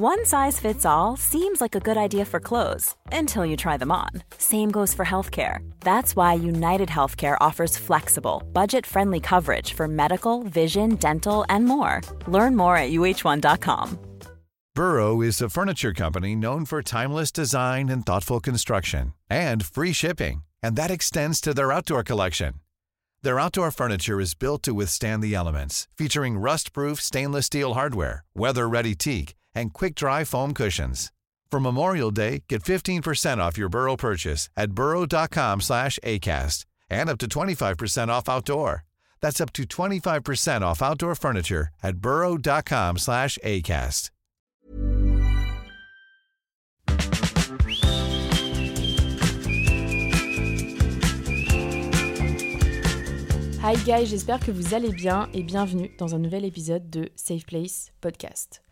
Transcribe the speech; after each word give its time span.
One 0.00 0.24
size 0.24 0.60
fits 0.60 0.84
all 0.86 1.16
seems 1.16 1.60
like 1.60 1.74
a 1.74 1.80
good 1.80 1.96
idea 1.96 2.24
for 2.24 2.38
clothes 2.38 2.94
until 3.10 3.44
you 3.44 3.56
try 3.56 3.76
them 3.76 3.90
on. 3.90 4.10
Same 4.38 4.70
goes 4.70 4.94
for 4.94 5.04
healthcare. 5.04 5.68
That's 5.80 6.14
why 6.14 6.34
United 6.34 6.88
Healthcare 6.88 7.36
offers 7.40 7.76
flexible, 7.76 8.44
budget-friendly 8.52 9.18
coverage 9.18 9.72
for 9.72 9.88
medical, 9.88 10.44
vision, 10.44 10.94
dental, 10.94 11.44
and 11.48 11.64
more. 11.64 12.00
Learn 12.28 12.54
more 12.54 12.76
at 12.76 12.92
uh1.com. 12.92 13.98
Burrow 14.72 15.20
is 15.20 15.42
a 15.42 15.50
furniture 15.50 15.92
company 15.92 16.36
known 16.36 16.64
for 16.64 16.80
timeless 16.80 17.32
design 17.32 17.88
and 17.88 18.06
thoughtful 18.06 18.38
construction 18.38 19.14
and 19.28 19.66
free 19.66 19.92
shipping, 19.92 20.44
and 20.62 20.76
that 20.76 20.92
extends 20.92 21.40
to 21.40 21.52
their 21.52 21.72
outdoor 21.72 22.04
collection. 22.04 22.60
Their 23.22 23.40
outdoor 23.40 23.72
furniture 23.72 24.20
is 24.20 24.34
built 24.34 24.62
to 24.62 24.74
withstand 24.74 25.24
the 25.24 25.34
elements, 25.34 25.88
featuring 25.98 26.38
rust-proof 26.38 27.00
stainless 27.00 27.46
steel 27.46 27.74
hardware, 27.74 28.24
weather-ready 28.36 28.94
teak, 28.94 29.34
and 29.58 29.74
quick-dry 29.74 30.24
foam 30.24 30.54
cushions. 30.54 31.12
For 31.50 31.60
Memorial 31.60 32.10
Day, 32.10 32.44
get 32.48 32.62
15% 32.62 33.38
off 33.38 33.58
your 33.58 33.68
Burrow 33.68 33.96
purchase 33.96 34.48
at 34.56 34.72
burrow.com 34.72 35.60
slash 35.60 35.98
ACAST 36.04 36.64
and 36.90 37.08
up 37.10 37.18
to 37.18 37.26
25% 37.26 38.08
off 38.08 38.28
outdoor. 38.28 38.84
That's 39.20 39.40
up 39.40 39.52
to 39.54 39.64
25% 39.64 40.62
off 40.62 40.82
outdoor 40.82 41.14
furniture 41.14 41.68
at 41.82 41.98
burrow.com 41.98 42.98
slash 42.98 43.38
ACAST. 43.44 44.10
Hi 53.60 53.74
guys, 53.84 54.06
j'espère 54.06 54.40
que 54.40 54.50
vous 54.50 54.72
allez 54.72 54.92
bien 54.92 55.28
et 55.34 55.42
bienvenue 55.42 55.90
dans 55.98 56.14
un 56.14 56.18
nouvel 56.18 56.44
épisode 56.44 56.88
de 56.88 57.10
Safe 57.16 57.44
Place 57.44 57.90
Podcast. 58.00 58.62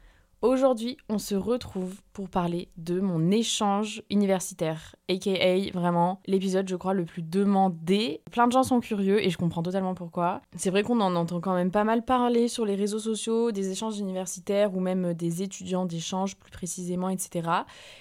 Aujourd'hui, 0.43 0.99
on 1.09 1.19
se 1.19 1.35
retrouve 1.35 1.95
pour 2.17 2.31
parler 2.31 2.71
de 2.79 2.99
mon 2.99 3.31
échange 3.31 4.03
universitaire, 4.09 4.97
aka 5.11 5.71
vraiment 5.75 6.23
l'épisode, 6.27 6.67
je 6.67 6.75
crois, 6.75 6.95
le 6.95 7.05
plus 7.05 7.21
demandé. 7.21 8.23
Plein 8.31 8.47
de 8.47 8.53
gens 8.53 8.63
sont 8.63 8.81
curieux 8.81 9.23
et 9.23 9.29
je 9.29 9.37
comprends 9.37 9.63
totalement 9.63 9.95
pourquoi. 9.95 10.41
C'est 10.57 10.71
vrai 10.71 10.83
qu'on 10.83 11.03
en 11.03 11.15
entend 11.15 11.43
quand 11.43 11.53
même 11.53 11.71
pas 11.71 11.85
mal 11.85 12.07
parler 12.07 12.49
sur 12.49 12.65
les 12.65 12.75
réseaux 12.75 13.01
sociaux, 13.01 13.53
des 13.53 13.71
échanges 13.71 13.99
universitaires 13.99 14.75
ou 14.75 14.81
même 14.81 15.13
des 15.13 15.43
étudiants 15.43 15.85
d'échange 15.85 16.39
plus 16.39 16.51
précisément, 16.51 17.11
etc. 17.11 17.51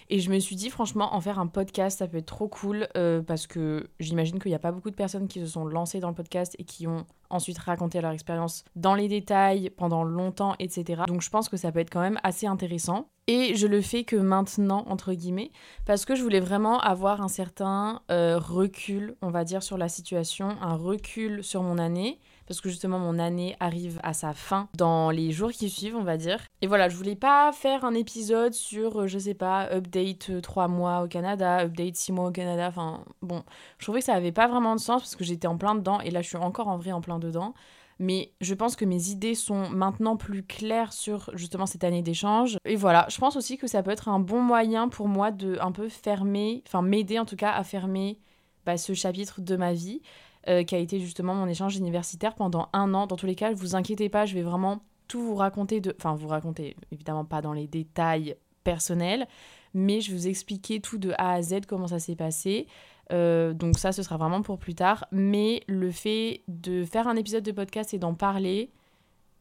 Et 0.10 0.22
je 0.22 0.32
me 0.32 0.40
suis 0.40 0.56
dit, 0.56 0.70
franchement, 0.70 1.14
en 1.14 1.20
faire 1.20 1.38
un 1.38 1.48
podcast, 1.48 2.00
ça 2.00 2.08
peut 2.08 2.20
être 2.20 2.26
trop 2.26 2.48
cool 2.48 2.88
euh, 2.96 3.22
parce 3.22 3.48
que 3.48 3.90
j'imagine 4.00 4.40
qu'il 4.40 4.52
n'y 4.52 4.56
a 4.56 4.60
pas 4.60 4.72
beaucoup 4.72 4.92
de 4.92 4.96
personnes 4.96 5.28
qui 5.28 5.42
se 5.42 5.48
sont 5.48 5.66
lancées 5.66 6.00
dans 6.00 6.08
le 6.08 6.16
podcast 6.16 6.56
et 6.58 6.64
qui 6.64 6.88
ont 6.88 7.06
ensuite 7.30 7.58
raconté 7.58 8.00
leur 8.00 8.12
expérience 8.12 8.64
dans 8.78 8.96
les 8.96 9.10
détails 9.10 9.72
pendant 9.72 10.06
longtemps, 10.06 10.56
etc. 10.60 11.04
Donc 11.06 11.22
je 11.22 11.30
pense 11.30 11.50
que 11.50 11.58
ça 11.58 11.74
peut 11.74 11.80
être 11.80 11.90
quand 11.90 12.00
même 12.00 12.20
assez 12.24 12.48
intéressant. 12.48 13.10
Et 13.28 13.56
je 13.56 13.66
le 13.66 13.82
fais 13.82 14.04
que 14.04 14.16
maintenant, 14.16 14.84
entre 14.88 15.14
guillemets, 15.14 15.52
parce 15.86 16.06
que 16.06 16.14
je 16.14 16.22
voulais 16.22 16.40
vraiment 16.40 16.80
avoir 16.80 17.22
un 17.22 17.28
certain 17.28 18.02
euh, 18.12 18.38
recul, 18.38 19.16
on 19.24 19.32
va 19.32 19.44
dire, 19.44 19.64
sur 19.64 19.80
la 19.80 19.90
situation, 19.90 20.50
un 20.62 20.76
recul 20.76 21.44
sur 21.44 21.64
mon 21.64 21.80
année, 21.80 22.20
parce 22.46 22.62
que 22.62 22.70
justement 22.70 23.00
mon 23.00 23.18
année 23.18 23.56
arrive 23.60 24.00
à 24.04 24.14
sa 24.14 24.34
fin 24.34 24.70
dans 24.76 25.10
les 25.10 25.32
jours 25.32 25.52
qui 25.52 25.72
suivent, 25.72 25.96
on 25.96 26.04
va 26.04 26.18
dire. 26.18 26.40
Et 26.62 26.68
voilà, 26.68 26.88
je 26.88 26.96
voulais 26.96 27.16
pas 27.16 27.52
faire 27.52 27.84
un 27.84 27.96
épisode 27.96 28.54
sur, 28.54 29.02
euh, 29.02 29.08
je 29.08 29.18
sais 29.18 29.34
pas, 29.34 29.70
update 29.72 30.42
3 30.42 30.68
mois 30.68 31.02
au 31.02 31.08
Canada, 31.08 31.62
update 31.64 31.96
6 31.96 32.12
mois 32.12 32.28
au 32.28 32.32
Canada, 32.32 32.68
enfin 32.68 33.04
bon, 33.24 33.42
je 33.80 33.86
trouvais 33.86 34.02
que 34.02 34.06
ça 34.06 34.14
avait 34.14 34.32
pas 34.32 34.48
vraiment 34.48 34.76
de 34.76 34.80
sens 34.80 35.02
parce 35.02 35.16
que 35.16 35.24
j'étais 35.24 35.48
en 35.48 35.58
plein 35.58 35.74
dedans, 35.74 36.00
et 36.02 36.12
là 36.12 36.22
je 36.22 36.28
suis 36.28 36.38
encore 36.38 36.68
en 36.68 36.78
vrai 36.78 36.92
en 36.92 37.02
plein 37.02 37.18
dedans 37.18 37.56
mais 38.00 38.34
je 38.42 38.54
pense 38.54 38.76
que 38.76 38.86
mes 38.86 39.10
idées 39.10 39.36
sont 39.36 39.70
maintenant 39.70 40.18
plus 40.18 40.44
claires 40.44 40.94
sur 40.94 41.30
justement 41.34 41.66
cette 41.66 41.84
année 41.84 42.02
d'échange. 42.02 42.58
Et 42.66 42.76
voilà, 42.76 43.08
je 43.10 43.18
pense 43.18 43.36
aussi 43.36 43.58
que 43.58 43.68
ça 43.68 43.84
peut 43.84 43.92
être 43.92 44.10
un 44.10 44.20
bon 44.20 44.42
moyen 44.42 44.90
pour 44.90 45.08
moi 45.08 45.32
de 45.32 45.58
un 45.62 45.72
peu 45.72 45.90
fermer, 45.90 46.64
enfin 46.68 46.82
m'aider 46.82 47.20
en 47.20 47.26
tout 47.26 47.38
cas 47.38 47.52
à 47.52 47.64
fermer 47.64 48.20
bah, 48.66 48.78
ce 48.78 48.94
chapitre 48.94 49.42
de 49.42 49.56
ma 49.56 49.74
vie 49.74 50.02
euh, 50.48 50.64
qui 50.64 50.76
a 50.76 50.78
été 50.78 51.00
justement 51.00 51.34
mon 51.34 51.48
échange 51.48 51.78
universitaire 51.78 52.36
pendant 52.36 52.70
un 52.74 52.94
an. 52.94 53.08
Dans 53.08 53.16
tous 53.16 53.28
les 53.28 53.36
cas, 53.36 53.54
vous 53.54 53.76
inquiétez 53.76 54.10
pas, 54.10 54.26
je 54.26 54.36
vais 54.36 54.42
vraiment 54.42 54.82
tout 55.08 55.22
vous 55.22 55.36
raconter 55.36 55.82
enfin 55.98 56.16
vous 56.16 56.28
raconter 56.28 56.76
évidemment 56.92 57.26
pas 57.26 57.42
dans 57.42 57.54
les 57.54 57.68
détails 57.68 58.36
personnels, 58.64 59.28
mais 59.74 60.02
je 60.02 60.12
vais 60.12 60.18
vous 60.18 60.28
expliquer 60.28 60.82
tout 60.82 60.98
de 60.98 61.14
A 61.18 61.34
à 61.34 61.42
Z 61.42 61.62
comment 61.68 61.88
ça 61.88 62.00
s'est 62.00 62.16
passé. 62.16 62.68
Euh, 63.12 63.54
donc 63.54 63.78
ça, 63.78 63.92
ce 63.92 64.04
sera 64.04 64.18
vraiment 64.18 64.42
pour 64.42 64.58
plus 64.58 64.76
tard. 64.76 65.06
Mais 65.12 65.62
le 65.68 65.92
fait 65.92 66.44
de 66.48 66.84
faire 66.84 67.08
un 67.08 67.16
épisode 67.16 67.44
de 67.44 67.52
podcast 67.52 67.94
et 67.94 68.00
d'en 68.00 68.14
parler, 68.14 68.72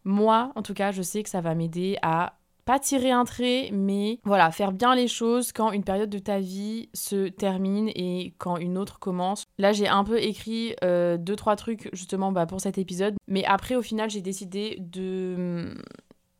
moi, 0.04 0.52
en 0.54 0.62
tout 0.62 0.74
cas, 0.74 0.92
je 0.92 1.02
sais 1.02 1.22
que 1.22 1.30
ça 1.30 1.40
va 1.40 1.54
m'aider 1.54 1.96
à 2.02 2.34
pas 2.64 2.78
tirer 2.78 3.10
un 3.10 3.24
trait, 3.24 3.68
mais 3.72 4.20
voilà, 4.24 4.50
faire 4.50 4.72
bien 4.72 4.94
les 4.94 5.08
choses 5.08 5.52
quand 5.52 5.70
une 5.72 5.84
période 5.84 6.08
de 6.08 6.18
ta 6.18 6.38
vie 6.38 6.88
se 6.94 7.28
termine 7.28 7.90
et 7.94 8.34
quand 8.38 8.56
une 8.56 8.78
autre 8.78 8.98
commence. 8.98 9.44
Là, 9.58 9.72
j'ai 9.72 9.86
un 9.86 10.02
peu 10.02 10.18
écrit 10.18 10.74
euh, 10.82 11.18
deux, 11.18 11.36
trois 11.36 11.56
trucs 11.56 11.90
justement 11.92 12.32
bah, 12.32 12.46
pour 12.46 12.60
cet 12.60 12.78
épisode, 12.78 13.16
mais 13.28 13.44
après, 13.44 13.76
au 13.76 13.82
final, 13.82 14.08
j'ai 14.10 14.22
décidé 14.22 14.78
de 14.80 15.74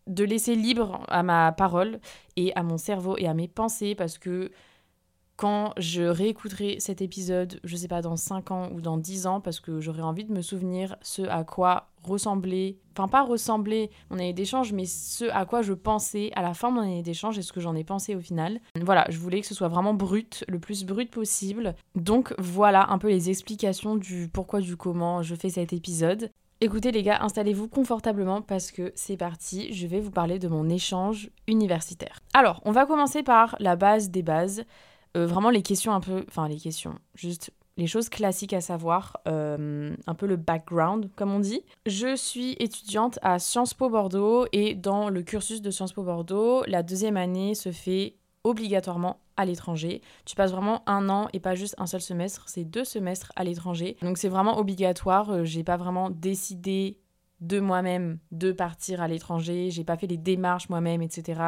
de 0.07 0.23
laisser 0.23 0.55
libre 0.55 1.03
à 1.09 1.23
ma 1.23 1.53
parole 1.53 1.99
et 2.37 2.55
à 2.57 2.63
mon 2.63 2.77
cerveau 2.77 3.17
et 3.17 3.27
à 3.27 3.33
mes 3.33 3.49
pensées 3.49 3.95
parce 3.95 4.19
que 4.19 4.51
quand 5.37 5.73
je 5.77 6.03
réécouterai 6.03 6.77
cet 6.79 7.03
épisode, 7.03 7.59
je 7.65 7.77
sais 7.77 7.89
pas, 7.89 8.03
dans 8.03 8.17
5 8.17 8.51
ans 8.51 8.69
ou 8.73 8.81
dans 8.81 8.97
10 8.97 9.27
ans, 9.27 9.41
parce 9.41 9.61
que 9.61 9.81
j'aurais 9.81 10.03
envie 10.03 10.25
de 10.25 10.33
me 10.33 10.43
souvenir 10.43 10.97
ce 11.03 11.23
à 11.23 11.45
quoi 11.45 11.89
ressemblait, 12.05 12.77
enfin 12.93 13.09
pas 13.09 13.23
ressembler 13.23 13.91
mon 14.11 14.17
année 14.17 14.33
d'échange, 14.33 14.73
mais 14.73 14.85
ce 14.85 15.25
à 15.31 15.47
quoi 15.47 15.63
je 15.63 15.73
pensais 15.73 16.31
à 16.37 16.43
la 16.43 16.55
fin 16.55 16.71
de 16.71 16.75
mon 16.75 16.83
année 16.83 17.03
d'échange 17.03 17.39
et 17.39 17.43
ce 17.43 17.53
que 17.53 17.61
j'en 17.61 17.75
ai 17.75 17.85
pensé 17.85 18.15
au 18.15 18.21
final. 18.21 18.61
Voilà, 18.81 19.07
je 19.09 19.19
voulais 19.19 19.41
que 19.41 19.47
ce 19.47 19.55
soit 19.55 19.69
vraiment 19.69 19.95
brut, 19.95 20.45
le 20.47 20.59
plus 20.59 20.85
brut 20.85 21.11
possible. 21.11 21.75
Donc 21.95 22.35
voilà 22.39 22.91
un 22.91 22.99
peu 22.99 23.09
les 23.09 23.31
explications 23.31 23.97
du 23.97 24.29
pourquoi, 24.29 24.61
du 24.61 24.77
comment 24.77 25.23
je 25.23 25.35
fais 25.35 25.51
cet 25.51 25.73
épisode. 25.73 26.31
Écoutez 26.61 26.93
les 26.93 27.03
gars, 27.03 27.19
installez-vous 27.21 27.69
confortablement 27.69 28.41
parce 28.41 28.71
que 28.71 28.93
c'est 28.95 29.17
parti, 29.17 29.73
je 29.73 29.87
vais 29.87 30.01
vous 30.01 30.13
parler 30.13 30.39
de 30.39 30.49
mon 30.49 30.69
échange 30.69 31.31
universitaire. 31.49 32.21
Alors, 32.33 32.61
on 32.65 32.73
va 32.73 32.87
commencer 32.87 33.23
par 33.23 33.57
la 33.59 33.77
base 33.77 34.11
des 34.11 34.23
bases. 34.23 34.65
Euh, 35.17 35.27
vraiment 35.27 35.51
les 35.51 35.63
questions 35.63 35.93
un 35.93 36.01
peu, 36.01 36.25
enfin 36.29 36.49
les 36.49 36.59
questions, 36.59 36.99
juste 37.15 37.53
les 37.77 37.87
choses 37.87 38.09
classiques 38.09 38.53
à 38.53 38.61
savoir, 38.61 39.21
euh, 39.27 39.95
un 40.07 40.15
peu 40.15 40.27
le 40.27 40.37
background, 40.37 41.11
comme 41.17 41.33
on 41.33 41.41
dit. 41.41 41.63
Je 41.87 42.15
suis 42.15 42.53
étudiante 42.61 43.19
à 43.23 43.39
Sciences 43.39 43.75
Po 43.75 43.91
Bordeaux 43.91 44.47
et 44.53 44.75
dans 44.75 45.09
le 45.09 45.23
cursus 45.23 45.61
de 45.61 45.71
Sciences 45.71 45.93
Po 45.93 46.03
Bordeaux, 46.03 46.63
la 46.67 46.83
deuxième 46.83 47.17
année 47.17 47.55
se 47.55 47.73
fait 47.73 48.17
obligatoirement 48.45 49.19
à 49.37 49.45
l'étranger. 49.45 50.03
Tu 50.25 50.37
passes 50.37 50.53
vraiment 50.53 50.83
un 50.89 51.09
an 51.09 51.29
et 51.33 51.41
pas 51.41 51.55
juste 51.55 51.75
un 51.79 51.87
seul 51.87 52.01
semestre, 52.01 52.45
c'est 52.47 52.65
deux 52.65 52.85
semestres 52.85 53.33
à 53.37 53.43
l'étranger. 53.43 53.97
Donc 54.03 54.19
c'est 54.19 54.29
vraiment 54.29 54.59
obligatoire, 54.59 55.31
euh, 55.31 55.45
j'ai 55.45 55.65
pas 55.65 55.77
vraiment 55.77 56.11
décidé 56.11 56.99
de 57.45 57.61
moi-même 57.61 58.19
de 58.33 58.53
partir 58.53 59.03
à 59.03 59.09
l'étranger. 59.09 59.71
J'ai 59.71 59.85
pas 59.85 59.97
fait 59.97 60.07
les 60.07 60.17
démarches 60.17 60.69
moi-même, 60.69 61.03
etc. 61.03 61.41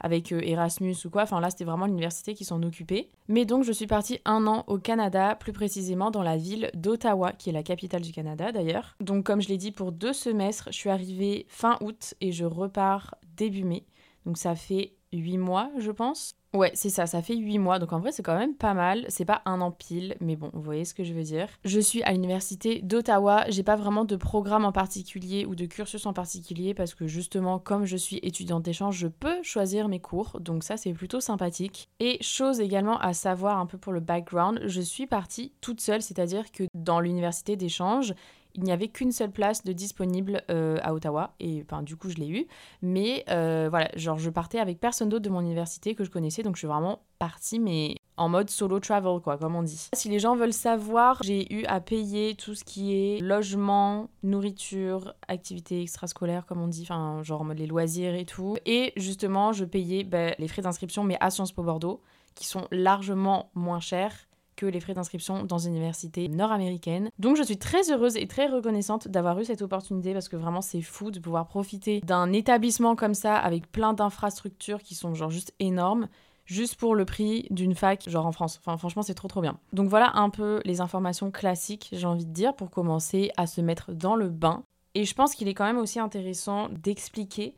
avec 0.00 0.32
euh, 0.32 0.40
Erasmus 0.42 0.96
ou 1.04 1.10
quoi. 1.10 1.22
Enfin 1.22 1.40
là, 1.40 1.50
c'était 1.50 1.64
vraiment 1.64 1.86
l'université 1.86 2.34
qui 2.34 2.44
s'en 2.44 2.62
occupait. 2.62 3.08
Mais 3.28 3.44
donc, 3.44 3.64
je 3.64 3.72
suis 3.72 3.86
partie 3.86 4.20
un 4.24 4.46
an 4.46 4.64
au 4.66 4.78
Canada, 4.78 5.36
plus 5.36 5.52
précisément 5.52 6.10
dans 6.10 6.22
la 6.22 6.36
ville 6.36 6.70
d'Ottawa, 6.74 7.32
qui 7.32 7.50
est 7.50 7.52
la 7.52 7.62
capitale 7.62 8.02
du 8.02 8.12
Canada 8.12 8.52
d'ailleurs. 8.52 8.96
Donc, 9.00 9.24
comme 9.24 9.40
je 9.40 9.48
l'ai 9.48 9.58
dit, 9.58 9.72
pour 9.72 9.92
deux 9.92 10.12
semestres, 10.12 10.68
je 10.72 10.76
suis 10.76 10.90
arrivée 10.90 11.46
fin 11.48 11.78
août 11.80 12.14
et 12.20 12.32
je 12.32 12.44
repars 12.44 13.14
début 13.36 13.64
mai. 13.64 13.86
Donc, 14.24 14.38
ça 14.38 14.56
fait 14.56 14.94
huit 15.12 15.38
mois, 15.38 15.70
je 15.78 15.90
pense. 15.92 16.34
Ouais, 16.54 16.70
c'est 16.74 16.88
ça, 16.88 17.06
ça 17.06 17.20
fait 17.20 17.36
8 17.36 17.58
mois, 17.58 17.78
donc 17.78 17.92
en 17.92 17.98
vrai 17.98 18.12
c'est 18.12 18.22
quand 18.22 18.38
même 18.38 18.54
pas 18.54 18.72
mal. 18.72 19.04
C'est 19.08 19.24
pas 19.24 19.42
un 19.44 19.60
an 19.60 19.70
pile, 19.70 20.16
mais 20.20 20.36
bon, 20.36 20.50
vous 20.54 20.62
voyez 20.62 20.84
ce 20.84 20.94
que 20.94 21.04
je 21.04 21.12
veux 21.12 21.22
dire. 21.22 21.48
Je 21.64 21.80
suis 21.80 22.02
à 22.02 22.12
l'université 22.12 22.80
d'Ottawa, 22.82 23.44
j'ai 23.48 23.62
pas 23.62 23.76
vraiment 23.76 24.04
de 24.04 24.16
programme 24.16 24.64
en 24.64 24.72
particulier 24.72 25.44
ou 25.44 25.54
de 25.54 25.66
cursus 25.66 26.06
en 26.06 26.12
particulier 26.12 26.72
parce 26.72 26.94
que 26.94 27.06
justement, 27.06 27.58
comme 27.58 27.84
je 27.84 27.96
suis 27.96 28.18
étudiante 28.22 28.62
d'échange, 28.62 28.96
je 28.96 29.08
peux 29.08 29.42
choisir 29.42 29.88
mes 29.88 30.00
cours, 30.00 30.40
donc 30.40 30.64
ça 30.64 30.76
c'est 30.76 30.92
plutôt 30.92 31.20
sympathique. 31.20 31.90
Et 32.00 32.16
chose 32.22 32.60
également 32.60 32.98
à 32.98 33.12
savoir 33.12 33.58
un 33.58 33.66
peu 33.66 33.76
pour 33.76 33.92
le 33.92 34.00
background, 34.00 34.60
je 34.64 34.80
suis 34.80 35.06
partie 35.06 35.52
toute 35.60 35.80
seule, 35.80 36.00
c'est-à-dire 36.00 36.50
que 36.52 36.64
dans 36.74 37.00
l'université 37.00 37.56
d'échange, 37.56 38.14
il 38.56 38.64
n'y 38.64 38.72
avait 38.72 38.88
qu'une 38.88 39.12
seule 39.12 39.30
place 39.30 39.64
de 39.64 39.72
disponible 39.72 40.42
euh, 40.50 40.78
à 40.82 40.94
Ottawa. 40.94 41.34
Et 41.40 41.64
du 41.82 41.96
coup, 41.96 42.08
je 42.08 42.16
l'ai 42.16 42.28
eu. 42.28 42.46
Mais 42.82 43.24
euh, 43.28 43.68
voilà, 43.70 43.90
genre, 43.96 44.18
je 44.18 44.30
partais 44.30 44.58
avec 44.58 44.80
personne 44.80 45.08
d'autre 45.08 45.24
de 45.24 45.30
mon 45.30 45.40
université 45.40 45.94
que 45.94 46.04
je 46.04 46.10
connaissais. 46.10 46.42
Donc, 46.42 46.56
je 46.56 46.60
suis 46.60 46.68
vraiment 46.68 47.00
partie, 47.18 47.58
mais 47.58 47.96
en 48.16 48.28
mode 48.28 48.48
solo 48.48 48.80
travel, 48.80 49.20
quoi, 49.20 49.36
comme 49.36 49.54
on 49.54 49.62
dit. 49.62 49.88
Si 49.92 50.08
les 50.08 50.18
gens 50.18 50.36
veulent 50.36 50.52
savoir, 50.52 51.22
j'ai 51.22 51.52
eu 51.52 51.64
à 51.66 51.80
payer 51.80 52.34
tout 52.34 52.54
ce 52.54 52.64
qui 52.64 52.94
est 52.94 53.20
logement, 53.20 54.08
nourriture, 54.22 55.14
activités 55.28 55.82
extrascolaires, 55.82 56.46
comme 56.46 56.62
on 56.62 56.68
dit, 56.68 56.82
enfin, 56.82 57.22
genre 57.22 57.44
les 57.52 57.66
loisirs 57.66 58.14
et 58.14 58.24
tout. 58.24 58.56
Et 58.64 58.92
justement, 58.96 59.52
je 59.52 59.64
payais 59.64 60.02
ben, 60.02 60.34
les 60.38 60.48
frais 60.48 60.62
d'inscription, 60.62 61.04
mais 61.04 61.18
à 61.20 61.30
Sciences 61.30 61.52
Po 61.52 61.62
Bordeaux, 61.62 62.00
qui 62.34 62.46
sont 62.46 62.66
largement 62.70 63.50
moins 63.54 63.80
chers 63.80 64.26
que 64.56 64.66
les 64.66 64.80
frais 64.80 64.94
d'inscription 64.94 65.44
dans 65.44 65.58
une 65.58 65.74
université 65.74 66.28
nord-américaine. 66.28 67.10
Donc 67.18 67.36
je 67.36 67.42
suis 67.42 67.58
très 67.58 67.90
heureuse 67.90 68.16
et 68.16 68.26
très 68.26 68.46
reconnaissante 68.46 69.08
d'avoir 69.08 69.38
eu 69.38 69.44
cette 69.44 69.62
opportunité 69.62 70.12
parce 70.12 70.28
que 70.28 70.36
vraiment 70.36 70.62
c'est 70.62 70.82
fou 70.82 71.10
de 71.10 71.20
pouvoir 71.20 71.46
profiter 71.46 72.00
d'un 72.00 72.32
établissement 72.32 72.96
comme 72.96 73.14
ça 73.14 73.36
avec 73.36 73.70
plein 73.70 73.92
d'infrastructures 73.92 74.82
qui 74.82 74.94
sont 74.94 75.14
genre 75.14 75.30
juste 75.30 75.52
énormes 75.60 76.08
juste 76.46 76.76
pour 76.76 76.94
le 76.94 77.04
prix 77.04 77.46
d'une 77.50 77.74
fac 77.74 78.08
genre 78.08 78.26
en 78.26 78.32
France. 78.32 78.60
Enfin 78.60 78.76
franchement 78.78 79.02
c'est 79.02 79.14
trop 79.14 79.28
trop 79.28 79.40
bien. 79.40 79.58
Donc 79.72 79.88
voilà 79.88 80.12
un 80.16 80.30
peu 80.30 80.60
les 80.64 80.80
informations 80.80 81.30
classiques 81.30 81.88
j'ai 81.92 82.06
envie 82.06 82.26
de 82.26 82.32
dire 82.32 82.54
pour 82.54 82.70
commencer 82.70 83.30
à 83.36 83.46
se 83.46 83.60
mettre 83.60 83.92
dans 83.92 84.16
le 84.16 84.28
bain. 84.28 84.62
Et 84.94 85.04
je 85.04 85.14
pense 85.14 85.34
qu'il 85.34 85.48
est 85.48 85.54
quand 85.54 85.66
même 85.66 85.78
aussi 85.78 86.00
intéressant 86.00 86.68
d'expliquer 86.70 87.54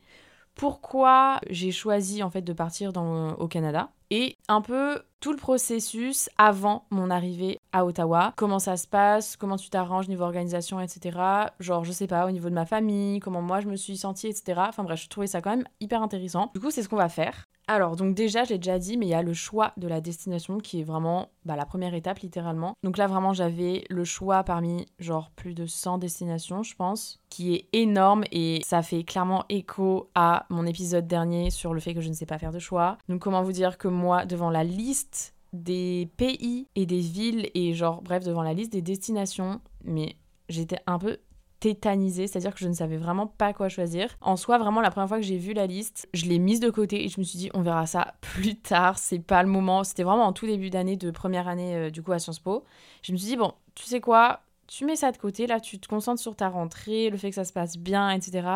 pourquoi 0.59 1.39
j'ai 1.49 1.71
choisi 1.71 2.21
en 2.21 2.29
fait 2.29 2.41
de 2.41 2.51
partir 2.51 2.91
au 2.97 3.47
Canada 3.47 3.91
et 4.09 4.35
un 4.49 4.59
peu 4.59 5.01
tout 5.21 5.31
le 5.31 5.37
processus 5.37 6.29
avant 6.37 6.85
mon 6.89 7.09
arrivée 7.09 7.57
à 7.71 7.85
Ottawa. 7.85 8.33
Comment 8.35 8.59
ça 8.59 8.75
se 8.75 8.85
passe, 8.85 9.37
comment 9.37 9.55
tu 9.55 9.69
t'arranges 9.69 10.09
niveau 10.09 10.25
organisation, 10.25 10.81
etc. 10.81 11.17
Genre, 11.61 11.85
je 11.85 11.93
sais 11.93 12.07
pas, 12.07 12.25
au 12.27 12.31
niveau 12.31 12.49
de 12.49 12.55
ma 12.55 12.65
famille, 12.65 13.21
comment 13.21 13.41
moi 13.41 13.61
je 13.61 13.67
me 13.67 13.77
suis 13.77 13.95
sentie, 13.95 14.27
etc. 14.27 14.59
Enfin 14.67 14.83
bref, 14.83 15.01
je 15.01 15.07
trouvais 15.07 15.27
ça 15.27 15.41
quand 15.41 15.51
même 15.51 15.67
hyper 15.79 16.03
intéressant. 16.03 16.51
Du 16.53 16.59
coup, 16.59 16.71
c'est 16.71 16.83
ce 16.83 16.89
qu'on 16.89 16.97
va 16.97 17.07
faire. 17.09 17.45
Alors, 17.69 17.95
donc 17.95 18.15
déjà, 18.15 18.45
je 18.45 18.49
l'ai 18.49 18.57
déjà 18.57 18.79
dit, 18.79 18.97
mais 18.97 19.05
il 19.05 19.09
y 19.09 19.13
a 19.13 19.21
le 19.21 19.35
choix 19.35 19.73
de 19.77 19.87
la 19.87 20.01
destination 20.01 20.57
qui 20.57 20.79
est 20.79 20.83
vraiment 20.83 21.29
bah, 21.45 21.55
la 21.55 21.67
première 21.67 21.93
étape, 21.93 22.17
littéralement. 22.17 22.73
Donc 22.81 22.97
là, 22.97 23.05
vraiment, 23.05 23.31
j'avais 23.31 23.83
le 23.91 24.03
choix 24.03 24.43
parmi, 24.43 24.87
genre, 24.97 25.29
plus 25.35 25.53
de 25.53 25.67
100 25.67 25.99
destinations, 25.99 26.63
je 26.63 26.75
pense, 26.75 27.19
qui 27.29 27.53
est 27.53 27.69
énorme 27.71 28.23
et 28.31 28.61
ça 28.65 28.81
fait 28.81 29.03
clairement 29.03 29.45
écho 29.49 30.09
à 30.15 30.47
mon 30.49 30.65
épisode 30.65 31.05
dernier 31.05 31.51
sur 31.51 31.75
le 31.75 31.79
fait 31.79 31.93
que 31.93 32.01
je 32.01 32.09
ne 32.09 32.15
sais 32.15 32.25
pas 32.25 32.39
faire 32.39 32.51
de 32.51 32.57
choix. 32.57 32.97
Donc, 33.07 33.21
comment 33.21 33.43
vous 33.43 33.51
dire 33.51 33.77
que 33.77 33.87
moi, 33.87 34.25
devant 34.25 34.49
la 34.49 34.63
liste 34.63 35.35
des 35.53 36.09
pays 36.17 36.67
et 36.75 36.87
des 36.87 37.01
villes 37.01 37.51
et 37.53 37.75
genre, 37.75 38.01
bref, 38.01 38.23
devant 38.23 38.41
la 38.41 38.55
liste 38.55 38.71
des 38.71 38.81
destinations, 38.81 39.61
mais 39.83 40.15
j'étais 40.49 40.79
un 40.87 40.97
peu 40.97 41.19
tétanisée, 41.59 42.27
c'est-à-dire 42.27 42.53
que 42.53 42.59
je 42.59 42.67
ne 42.67 42.73
savais 42.73 42.97
vraiment 42.97 43.27
pas 43.27 43.53
quoi 43.53 43.69
choisir. 43.69 44.17
En 44.21 44.37
soi, 44.37 44.57
vraiment, 44.57 44.81
la 44.81 44.91
première 44.91 45.07
fois 45.07 45.17
que 45.17 45.25
j'ai 45.25 45.37
vu 45.37 45.53
la 45.53 45.67
liste, 45.67 46.07
je 46.13 46.25
l'ai 46.25 46.39
mise 46.39 46.59
de 46.59 46.69
côté 46.69 47.03
et 47.03 47.09
je 47.09 47.19
me 47.19 47.23
suis 47.23 47.37
dit, 47.37 47.49
on 47.53 47.61
verra 47.61 47.85
ça 47.85 48.15
plus 48.21 48.55
tard, 48.55 48.97
c'est 48.97 49.19
pas 49.19 49.43
le 49.43 49.49
moment. 49.49 49.83
C'était 49.83 50.03
vraiment 50.03 50.25
en 50.25 50.33
tout 50.33 50.45
début 50.45 50.69
d'année, 50.69 50.97
de 50.97 51.11
première 51.11 51.47
année, 51.47 51.75
euh, 51.75 51.89
du 51.89 52.01
coup, 52.01 52.11
à 52.11 52.19
Sciences 52.19 52.39
Po. 52.39 52.63
Je 53.01 53.11
me 53.11 53.17
suis 53.17 53.27
dit, 53.27 53.37
bon, 53.37 53.53
tu 53.75 53.85
sais 53.85 54.01
quoi, 54.01 54.41
tu 54.67 54.85
mets 54.85 54.95
ça 54.95 55.11
de 55.11 55.17
côté, 55.17 55.47
là, 55.47 55.59
tu 55.59 55.79
te 55.79 55.87
concentres 55.87 56.21
sur 56.21 56.35
ta 56.35 56.47
rentrée, 56.49 57.09
le 57.09 57.17
fait 57.17 57.29
que 57.29 57.35
ça 57.35 57.45
se 57.45 57.53
passe 57.53 57.77
bien, 57.77 58.11
etc. 58.11 58.47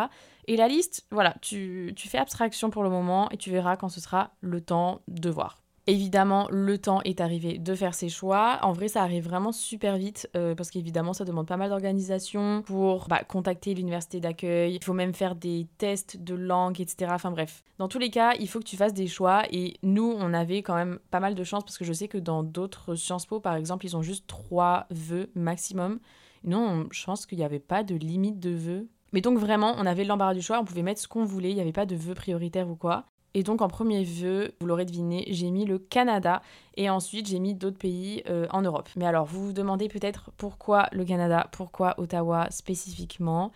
Et 0.47 0.57
la 0.57 0.67
liste, 0.67 1.05
voilà, 1.11 1.35
tu, 1.41 1.93
tu 1.95 2.07
fais 2.07 2.19
abstraction 2.19 2.69
pour 2.69 2.83
le 2.83 2.89
moment 2.89 3.29
et 3.31 3.37
tu 3.37 3.49
verras 3.49 3.77
quand 3.77 3.89
ce 3.89 3.99
sera 3.99 4.31
le 4.41 4.61
temps 4.61 5.01
de 5.07 5.29
voir. 5.29 5.62
Évidemment, 5.85 6.47
le 6.49 6.77
temps 6.77 7.01
est 7.01 7.19
arrivé 7.19 7.57
de 7.57 7.75
faire 7.75 7.93
ses 7.93 8.07
choix. 8.07 8.59
En 8.61 8.71
vrai, 8.71 8.87
ça 8.87 9.01
arrive 9.01 9.25
vraiment 9.25 9.51
super 9.51 9.97
vite 9.97 10.29
euh, 10.37 10.55
parce 10.55 10.69
qu'évidemment, 10.69 11.11
ça 11.11 11.25
demande 11.25 11.45
pas 11.45 11.57
mal 11.57 11.69
d'organisation 11.69 12.61
pour 12.61 13.09
bah, 13.09 13.25
contacter 13.25 13.73
l'université 13.73 14.21
d'accueil. 14.21 14.75
Il 14.75 14.83
faut 14.83 14.93
même 14.93 15.13
faire 15.13 15.35
des 15.35 15.67
tests 15.77 16.17
de 16.17 16.35
langue, 16.35 16.79
etc. 16.79 17.11
Enfin 17.13 17.31
bref, 17.31 17.63
dans 17.79 17.89
tous 17.89 17.99
les 17.99 18.09
cas, 18.09 18.33
il 18.39 18.47
faut 18.47 18.59
que 18.59 18.65
tu 18.65 18.77
fasses 18.77 18.93
des 18.93 19.07
choix. 19.07 19.43
Et 19.51 19.75
nous, 19.83 20.15
on 20.17 20.33
avait 20.33 20.63
quand 20.63 20.75
même 20.75 20.99
pas 21.11 21.19
mal 21.19 21.35
de 21.35 21.43
chance 21.43 21.65
parce 21.65 21.77
que 21.77 21.85
je 21.85 21.91
sais 21.91 22.07
que 22.07 22.17
dans 22.17 22.43
d'autres 22.43 22.95
Sciences 22.95 23.25
Po, 23.25 23.41
par 23.41 23.55
exemple, 23.55 23.85
ils 23.85 23.97
ont 23.97 24.01
juste 24.01 24.25
trois 24.25 24.85
vœux 24.89 25.31
maximum. 25.35 25.99
Non, 26.45 26.87
je 26.91 27.03
pense 27.03 27.25
qu'il 27.25 27.39
n'y 27.39 27.43
avait 27.43 27.59
pas 27.59 27.83
de 27.83 27.95
limite 27.95 28.39
de 28.39 28.51
vœux. 28.51 28.87
Mais 29.11 29.19
donc 29.19 29.37
vraiment, 29.37 29.75
on 29.77 29.85
avait 29.85 30.05
l'embarras 30.05 30.33
du 30.33 30.41
choix, 30.41 30.59
on 30.59 30.65
pouvait 30.65 30.81
mettre 30.81 31.01
ce 31.01 31.07
qu'on 31.07 31.25
voulait, 31.25 31.51
il 31.51 31.55
n'y 31.55 31.61
avait 31.61 31.71
pas 31.71 31.85
de 31.85 31.95
vœux 31.95 32.15
prioritaires 32.15 32.69
ou 32.69 32.75
quoi. 32.75 33.05
Et 33.33 33.43
donc 33.43 33.61
en 33.61 33.67
premier 33.67 34.03
vœu, 34.03 34.53
vous 34.59 34.67
l'aurez 34.67 34.85
deviné, 34.85 35.25
j'ai 35.29 35.49
mis 35.49 35.65
le 35.65 35.79
Canada 35.79 36.41
et 36.77 36.89
ensuite 36.89 37.27
j'ai 37.27 37.39
mis 37.39 37.55
d'autres 37.55 37.77
pays 37.77 38.23
euh, 38.29 38.47
en 38.51 38.61
Europe. 38.61 38.89
Mais 38.95 39.05
alors 39.05 39.25
vous 39.25 39.47
vous 39.47 39.53
demandez 39.53 39.87
peut-être 39.87 40.31
pourquoi 40.37 40.87
le 40.91 41.03
Canada, 41.03 41.47
pourquoi 41.51 41.95
Ottawa 41.99 42.47
spécifiquement? 42.51 43.51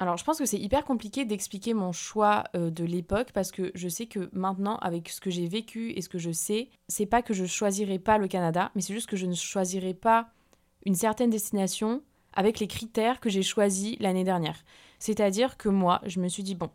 Alors, 0.00 0.16
je 0.16 0.24
pense 0.24 0.38
que 0.38 0.46
c'est 0.46 0.58
hyper 0.58 0.84
compliqué 0.84 1.24
d'expliquer 1.24 1.74
mon 1.74 1.90
choix 1.90 2.44
euh, 2.54 2.70
de 2.70 2.84
l'époque 2.84 3.32
parce 3.32 3.50
que 3.50 3.72
je 3.74 3.88
sais 3.88 4.06
que 4.06 4.30
maintenant, 4.32 4.76
avec 4.76 5.08
ce 5.08 5.20
que 5.20 5.28
j'ai 5.28 5.48
vécu 5.48 5.90
et 5.90 6.02
ce 6.02 6.08
que 6.08 6.18
je 6.18 6.30
sais, 6.30 6.68
c'est 6.86 7.06
pas 7.06 7.20
que 7.20 7.34
je 7.34 7.46
choisirais 7.46 7.98
pas 7.98 8.16
le 8.16 8.28
Canada, 8.28 8.70
mais 8.74 8.80
c'est 8.80 8.94
juste 8.94 9.08
que 9.08 9.16
je 9.16 9.26
ne 9.26 9.34
choisirais 9.34 9.94
pas 9.94 10.28
une 10.86 10.94
certaine 10.94 11.30
destination 11.30 12.02
avec 12.32 12.60
les 12.60 12.68
critères 12.68 13.18
que 13.18 13.28
j'ai 13.28 13.42
choisis 13.42 13.96
l'année 13.98 14.22
dernière. 14.22 14.62
C'est-à-dire 15.00 15.56
que 15.56 15.68
moi, 15.68 16.00
je 16.06 16.20
me 16.20 16.28
suis 16.28 16.44
dit, 16.44 16.54
bon, 16.54 16.70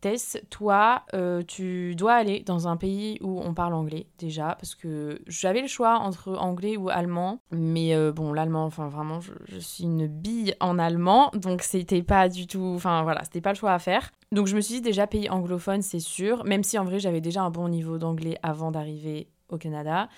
Tess, 0.00 0.38
toi, 0.50 1.02
euh, 1.14 1.42
tu 1.42 1.94
dois 1.96 2.14
aller 2.14 2.40
dans 2.40 2.68
un 2.68 2.76
pays 2.76 3.18
où 3.20 3.40
on 3.40 3.52
parle 3.52 3.74
anglais 3.74 4.06
déjà, 4.18 4.56
parce 4.58 4.74
que 4.74 5.20
j'avais 5.26 5.60
le 5.60 5.66
choix 5.66 5.98
entre 5.98 6.36
anglais 6.36 6.76
ou 6.76 6.88
allemand, 6.88 7.40
mais 7.50 7.94
euh, 7.94 8.12
bon, 8.12 8.32
l'allemand, 8.32 8.64
enfin 8.64 8.88
vraiment, 8.88 9.20
je, 9.20 9.58
suis 9.58 9.84
une 9.84 10.06
bille 10.06 10.54
en 10.60 10.78
allemand, 10.78 11.30
donc 11.34 11.62
c'était 11.62 12.02
pas 12.02 12.28
du 12.28 12.46
tout, 12.46 12.72
enfin 12.76 13.02
voilà, 13.02 13.24
c'était 13.24 13.40
pas 13.40 13.52
le 13.52 13.58
choix 13.58 13.72
à 13.72 13.78
faire. 13.78 14.12
Donc 14.30 14.46
je 14.46 14.54
me 14.54 14.60
suis 14.60 14.76
dit 14.76 14.82
déjà 14.82 15.06
pays 15.06 15.28
anglophone, 15.30 15.82
c'est 15.82 16.00
sûr, 16.00 16.44
même 16.44 16.62
si 16.62 16.78
en 16.78 16.84
vrai 16.84 17.00
j'avais 17.00 17.20
déjà 17.20 17.42
un 17.42 17.50
bon 17.50 17.68
niveau 17.68 17.98
d'anglais 17.98 18.38
avant 18.42 18.70
d'arriver 18.70 19.28
au 19.48 19.58
Canada. 19.58 20.08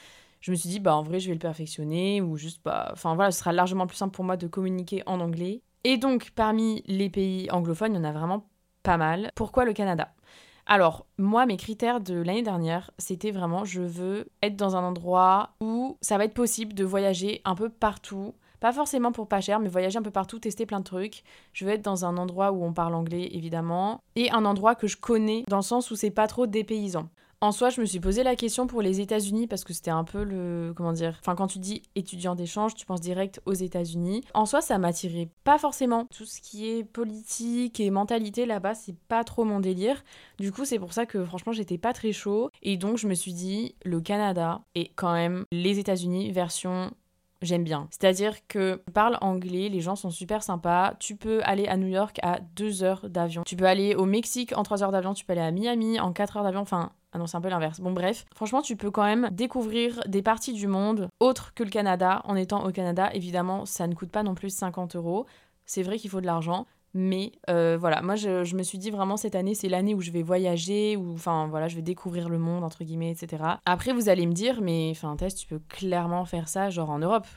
Je 0.40 0.50
me 0.50 0.56
suis 0.56 0.70
dit, 0.70 0.80
bah 0.80 0.96
en 0.96 1.02
vrai, 1.02 1.20
je 1.20 1.28
vais 1.28 1.34
le 1.34 1.38
perfectionner, 1.38 2.22
ou 2.22 2.36
juste, 2.36 2.60
bah, 2.64 2.88
enfin 2.92 3.14
voilà, 3.14 3.30
ce 3.30 3.40
sera 3.40 3.52
largement 3.52 3.86
plus 3.86 3.96
simple 3.96 4.14
pour 4.14 4.24
moi 4.24 4.36
de 4.36 4.46
communiquer 4.46 5.02
en 5.06 5.20
anglais. 5.20 5.62
Et 5.84 5.96
donc, 5.96 6.30
parmi 6.34 6.82
les 6.86 7.10
pays 7.10 7.50
anglophones, 7.50 7.92
il 7.92 7.96
y 7.96 8.00
en 8.00 8.04
a 8.04 8.12
vraiment 8.12 8.46
pas 8.82 8.96
mal. 8.96 9.30
Pourquoi 9.34 9.64
le 9.64 9.72
Canada? 9.72 10.12
Alors, 10.66 11.06
moi, 11.18 11.46
mes 11.46 11.56
critères 11.56 12.00
de 12.00 12.14
l'année 12.14 12.42
dernière, 12.42 12.90
c'était 12.98 13.32
vraiment, 13.32 13.64
je 13.64 13.82
veux 13.82 14.28
être 14.42 14.56
dans 14.56 14.76
un 14.76 14.84
endroit 14.84 15.50
où 15.60 15.98
ça 16.00 16.16
va 16.16 16.24
être 16.24 16.34
possible 16.34 16.74
de 16.74 16.84
voyager 16.84 17.40
un 17.44 17.54
peu 17.54 17.68
partout. 17.68 18.34
Pas 18.60 18.72
forcément 18.72 19.10
pour 19.10 19.26
pas 19.26 19.40
cher, 19.40 19.58
mais 19.58 19.68
voyager 19.68 19.98
un 19.98 20.02
peu 20.02 20.10
partout, 20.10 20.38
tester 20.38 20.66
plein 20.66 20.80
de 20.80 20.84
trucs. 20.84 21.24
Je 21.54 21.64
veux 21.64 21.72
être 21.72 21.82
dans 21.82 22.04
un 22.04 22.16
endroit 22.18 22.52
où 22.52 22.62
on 22.62 22.72
parle 22.72 22.94
anglais, 22.94 23.30
évidemment. 23.32 24.00
Et 24.16 24.30
un 24.30 24.44
endroit 24.44 24.74
que 24.74 24.86
je 24.86 24.98
connais, 24.98 25.44
dans 25.48 25.56
le 25.56 25.62
sens 25.62 25.90
où 25.90 25.96
c'est 25.96 26.10
pas 26.10 26.28
trop 26.28 26.46
dépaysant. 26.46 27.08
En 27.42 27.52
soi, 27.52 27.70
je 27.70 27.80
me 27.80 27.86
suis 27.86 28.00
posé 28.00 28.22
la 28.22 28.36
question 28.36 28.66
pour 28.66 28.82
les 28.82 29.00
États-Unis 29.00 29.46
parce 29.46 29.64
que 29.64 29.72
c'était 29.72 29.90
un 29.90 30.04
peu 30.04 30.24
le. 30.24 30.74
Comment 30.76 30.92
dire 30.92 31.16
Enfin, 31.20 31.34
quand 31.34 31.46
tu 31.46 31.58
dis 31.58 31.80
étudiant 31.94 32.34
d'échange, 32.34 32.74
tu 32.74 32.84
penses 32.84 33.00
direct 33.00 33.40
aux 33.46 33.54
États-Unis. 33.54 34.22
En 34.34 34.44
soi, 34.44 34.60
ça 34.60 34.76
m'attirait 34.76 35.30
pas 35.42 35.56
forcément. 35.56 36.04
Tout 36.14 36.26
ce 36.26 36.42
qui 36.42 36.68
est 36.68 36.84
politique 36.84 37.80
et 37.80 37.90
mentalité 37.90 38.44
là-bas, 38.44 38.74
c'est 38.74 38.94
pas 39.08 39.24
trop 39.24 39.44
mon 39.44 39.58
délire. 39.58 40.04
Du 40.38 40.52
coup, 40.52 40.66
c'est 40.66 40.78
pour 40.78 40.92
ça 40.92 41.06
que 41.06 41.24
franchement, 41.24 41.52
j'étais 41.52 41.78
pas 41.78 41.94
très 41.94 42.12
chaud. 42.12 42.50
Et 42.60 42.76
donc, 42.76 42.98
je 42.98 43.08
me 43.08 43.14
suis 43.14 43.32
dit, 43.32 43.74
le 43.86 44.02
Canada 44.02 44.60
et 44.74 44.92
quand 44.94 45.14
même 45.14 45.44
les 45.50 45.78
États-Unis 45.78 46.32
version 46.32 46.90
j'aime 47.42 47.64
bien. 47.64 47.88
C'est-à-dire 47.90 48.46
que 48.48 48.82
tu 48.86 48.92
parles 48.92 49.16
anglais, 49.22 49.70
les 49.70 49.80
gens 49.80 49.96
sont 49.96 50.10
super 50.10 50.42
sympas. 50.42 50.94
Tu 51.00 51.16
peux 51.16 51.40
aller 51.44 51.66
à 51.68 51.78
New 51.78 51.86
York 51.86 52.18
à 52.22 52.40
2 52.56 52.82
heures 52.82 53.08
d'avion. 53.08 53.44
Tu 53.46 53.56
peux 53.56 53.64
aller 53.64 53.94
au 53.94 54.04
Mexique 54.04 54.52
en 54.56 54.62
3 54.62 54.82
heures 54.82 54.92
d'avion. 54.92 55.14
Tu 55.14 55.24
peux 55.24 55.32
aller 55.32 55.40
à 55.40 55.50
Miami 55.50 55.98
en 56.00 56.12
4 56.12 56.36
heures 56.36 56.44
d'avion. 56.44 56.60
Enfin, 56.60 56.92
ah 57.12 57.18
non, 57.18 57.26
c'est 57.26 57.36
un 57.36 57.40
peu 57.40 57.48
l'inverse. 57.48 57.80
Bon, 57.80 57.92
bref, 57.92 58.24
franchement, 58.34 58.62
tu 58.62 58.76
peux 58.76 58.90
quand 58.90 59.04
même 59.04 59.28
découvrir 59.32 60.00
des 60.06 60.22
parties 60.22 60.52
du 60.52 60.68
monde 60.68 61.08
autres 61.18 61.52
que 61.54 61.64
le 61.64 61.70
Canada 61.70 62.22
en 62.24 62.36
étant 62.36 62.64
au 62.64 62.70
Canada. 62.70 63.10
Évidemment, 63.14 63.66
ça 63.66 63.86
ne 63.86 63.94
coûte 63.94 64.10
pas 64.10 64.22
non 64.22 64.34
plus 64.34 64.50
50 64.50 64.94
euros. 64.96 65.26
C'est 65.64 65.82
vrai 65.82 65.98
qu'il 65.98 66.10
faut 66.10 66.20
de 66.20 66.26
l'argent. 66.26 66.66
Mais 66.92 67.32
euh, 67.48 67.76
voilà, 67.78 68.02
moi 68.02 68.16
je, 68.16 68.54
me 68.56 68.62
suis 68.64 68.78
dit 68.78 68.90
vraiment 68.90 69.16
cette 69.16 69.36
année 69.36 69.54
c'est 69.54 69.68
l'année 69.68 69.94
où 69.94 70.00
je 70.00 70.10
vais 70.10 70.22
voyager, 70.22 70.96
où 70.96 71.14
enfin 71.14 71.46
voilà, 71.46 71.68
je 71.68 71.76
vais 71.76 71.82
découvrir 71.82 72.28
le 72.28 72.38
monde 72.38 72.64
entre 72.64 72.82
guillemets, 72.82 73.12
etc. 73.12 73.44
Après 73.64 73.92
vous 73.92 74.08
allez 74.08 74.26
me 74.26 74.32
dire, 74.32 74.60
mais 74.60 74.88
enfin 74.90 75.14
Tess, 75.16 75.36
tu 75.36 75.46
peux 75.46 75.60
clairement 75.68 76.24
faire 76.24 76.48
ça 76.48 76.68
genre 76.68 76.90
en 76.90 76.98
Europe. 76.98 77.28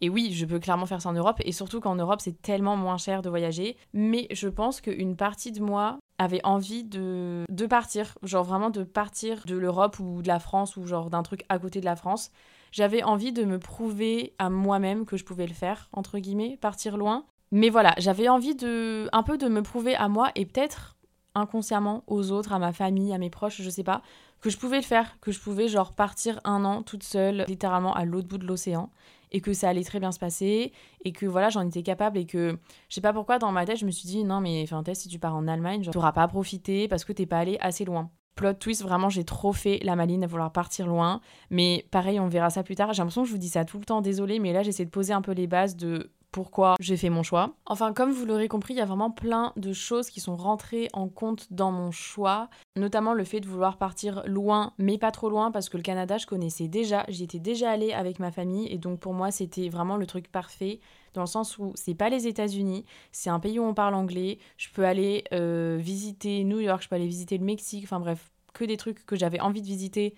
Et 0.00 0.08
oui, 0.08 0.32
je 0.32 0.44
peux 0.44 0.58
clairement 0.58 0.86
faire 0.86 1.00
ça 1.00 1.08
en 1.08 1.14
Europe, 1.14 1.40
et 1.44 1.52
surtout 1.52 1.80
qu'en 1.80 1.94
Europe, 1.94 2.20
c'est 2.20 2.42
tellement 2.42 2.76
moins 2.76 2.98
cher 2.98 3.22
de 3.22 3.30
voyager. 3.30 3.76
Mais 3.94 4.26
je 4.30 4.48
pense 4.48 4.80
qu'une 4.80 5.16
partie 5.16 5.52
de 5.52 5.62
moi 5.62 5.98
avait 6.18 6.44
envie 6.44 6.84
de, 6.84 7.44
de 7.48 7.66
partir, 7.66 8.16
genre 8.22 8.44
vraiment 8.44 8.70
de 8.70 8.84
partir 8.84 9.42
de 9.46 9.56
l'Europe 9.56 9.98
ou 9.98 10.22
de 10.22 10.28
la 10.28 10.38
France, 10.38 10.76
ou 10.76 10.86
genre 10.86 11.10
d'un 11.10 11.22
truc 11.22 11.44
à 11.48 11.58
côté 11.58 11.80
de 11.80 11.84
la 11.84 11.96
France. 11.96 12.30
J'avais 12.72 13.02
envie 13.02 13.32
de 13.32 13.44
me 13.44 13.58
prouver 13.58 14.34
à 14.38 14.50
moi-même 14.50 15.06
que 15.06 15.16
je 15.16 15.24
pouvais 15.24 15.46
le 15.46 15.54
faire, 15.54 15.88
entre 15.92 16.18
guillemets, 16.18 16.58
partir 16.60 16.96
loin. 16.96 17.24
Mais 17.52 17.70
voilà, 17.70 17.94
j'avais 17.98 18.28
envie 18.28 18.54
de 18.54 19.08
un 19.12 19.22
peu 19.22 19.38
de 19.38 19.48
me 19.48 19.62
prouver 19.62 19.94
à 19.94 20.08
moi 20.08 20.30
et 20.34 20.46
peut-être 20.46 20.96
inconsciemment 21.34 22.02
aux 22.06 22.32
autres, 22.32 22.52
à 22.52 22.58
ma 22.58 22.72
famille, 22.72 23.12
à 23.12 23.18
mes 23.18 23.30
proches, 23.30 23.60
je 23.60 23.70
sais 23.70 23.84
pas, 23.84 24.02
que 24.40 24.50
je 24.50 24.58
pouvais 24.58 24.76
le 24.76 24.82
faire, 24.82 25.18
que 25.20 25.32
je 25.32 25.40
pouvais 25.40 25.68
genre 25.68 25.92
partir 25.92 26.40
un 26.44 26.64
an 26.64 26.82
toute 26.82 27.02
seule, 27.02 27.44
littéralement 27.46 27.94
à 27.94 28.04
l'autre 28.04 28.28
bout 28.28 28.38
de 28.38 28.46
l'océan. 28.46 28.90
Et 29.32 29.40
que 29.40 29.52
ça 29.52 29.68
allait 29.68 29.84
très 29.84 30.00
bien 30.00 30.12
se 30.12 30.18
passer 30.18 30.72
et 31.04 31.12
que 31.12 31.26
voilà, 31.26 31.50
j'en 31.50 31.66
étais 31.66 31.82
capable 31.82 32.18
et 32.18 32.26
que 32.26 32.58
je 32.88 32.94
sais 32.94 33.00
pas 33.00 33.12
pourquoi 33.12 33.38
dans 33.38 33.52
ma 33.52 33.64
tête, 33.64 33.78
je 33.78 33.86
me 33.86 33.90
suis 33.90 34.08
dit 34.08 34.24
non 34.24 34.40
mais 34.40 34.62
enfin 34.62 34.82
si 34.94 35.08
tu 35.08 35.18
pars 35.18 35.34
en 35.34 35.48
Allemagne, 35.48 35.82
tu 35.82 35.90
n'auras 35.96 36.12
pas 36.12 36.26
profité 36.28 36.88
parce 36.88 37.04
que 37.04 37.12
t'es 37.12 37.26
pas 37.26 37.38
allé 37.38 37.58
assez 37.60 37.84
loin. 37.84 38.10
Plot 38.36 38.52
twist, 38.54 38.82
vraiment, 38.82 39.08
j'ai 39.08 39.24
trop 39.24 39.54
fait 39.54 39.80
la 39.82 39.96
maline 39.96 40.22
à 40.22 40.26
vouloir 40.26 40.52
partir 40.52 40.86
loin. 40.86 41.22
Mais 41.48 41.86
pareil, 41.90 42.20
on 42.20 42.28
verra 42.28 42.50
ça 42.50 42.62
plus 42.62 42.74
tard. 42.74 42.92
J'ai 42.92 42.98
l'impression 42.98 43.22
que 43.22 43.28
je 43.28 43.32
vous 43.32 43.38
dis 43.38 43.48
ça 43.48 43.64
tout 43.64 43.78
le 43.78 43.86
temps, 43.86 44.02
désolé, 44.02 44.38
mais 44.40 44.52
là, 44.52 44.62
j'essaie 44.62 44.84
de 44.84 44.90
poser 44.90 45.14
un 45.14 45.22
peu 45.22 45.32
les 45.32 45.46
bases 45.46 45.74
de 45.74 46.12
pourquoi 46.36 46.74
j'ai 46.80 46.98
fait 46.98 47.08
mon 47.08 47.22
choix. 47.22 47.54
Enfin, 47.64 47.94
comme 47.94 48.12
vous 48.12 48.26
l'aurez 48.26 48.46
compris, 48.46 48.74
il 48.74 48.76
y 48.76 48.82
a 48.82 48.84
vraiment 48.84 49.10
plein 49.10 49.54
de 49.56 49.72
choses 49.72 50.10
qui 50.10 50.20
sont 50.20 50.36
rentrées 50.36 50.90
en 50.92 51.08
compte 51.08 51.50
dans 51.50 51.72
mon 51.72 51.90
choix, 51.90 52.50
notamment 52.76 53.14
le 53.14 53.24
fait 53.24 53.40
de 53.40 53.48
vouloir 53.48 53.78
partir 53.78 54.22
loin, 54.26 54.74
mais 54.76 54.98
pas 54.98 55.12
trop 55.12 55.30
loin, 55.30 55.50
parce 55.50 55.70
que 55.70 55.78
le 55.78 55.82
Canada, 55.82 56.18
je 56.18 56.26
connaissais 56.26 56.68
déjà, 56.68 57.06
j'y 57.08 57.24
étais 57.24 57.38
déjà 57.38 57.70
allée 57.70 57.94
avec 57.94 58.18
ma 58.18 58.30
famille, 58.30 58.70
et 58.70 58.76
donc 58.76 59.00
pour 59.00 59.14
moi, 59.14 59.30
c'était 59.30 59.70
vraiment 59.70 59.96
le 59.96 60.04
truc 60.04 60.30
parfait, 60.30 60.80
dans 61.14 61.22
le 61.22 61.26
sens 61.26 61.56
où 61.56 61.72
c'est 61.74 61.94
pas 61.94 62.10
les 62.10 62.26
États-Unis, 62.26 62.84
c'est 63.12 63.30
un 63.30 63.40
pays 63.40 63.58
où 63.58 63.64
on 63.64 63.72
parle 63.72 63.94
anglais, 63.94 64.38
je 64.58 64.68
peux 64.68 64.84
aller 64.84 65.24
euh, 65.32 65.78
visiter 65.80 66.44
New 66.44 66.60
York, 66.60 66.82
je 66.82 66.90
peux 66.90 66.96
aller 66.96 67.06
visiter 67.06 67.38
le 67.38 67.46
Mexique, 67.46 67.84
enfin 67.84 67.98
bref, 67.98 68.30
que 68.52 68.66
des 68.66 68.76
trucs 68.76 69.06
que 69.06 69.16
j'avais 69.16 69.40
envie 69.40 69.62
de 69.62 69.66
visiter 69.66 70.14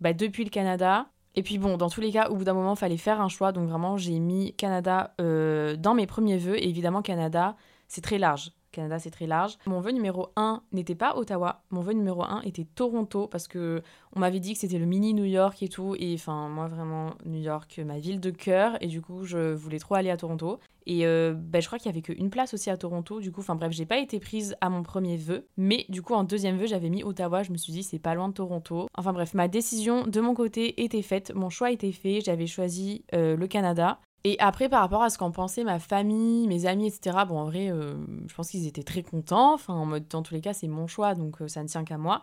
bah, 0.00 0.12
depuis 0.12 0.44
le 0.44 0.50
Canada. 0.50 1.06
Et 1.36 1.42
puis 1.42 1.58
bon, 1.58 1.76
dans 1.76 1.90
tous 1.90 2.00
les 2.00 2.10
cas, 2.10 2.28
au 2.30 2.34
bout 2.34 2.44
d'un 2.44 2.54
moment, 2.54 2.74
il 2.74 2.78
fallait 2.78 2.96
faire 2.96 3.20
un 3.20 3.28
choix. 3.28 3.52
Donc 3.52 3.68
vraiment, 3.68 3.96
j'ai 3.98 4.18
mis 4.18 4.54
Canada 4.54 5.14
euh, 5.20 5.76
dans 5.76 5.94
mes 5.94 6.06
premiers 6.06 6.38
vœux. 6.38 6.56
Et 6.56 6.68
évidemment, 6.68 7.02
Canada, 7.02 7.56
c'est 7.88 8.00
très 8.00 8.18
large. 8.18 8.52
Canada, 8.76 8.98
c'est 8.98 9.10
très 9.10 9.26
large. 9.26 9.56
Mon 9.66 9.80
vœu 9.80 9.90
numéro 9.90 10.28
1 10.36 10.62
n'était 10.72 10.94
pas 10.94 11.16
Ottawa. 11.16 11.62
Mon 11.70 11.80
vœu 11.80 11.92
numéro 11.92 12.22
1 12.22 12.42
était 12.42 12.66
Toronto 12.74 13.26
parce 13.26 13.48
que 13.48 13.82
on 14.14 14.20
m'avait 14.20 14.40
dit 14.40 14.52
que 14.52 14.60
c'était 14.60 14.78
le 14.78 14.86
mini 14.86 15.14
New 15.14 15.24
York 15.24 15.62
et 15.62 15.68
tout. 15.68 15.94
Et 15.98 16.14
enfin, 16.14 16.48
moi, 16.48 16.68
vraiment, 16.68 17.14
New 17.24 17.40
York, 17.40 17.80
ma 17.84 17.98
ville 17.98 18.20
de 18.20 18.30
cœur. 18.30 18.76
Et 18.82 18.86
du 18.86 19.00
coup, 19.00 19.24
je 19.24 19.54
voulais 19.54 19.78
trop 19.78 19.94
aller 19.94 20.10
à 20.10 20.16
Toronto. 20.16 20.60
Et 20.86 21.04
euh, 21.04 21.34
ben, 21.34 21.60
je 21.60 21.66
crois 21.66 21.78
qu'il 21.78 21.86
y 21.86 21.94
avait 21.94 22.02
qu'une 22.02 22.30
place 22.30 22.54
aussi 22.54 22.70
à 22.70 22.76
Toronto. 22.76 23.20
Du 23.20 23.32
coup, 23.32 23.40
enfin 23.40 23.56
bref, 23.56 23.72
j'ai 23.72 23.86
pas 23.86 23.98
été 23.98 24.20
prise 24.20 24.56
à 24.60 24.70
mon 24.70 24.82
premier 24.82 25.16
vœu. 25.16 25.46
Mais 25.56 25.84
du 25.88 26.02
coup, 26.02 26.14
en 26.14 26.22
deuxième 26.22 26.56
vœu, 26.58 26.66
j'avais 26.66 26.90
mis 26.90 27.02
Ottawa. 27.02 27.42
Je 27.42 27.52
me 27.52 27.56
suis 27.56 27.72
dit, 27.72 27.82
c'est 27.82 27.98
pas 27.98 28.14
loin 28.14 28.28
de 28.28 28.34
Toronto. 28.34 28.88
Enfin 28.96 29.12
bref, 29.12 29.34
ma 29.34 29.48
décision 29.48 30.06
de 30.06 30.20
mon 30.20 30.34
côté 30.34 30.82
était 30.84 31.02
faite. 31.02 31.32
Mon 31.34 31.50
choix 31.50 31.72
était 31.72 31.92
fait. 31.92 32.20
J'avais 32.20 32.46
choisi 32.46 33.04
euh, 33.14 33.36
le 33.36 33.46
Canada. 33.48 33.98
Et 34.26 34.34
après, 34.40 34.68
par 34.68 34.80
rapport 34.80 35.04
à 35.04 35.10
ce 35.10 35.18
qu'en 35.18 35.30
pensait 35.30 35.62
ma 35.62 35.78
famille, 35.78 36.48
mes 36.48 36.66
amis, 36.66 36.88
etc., 36.88 37.18
bon, 37.28 37.38
en 37.38 37.44
vrai, 37.44 37.70
euh, 37.70 37.94
je 38.26 38.34
pense 38.34 38.50
qu'ils 38.50 38.66
étaient 38.66 38.82
très 38.82 39.04
contents. 39.04 39.54
Enfin, 39.54 39.72
en 39.74 39.86
mode, 39.86 40.08
dans 40.08 40.24
tous 40.24 40.34
les 40.34 40.40
cas, 40.40 40.52
c'est 40.52 40.66
mon 40.66 40.88
choix, 40.88 41.14
donc 41.14 41.40
euh, 41.40 41.46
ça 41.46 41.62
ne 41.62 41.68
tient 41.68 41.84
qu'à 41.84 41.96
moi. 41.96 42.22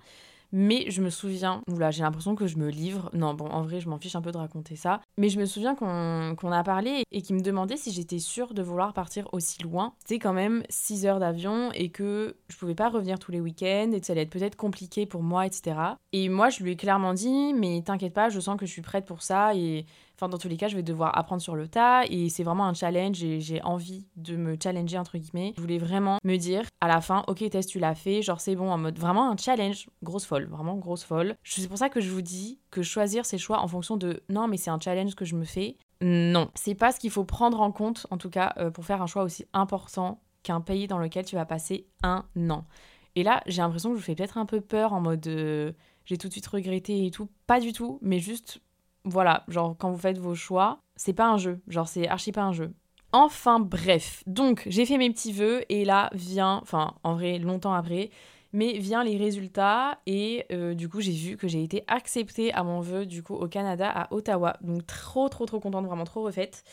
Mais 0.51 0.91
je 0.91 1.01
me 1.01 1.09
souviens, 1.09 1.61
oula, 1.71 1.91
j'ai 1.91 2.03
l'impression 2.03 2.35
que 2.35 2.45
je 2.45 2.57
me 2.57 2.69
livre. 2.69 3.09
Non, 3.13 3.33
bon, 3.33 3.47
en 3.47 3.61
vrai, 3.61 3.79
je 3.79 3.87
m'en 3.87 3.97
fiche 3.97 4.17
un 4.17 4.21
peu 4.21 4.33
de 4.33 4.37
raconter 4.37 4.75
ça. 4.75 4.99
Mais 5.17 5.29
je 5.29 5.39
me 5.39 5.45
souviens 5.45 5.75
qu'on 5.75 6.51
a 6.51 6.63
parlé 6.63 7.03
et 7.13 7.21
qu'il 7.21 7.37
me 7.37 7.41
demandait 7.41 7.77
si 7.77 7.93
j'étais 7.93 8.19
sûre 8.19 8.53
de 8.53 8.61
vouloir 8.61 8.93
partir 8.93 9.29
aussi 9.31 9.63
loin. 9.63 9.93
C'était 9.99 10.19
quand 10.19 10.33
même 10.33 10.61
6 10.67 11.05
heures 11.05 11.19
d'avion 11.19 11.71
et 11.71 11.89
que 11.89 12.35
je 12.49 12.57
pouvais 12.57 12.75
pas 12.75 12.89
revenir 12.89 13.17
tous 13.17 13.31
les 13.31 13.39
week-ends 13.39 13.91
et 13.93 14.01
que 14.01 14.05
ça 14.05 14.11
allait 14.11 14.23
être 14.23 14.29
peut-être 14.29 14.57
compliqué 14.57 15.05
pour 15.05 15.23
moi, 15.23 15.45
etc. 15.45 15.75
Et 16.11 16.27
moi, 16.27 16.49
je 16.49 16.61
lui 16.63 16.73
ai 16.73 16.75
clairement 16.75 17.13
dit, 17.13 17.53
mais 17.53 17.81
t'inquiète 17.81 18.13
pas, 18.13 18.27
je 18.27 18.41
sens 18.41 18.59
que 18.59 18.65
je 18.65 18.71
suis 18.71 18.83
prête 18.83 19.05
pour 19.05 19.23
ça 19.23 19.55
et 19.55 19.85
Enfin, 20.15 20.29
dans 20.29 20.37
tous 20.37 20.47
les 20.47 20.57
cas, 20.57 20.67
je 20.67 20.75
vais 20.75 20.83
devoir 20.83 21.17
apprendre 21.17 21.41
sur 21.41 21.55
le 21.55 21.67
tas 21.67 22.03
et 22.07 22.29
c'est 22.29 22.43
vraiment 22.43 22.65
un 22.65 22.73
challenge 22.73 23.23
et 23.23 23.39
j'ai 23.39 23.61
envie 23.63 24.05
de 24.15 24.35
me 24.35 24.55
challenger, 24.61 24.97
entre 24.97 25.17
guillemets. 25.17 25.53
Je 25.55 25.61
voulais 25.61 25.79
vraiment 25.79 26.19
me 26.23 26.37
dire 26.37 26.65
à 26.81 26.87
la 26.87 27.01
fin, 27.01 27.23
ok, 27.27 27.49
test, 27.49 27.69
tu 27.69 27.79
l'as 27.79 27.95
fait, 27.95 28.21
genre 28.21 28.39
c'est 28.39 28.55
bon, 28.55 28.71
en 28.71 28.77
mode 28.77 28.99
vraiment 28.99 29.31
un 29.31 29.37
challenge, 29.37 29.89
grosse 30.03 30.25
folle, 30.25 30.45
vraiment 30.45 30.75
grosse 30.75 31.03
folle. 31.03 31.35
C'est 31.43 31.67
pour 31.67 31.77
ça 31.77 31.89
que 31.89 32.01
je 32.01 32.09
vous 32.09 32.21
dis 32.21 32.59
que 32.69 32.83
choisir 32.83 33.25
ses 33.25 33.37
choix 33.37 33.59
en 33.59 33.67
fonction 33.67 33.97
de 33.97 34.21
non, 34.29 34.47
mais 34.47 34.57
c'est 34.57 34.69
un 34.69 34.79
challenge 34.79 35.15
que 35.15 35.25
je 35.25 35.35
me 35.35 35.45
fais. 35.45 35.77
Non, 36.01 36.49
c'est 36.53 36.75
pas 36.75 36.91
ce 36.91 36.99
qu'il 36.99 37.11
faut 37.11 37.23
prendre 37.23 37.61
en 37.61 37.71
compte, 37.71 38.07
en 38.11 38.17
tout 38.17 38.29
cas, 38.29 38.53
euh, 38.57 38.69
pour 38.69 38.85
faire 38.85 39.01
un 39.01 39.07
choix 39.07 39.23
aussi 39.23 39.45
important 39.53 40.21
qu'un 40.43 40.61
pays 40.61 40.87
dans 40.87 40.99
lequel 40.99 41.25
tu 41.25 41.35
vas 41.35 41.45
passer 41.45 41.87
un 42.03 42.25
an. 42.49 42.65
Et 43.15 43.23
là, 43.23 43.41
j'ai 43.45 43.61
l'impression 43.61 43.89
que 43.89 43.95
je 43.95 43.99
vous 44.01 44.05
fais 44.05 44.15
peut-être 44.15 44.37
un 44.37 44.45
peu 44.45 44.59
peur 44.59 44.93
en 44.93 44.99
mode 44.99 45.25
euh, 45.27 45.71
j'ai 46.05 46.17
tout 46.17 46.27
de 46.27 46.33
suite 46.33 46.47
regretté 46.47 47.05
et 47.05 47.11
tout. 47.11 47.29
Pas 47.47 47.59
du 47.59 47.73
tout, 47.73 47.99
mais 48.01 48.19
juste 48.19 48.61
voilà, 49.05 49.43
genre 49.47 49.75
quand 49.77 49.91
vous 49.91 49.97
faites 49.97 50.17
vos 50.17 50.35
choix, 50.35 50.79
c'est 50.95 51.13
pas 51.13 51.27
un 51.27 51.37
jeu, 51.37 51.59
genre 51.67 51.87
c'est 51.87 52.07
archi 52.07 52.31
pas 52.31 52.43
un 52.43 52.53
jeu. 52.53 52.73
Enfin 53.11 53.59
bref, 53.59 54.23
donc 54.25 54.63
j'ai 54.67 54.85
fait 54.85 54.97
mes 54.97 55.11
petits 55.11 55.33
vœux 55.33 55.63
et 55.69 55.85
là 55.85 56.09
vient, 56.13 56.59
enfin 56.63 56.95
en 57.03 57.13
vrai 57.13 57.37
longtemps 57.37 57.73
après, 57.73 58.09
mais 58.53 58.73
vient 58.79 59.03
les 59.03 59.17
résultats 59.17 59.99
et 60.07 60.45
euh, 60.51 60.73
du 60.73 60.89
coup 60.89 60.99
j'ai 60.99 61.11
vu 61.11 61.37
que 61.37 61.47
j'ai 61.47 61.63
été 61.63 61.83
acceptée 61.87 62.51
à 62.53 62.63
mon 62.63 62.79
vœu 62.81 63.05
du 63.05 63.21
coup 63.21 63.35
au 63.35 63.47
Canada 63.47 63.89
à 63.89 64.11
Ottawa, 64.13 64.57
donc 64.61 64.85
trop 64.87 65.29
trop 65.29 65.45
trop 65.45 65.59
contente, 65.59 65.85
vraiment 65.85 66.05
trop 66.05 66.23
refaite. 66.23 66.63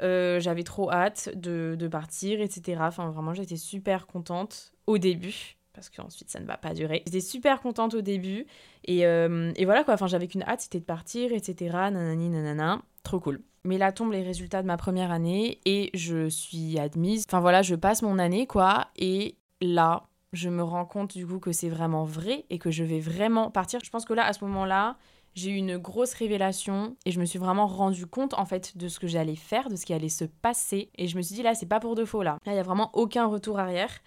Euh, 0.00 0.40
j'avais 0.40 0.64
trop 0.64 0.90
hâte 0.90 1.30
de, 1.34 1.76
de 1.78 1.88
partir, 1.88 2.40
etc. 2.40 2.80
Enfin 2.80 3.10
vraiment 3.10 3.34
j'étais 3.34 3.56
super 3.56 4.06
contente 4.06 4.72
au 4.86 4.98
début 4.98 5.56
parce 5.74 5.90
qu'ensuite 5.90 6.30
ça 6.30 6.40
ne 6.40 6.46
va 6.46 6.56
pas 6.56 6.74
durer. 6.74 7.02
J'étais 7.06 7.20
super 7.20 7.60
contente 7.60 7.94
au 7.94 8.00
début 8.00 8.46
et, 8.84 9.06
euh, 9.06 9.52
et 9.56 9.64
voilà 9.64 9.84
quoi, 9.84 9.94
enfin 9.94 10.06
j'avais 10.06 10.28
qu'une 10.28 10.42
hâte, 10.42 10.60
c'était 10.60 10.80
de 10.80 10.84
partir, 10.84 11.32
etc. 11.32 11.76
Nanani 11.90 12.28
nanana, 12.28 12.82
trop 13.02 13.20
cool. 13.20 13.42
Mais 13.64 13.78
là 13.78 13.92
tombent 13.92 14.12
les 14.12 14.22
résultats 14.22 14.62
de 14.62 14.66
ma 14.66 14.76
première 14.76 15.10
année 15.10 15.60
et 15.64 15.90
je 15.94 16.28
suis 16.28 16.78
admise. 16.78 17.24
Enfin 17.28 17.40
voilà, 17.40 17.62
je 17.62 17.74
passe 17.74 18.02
mon 18.02 18.18
année 18.18 18.46
quoi 18.46 18.88
et 18.96 19.36
là 19.60 20.04
je 20.32 20.48
me 20.48 20.62
rends 20.62 20.86
compte 20.86 21.16
du 21.16 21.26
coup 21.26 21.38
que 21.38 21.52
c'est 21.52 21.68
vraiment 21.68 22.04
vrai 22.04 22.46
et 22.50 22.58
que 22.58 22.70
je 22.70 22.84
vais 22.84 23.00
vraiment 23.00 23.50
partir. 23.50 23.80
Je 23.84 23.90
pense 23.90 24.04
que 24.04 24.14
là 24.14 24.24
à 24.24 24.32
ce 24.32 24.44
moment-là, 24.44 24.96
j'ai 25.34 25.50
eu 25.50 25.56
une 25.56 25.78
grosse 25.78 26.14
révélation 26.14 26.96
et 27.06 27.10
je 27.10 27.20
me 27.20 27.24
suis 27.24 27.38
vraiment 27.38 27.66
rendu 27.66 28.06
compte 28.06 28.34
en 28.34 28.44
fait 28.44 28.76
de 28.76 28.88
ce 28.88 28.98
que 28.98 29.06
j'allais 29.06 29.36
faire, 29.36 29.68
de 29.68 29.76
ce 29.76 29.86
qui 29.86 29.94
allait 29.94 30.08
se 30.08 30.24
passer 30.24 30.90
et 30.96 31.06
je 31.06 31.16
me 31.16 31.22
suis 31.22 31.34
dit 31.34 31.42
là 31.42 31.54
c'est 31.54 31.66
pas 31.66 31.80
pour 31.80 31.94
de 31.94 32.04
faux 32.04 32.22
là. 32.22 32.38
Là 32.46 32.52
il 32.52 32.56
y 32.56 32.58
a 32.58 32.62
vraiment 32.62 32.90
aucun 32.94 33.26
retour 33.26 33.58
arrière 33.58 34.00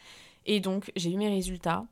et 0.46 0.60
donc, 0.60 0.92
j'ai 0.96 1.12
eu 1.12 1.18
mes 1.18 1.30
résultats. 1.30 1.86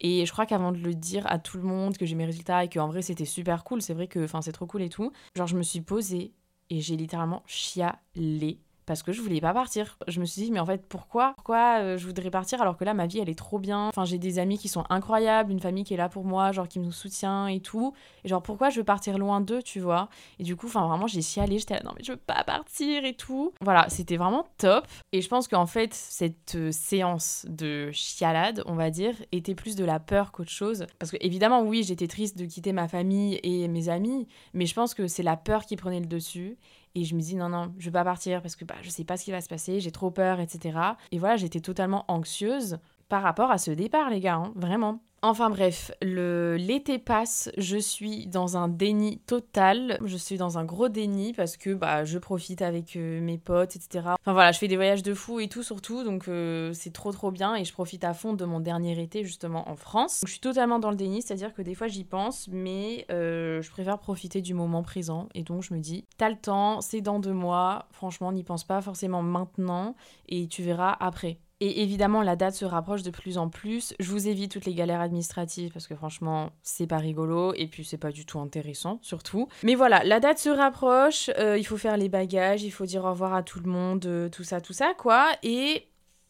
Et 0.00 0.24
je 0.24 0.32
crois 0.32 0.46
qu'avant 0.46 0.72
de 0.72 0.78
le 0.78 0.94
dire 0.94 1.26
à 1.26 1.38
tout 1.38 1.58
le 1.58 1.62
monde 1.62 1.98
que 1.98 2.06
j'ai 2.06 2.14
mes 2.14 2.24
résultats 2.24 2.64
et 2.64 2.70
qu'en 2.70 2.88
vrai 2.88 3.02
c'était 3.02 3.26
super 3.26 3.64
cool, 3.64 3.82
c'est 3.82 3.92
vrai 3.92 4.06
que 4.06 4.26
c'est 4.40 4.52
trop 4.52 4.66
cool 4.66 4.80
et 4.80 4.88
tout, 4.88 5.12
genre 5.36 5.46
je 5.46 5.56
me 5.56 5.62
suis 5.62 5.82
posée 5.82 6.32
et 6.70 6.80
j'ai 6.80 6.96
littéralement 6.96 7.42
chialé 7.46 8.60
parce 8.90 9.04
que 9.04 9.12
je 9.12 9.22
voulais 9.22 9.40
pas 9.40 9.54
partir. 9.54 9.96
Je 10.08 10.18
me 10.18 10.24
suis 10.24 10.42
dit, 10.42 10.50
mais 10.50 10.58
en 10.58 10.66
fait, 10.66 10.84
pourquoi 10.84 11.34
Pourquoi 11.36 11.78
euh, 11.78 11.96
je 11.96 12.04
voudrais 12.04 12.28
partir 12.28 12.60
alors 12.60 12.76
que 12.76 12.82
là, 12.82 12.92
ma 12.92 13.06
vie, 13.06 13.20
elle 13.20 13.28
est 13.28 13.38
trop 13.38 13.60
bien 13.60 13.86
Enfin, 13.86 14.04
j'ai 14.04 14.18
des 14.18 14.40
amis 14.40 14.58
qui 14.58 14.66
sont 14.66 14.82
incroyables, 14.90 15.52
une 15.52 15.60
famille 15.60 15.84
qui 15.84 15.94
est 15.94 15.96
là 15.96 16.08
pour 16.08 16.24
moi, 16.24 16.50
genre 16.50 16.66
qui 16.66 16.80
nous 16.80 16.90
soutient 16.90 17.46
et 17.46 17.60
tout. 17.60 17.94
Et 18.24 18.28
genre, 18.28 18.42
pourquoi 18.42 18.68
je 18.68 18.80
veux 18.80 18.84
partir 18.84 19.16
loin 19.16 19.40
d'eux, 19.40 19.62
tu 19.62 19.78
vois? 19.78 20.08
Et 20.40 20.42
du 20.42 20.56
coup, 20.56 20.66
enfin, 20.66 20.88
vraiment, 20.88 21.06
j'ai 21.06 21.22
chialé, 21.22 21.60
j'étais 21.60 21.74
là, 21.74 21.82
non, 21.84 21.92
mais 21.96 22.02
je 22.02 22.10
veux 22.10 22.18
pas 22.18 22.42
partir 22.42 23.04
et 23.04 23.14
tout. 23.14 23.52
Voilà, 23.60 23.88
c'était 23.90 24.16
vraiment 24.16 24.48
top. 24.58 24.88
Et 25.12 25.20
je 25.20 25.28
pense 25.28 25.46
qu'en 25.46 25.66
fait, 25.66 25.94
cette 25.94 26.56
euh, 26.56 26.72
séance 26.72 27.46
de 27.48 27.92
chialade, 27.92 28.64
on 28.66 28.74
va 28.74 28.90
dire, 28.90 29.14
était 29.30 29.54
plus 29.54 29.76
de 29.76 29.84
la 29.84 30.00
peur 30.00 30.32
qu'autre 30.32 30.50
chose. 30.50 30.86
Parce 30.98 31.12
que, 31.12 31.16
évidemment, 31.20 31.62
oui, 31.62 31.84
j'étais 31.84 32.08
triste 32.08 32.36
de 32.36 32.44
quitter 32.44 32.72
ma 32.72 32.88
famille 32.88 33.38
et 33.44 33.68
mes 33.68 33.88
amis, 33.88 34.26
mais 34.52 34.66
je 34.66 34.74
pense 34.74 34.94
que 34.94 35.06
c'est 35.06 35.22
la 35.22 35.36
peur 35.36 35.64
qui 35.64 35.76
prenait 35.76 36.00
le 36.00 36.06
dessus. 36.06 36.58
Et 36.94 37.04
je 37.04 37.14
me 37.14 37.20
dis 37.20 37.36
non, 37.36 37.48
non, 37.48 37.72
je 37.78 37.86
vais 37.86 37.92
pas 37.92 38.04
partir 38.04 38.42
parce 38.42 38.56
que 38.56 38.64
bah, 38.64 38.76
je 38.82 38.90
sais 38.90 39.04
pas 39.04 39.16
ce 39.16 39.24
qui 39.24 39.30
va 39.30 39.40
se 39.40 39.48
passer, 39.48 39.80
j'ai 39.80 39.92
trop 39.92 40.10
peur, 40.10 40.40
etc. 40.40 40.78
Et 41.12 41.18
voilà, 41.18 41.36
j'étais 41.36 41.60
totalement 41.60 42.04
anxieuse 42.08 42.78
par 43.08 43.22
rapport 43.22 43.50
à 43.50 43.58
ce 43.58 43.70
départ, 43.70 44.10
les 44.10 44.20
gars, 44.20 44.36
hein, 44.36 44.52
vraiment. 44.56 45.00
Enfin 45.22 45.50
bref, 45.50 45.92
l'été 46.00 46.98
passe, 46.98 47.50
je 47.58 47.76
suis 47.76 48.26
dans 48.26 48.56
un 48.56 48.68
déni 48.68 49.18
total, 49.26 49.98
je 50.02 50.16
suis 50.16 50.38
dans 50.38 50.56
un 50.56 50.64
gros 50.64 50.88
déni 50.88 51.34
parce 51.34 51.58
que 51.58 51.74
bah, 51.74 52.06
je 52.06 52.16
profite 52.16 52.62
avec 52.62 52.96
euh, 52.96 53.20
mes 53.20 53.36
potes, 53.36 53.76
etc. 53.76 54.14
Enfin 54.18 54.32
voilà, 54.32 54.50
je 54.52 54.58
fais 54.58 54.66
des 54.66 54.76
voyages 54.76 55.02
de 55.02 55.12
fou 55.12 55.38
et 55.38 55.48
tout 55.48 55.62
surtout, 55.62 56.04
donc 56.04 56.26
euh, 56.28 56.72
c'est 56.72 56.94
trop 56.94 57.12
trop 57.12 57.30
bien 57.30 57.54
et 57.54 57.66
je 57.66 57.72
profite 57.74 58.02
à 58.04 58.14
fond 58.14 58.32
de 58.32 58.46
mon 58.46 58.60
dernier 58.60 58.98
été 58.98 59.22
justement 59.22 59.68
en 59.68 59.76
France. 59.76 60.22
je 60.24 60.30
suis 60.30 60.40
totalement 60.40 60.78
dans 60.78 60.90
le 60.90 60.96
déni, 60.96 61.20
c'est-à-dire 61.20 61.52
que 61.52 61.60
des 61.60 61.74
fois 61.74 61.86
j'y 61.86 62.04
pense, 62.04 62.48
mais 62.50 63.04
euh, 63.10 63.60
je 63.60 63.70
préfère 63.70 63.98
profiter 63.98 64.40
du 64.40 64.54
moment 64.54 64.82
présent 64.82 65.28
et 65.34 65.42
donc 65.42 65.62
je 65.62 65.74
me 65.74 65.80
dis, 65.80 66.06
t'as 66.16 66.30
le 66.30 66.36
temps, 66.36 66.80
c'est 66.80 67.02
dans 67.02 67.20
deux 67.20 67.34
mois, 67.34 67.88
franchement 67.92 68.32
n'y 68.32 68.42
pense 68.42 68.64
pas 68.64 68.80
forcément 68.80 69.22
maintenant 69.22 69.96
et 70.30 70.48
tu 70.48 70.62
verras 70.62 70.96
après. 70.98 71.40
Et 71.60 71.82
évidemment, 71.82 72.22
la 72.22 72.36
date 72.36 72.54
se 72.54 72.64
rapproche 72.64 73.02
de 73.02 73.10
plus 73.10 73.36
en 73.36 73.50
plus. 73.50 73.94
Je 74.00 74.10
vous 74.10 74.28
évite 74.28 74.50
toutes 74.50 74.64
les 74.64 74.74
galères 74.74 75.00
administratives 75.00 75.70
parce 75.72 75.86
que 75.86 75.94
franchement, 75.94 76.50
c'est 76.62 76.86
pas 76.86 76.96
rigolo 76.96 77.52
et 77.54 77.66
puis 77.66 77.84
c'est 77.84 77.98
pas 77.98 78.12
du 78.12 78.24
tout 78.24 78.40
intéressant, 78.40 78.98
surtout. 79.02 79.46
Mais 79.62 79.74
voilà, 79.74 80.02
la 80.04 80.20
date 80.20 80.38
se 80.38 80.48
rapproche. 80.48 81.30
Euh, 81.38 81.58
il 81.58 81.64
faut 81.64 81.76
faire 81.76 81.98
les 81.98 82.08
bagages, 82.08 82.62
il 82.62 82.70
faut 82.70 82.86
dire 82.86 83.04
au 83.04 83.10
revoir 83.10 83.34
à 83.34 83.42
tout 83.42 83.60
le 83.60 83.70
monde, 83.70 84.06
euh, 84.06 84.30
tout 84.30 84.44
ça, 84.44 84.62
tout 84.62 84.72
ça, 84.72 84.94
quoi. 84.96 85.28
Et 85.42 85.88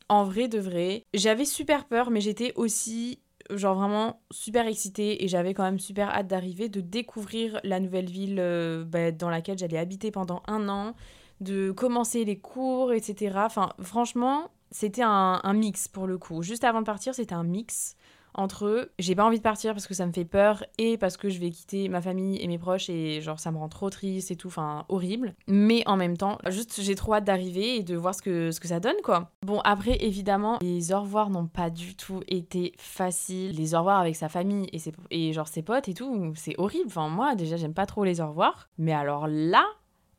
en 0.08 0.24
vrai 0.24 0.48
de 0.48 0.58
vrai, 0.58 1.04
j'avais 1.14 1.44
super 1.44 1.84
peur, 1.84 2.10
mais 2.10 2.20
j'étais 2.20 2.52
aussi 2.56 3.20
genre 3.50 3.76
vraiment 3.76 4.20
super 4.30 4.66
excitée 4.66 5.24
et 5.24 5.28
j'avais 5.28 5.54
quand 5.54 5.62
même 5.62 5.78
super 5.78 6.08
hâte 6.10 6.26
d'arriver, 6.26 6.68
de 6.68 6.80
découvrir 6.80 7.60
la 7.64 7.80
nouvelle 7.80 8.10
ville 8.10 8.38
euh, 8.40 8.84
bah, 8.84 9.12
dans 9.12 9.30
laquelle 9.30 9.58
j'allais 9.58 9.78
habiter 9.78 10.10
pendant 10.10 10.42
un 10.46 10.68
an, 10.68 10.94
de 11.40 11.70
commencer 11.70 12.24
les 12.24 12.38
cours, 12.38 12.92
etc. 12.92 13.36
Enfin, 13.44 13.72
franchement, 13.80 14.50
c'était 14.70 15.02
un, 15.02 15.40
mix 15.52 15.88
pour 15.88 16.06
le 16.06 16.18
coup. 16.18 16.42
Juste 16.42 16.64
avant 16.64 16.80
de 16.80 16.86
partir, 16.86 17.14
c'était 17.14 17.34
un 17.34 17.44
mix 17.44 17.96
entre 18.34 18.90
j'ai 19.00 19.16
pas 19.16 19.24
envie 19.24 19.38
de 19.38 19.42
partir 19.42 19.72
parce 19.72 19.88
que 19.88 19.94
ça 19.94 20.06
me 20.06 20.12
fait 20.12 20.24
peur 20.24 20.64
et 20.78 20.96
parce 20.98 21.16
que 21.16 21.28
je 21.28 21.40
vais 21.40 21.50
quitter 21.50 21.88
ma 21.88 22.00
famille 22.00 22.40
et 22.40 22.46
mes 22.46 22.58
proches 22.58 22.88
et 22.88 23.20
genre 23.20 23.40
ça 23.40 23.50
me 23.50 23.58
rend 23.58 23.68
trop 23.68 23.90
triste 23.90 24.30
et 24.30 24.36
tout, 24.36 24.46
enfin 24.46 24.84
horrible. 24.88 25.34
Mais 25.48 25.82
en 25.86 25.96
même 25.96 26.16
temps, 26.16 26.38
juste 26.48 26.80
j'ai 26.80 26.94
trop 26.94 27.14
hâte 27.14 27.24
d'arriver 27.24 27.76
et 27.76 27.82
de 27.82 27.96
voir 27.96 28.14
ce 28.14 28.22
que, 28.22 28.52
ce 28.52 28.60
que 28.60 28.68
ça 28.68 28.78
donne 28.78 29.00
quoi. 29.02 29.32
Bon 29.44 29.60
après 29.64 29.96
évidemment 30.04 30.58
les 30.62 30.92
au 30.92 31.00
revoir 31.00 31.28
n'ont 31.30 31.48
pas 31.48 31.70
du 31.70 31.96
tout 31.96 32.20
été 32.28 32.72
faciles. 32.78 33.56
Les 33.56 33.74
au 33.74 33.78
revoir 33.78 33.98
avec 33.98 34.14
sa 34.14 34.28
famille 34.28 34.68
et, 34.72 34.78
ses, 34.78 34.92
et 35.10 35.32
genre 35.32 35.48
ses 35.48 35.62
potes 35.62 35.88
et 35.88 35.94
tout, 35.94 36.32
c'est 36.36 36.54
horrible. 36.58 36.86
Enfin 36.86 37.08
moi 37.08 37.34
déjà 37.34 37.56
j'aime 37.56 37.74
pas 37.74 37.86
trop 37.86 38.04
les 38.04 38.20
au 38.20 38.28
revoir. 38.28 38.68
Mais 38.78 38.92
alors 38.92 39.26
là, 39.28 39.64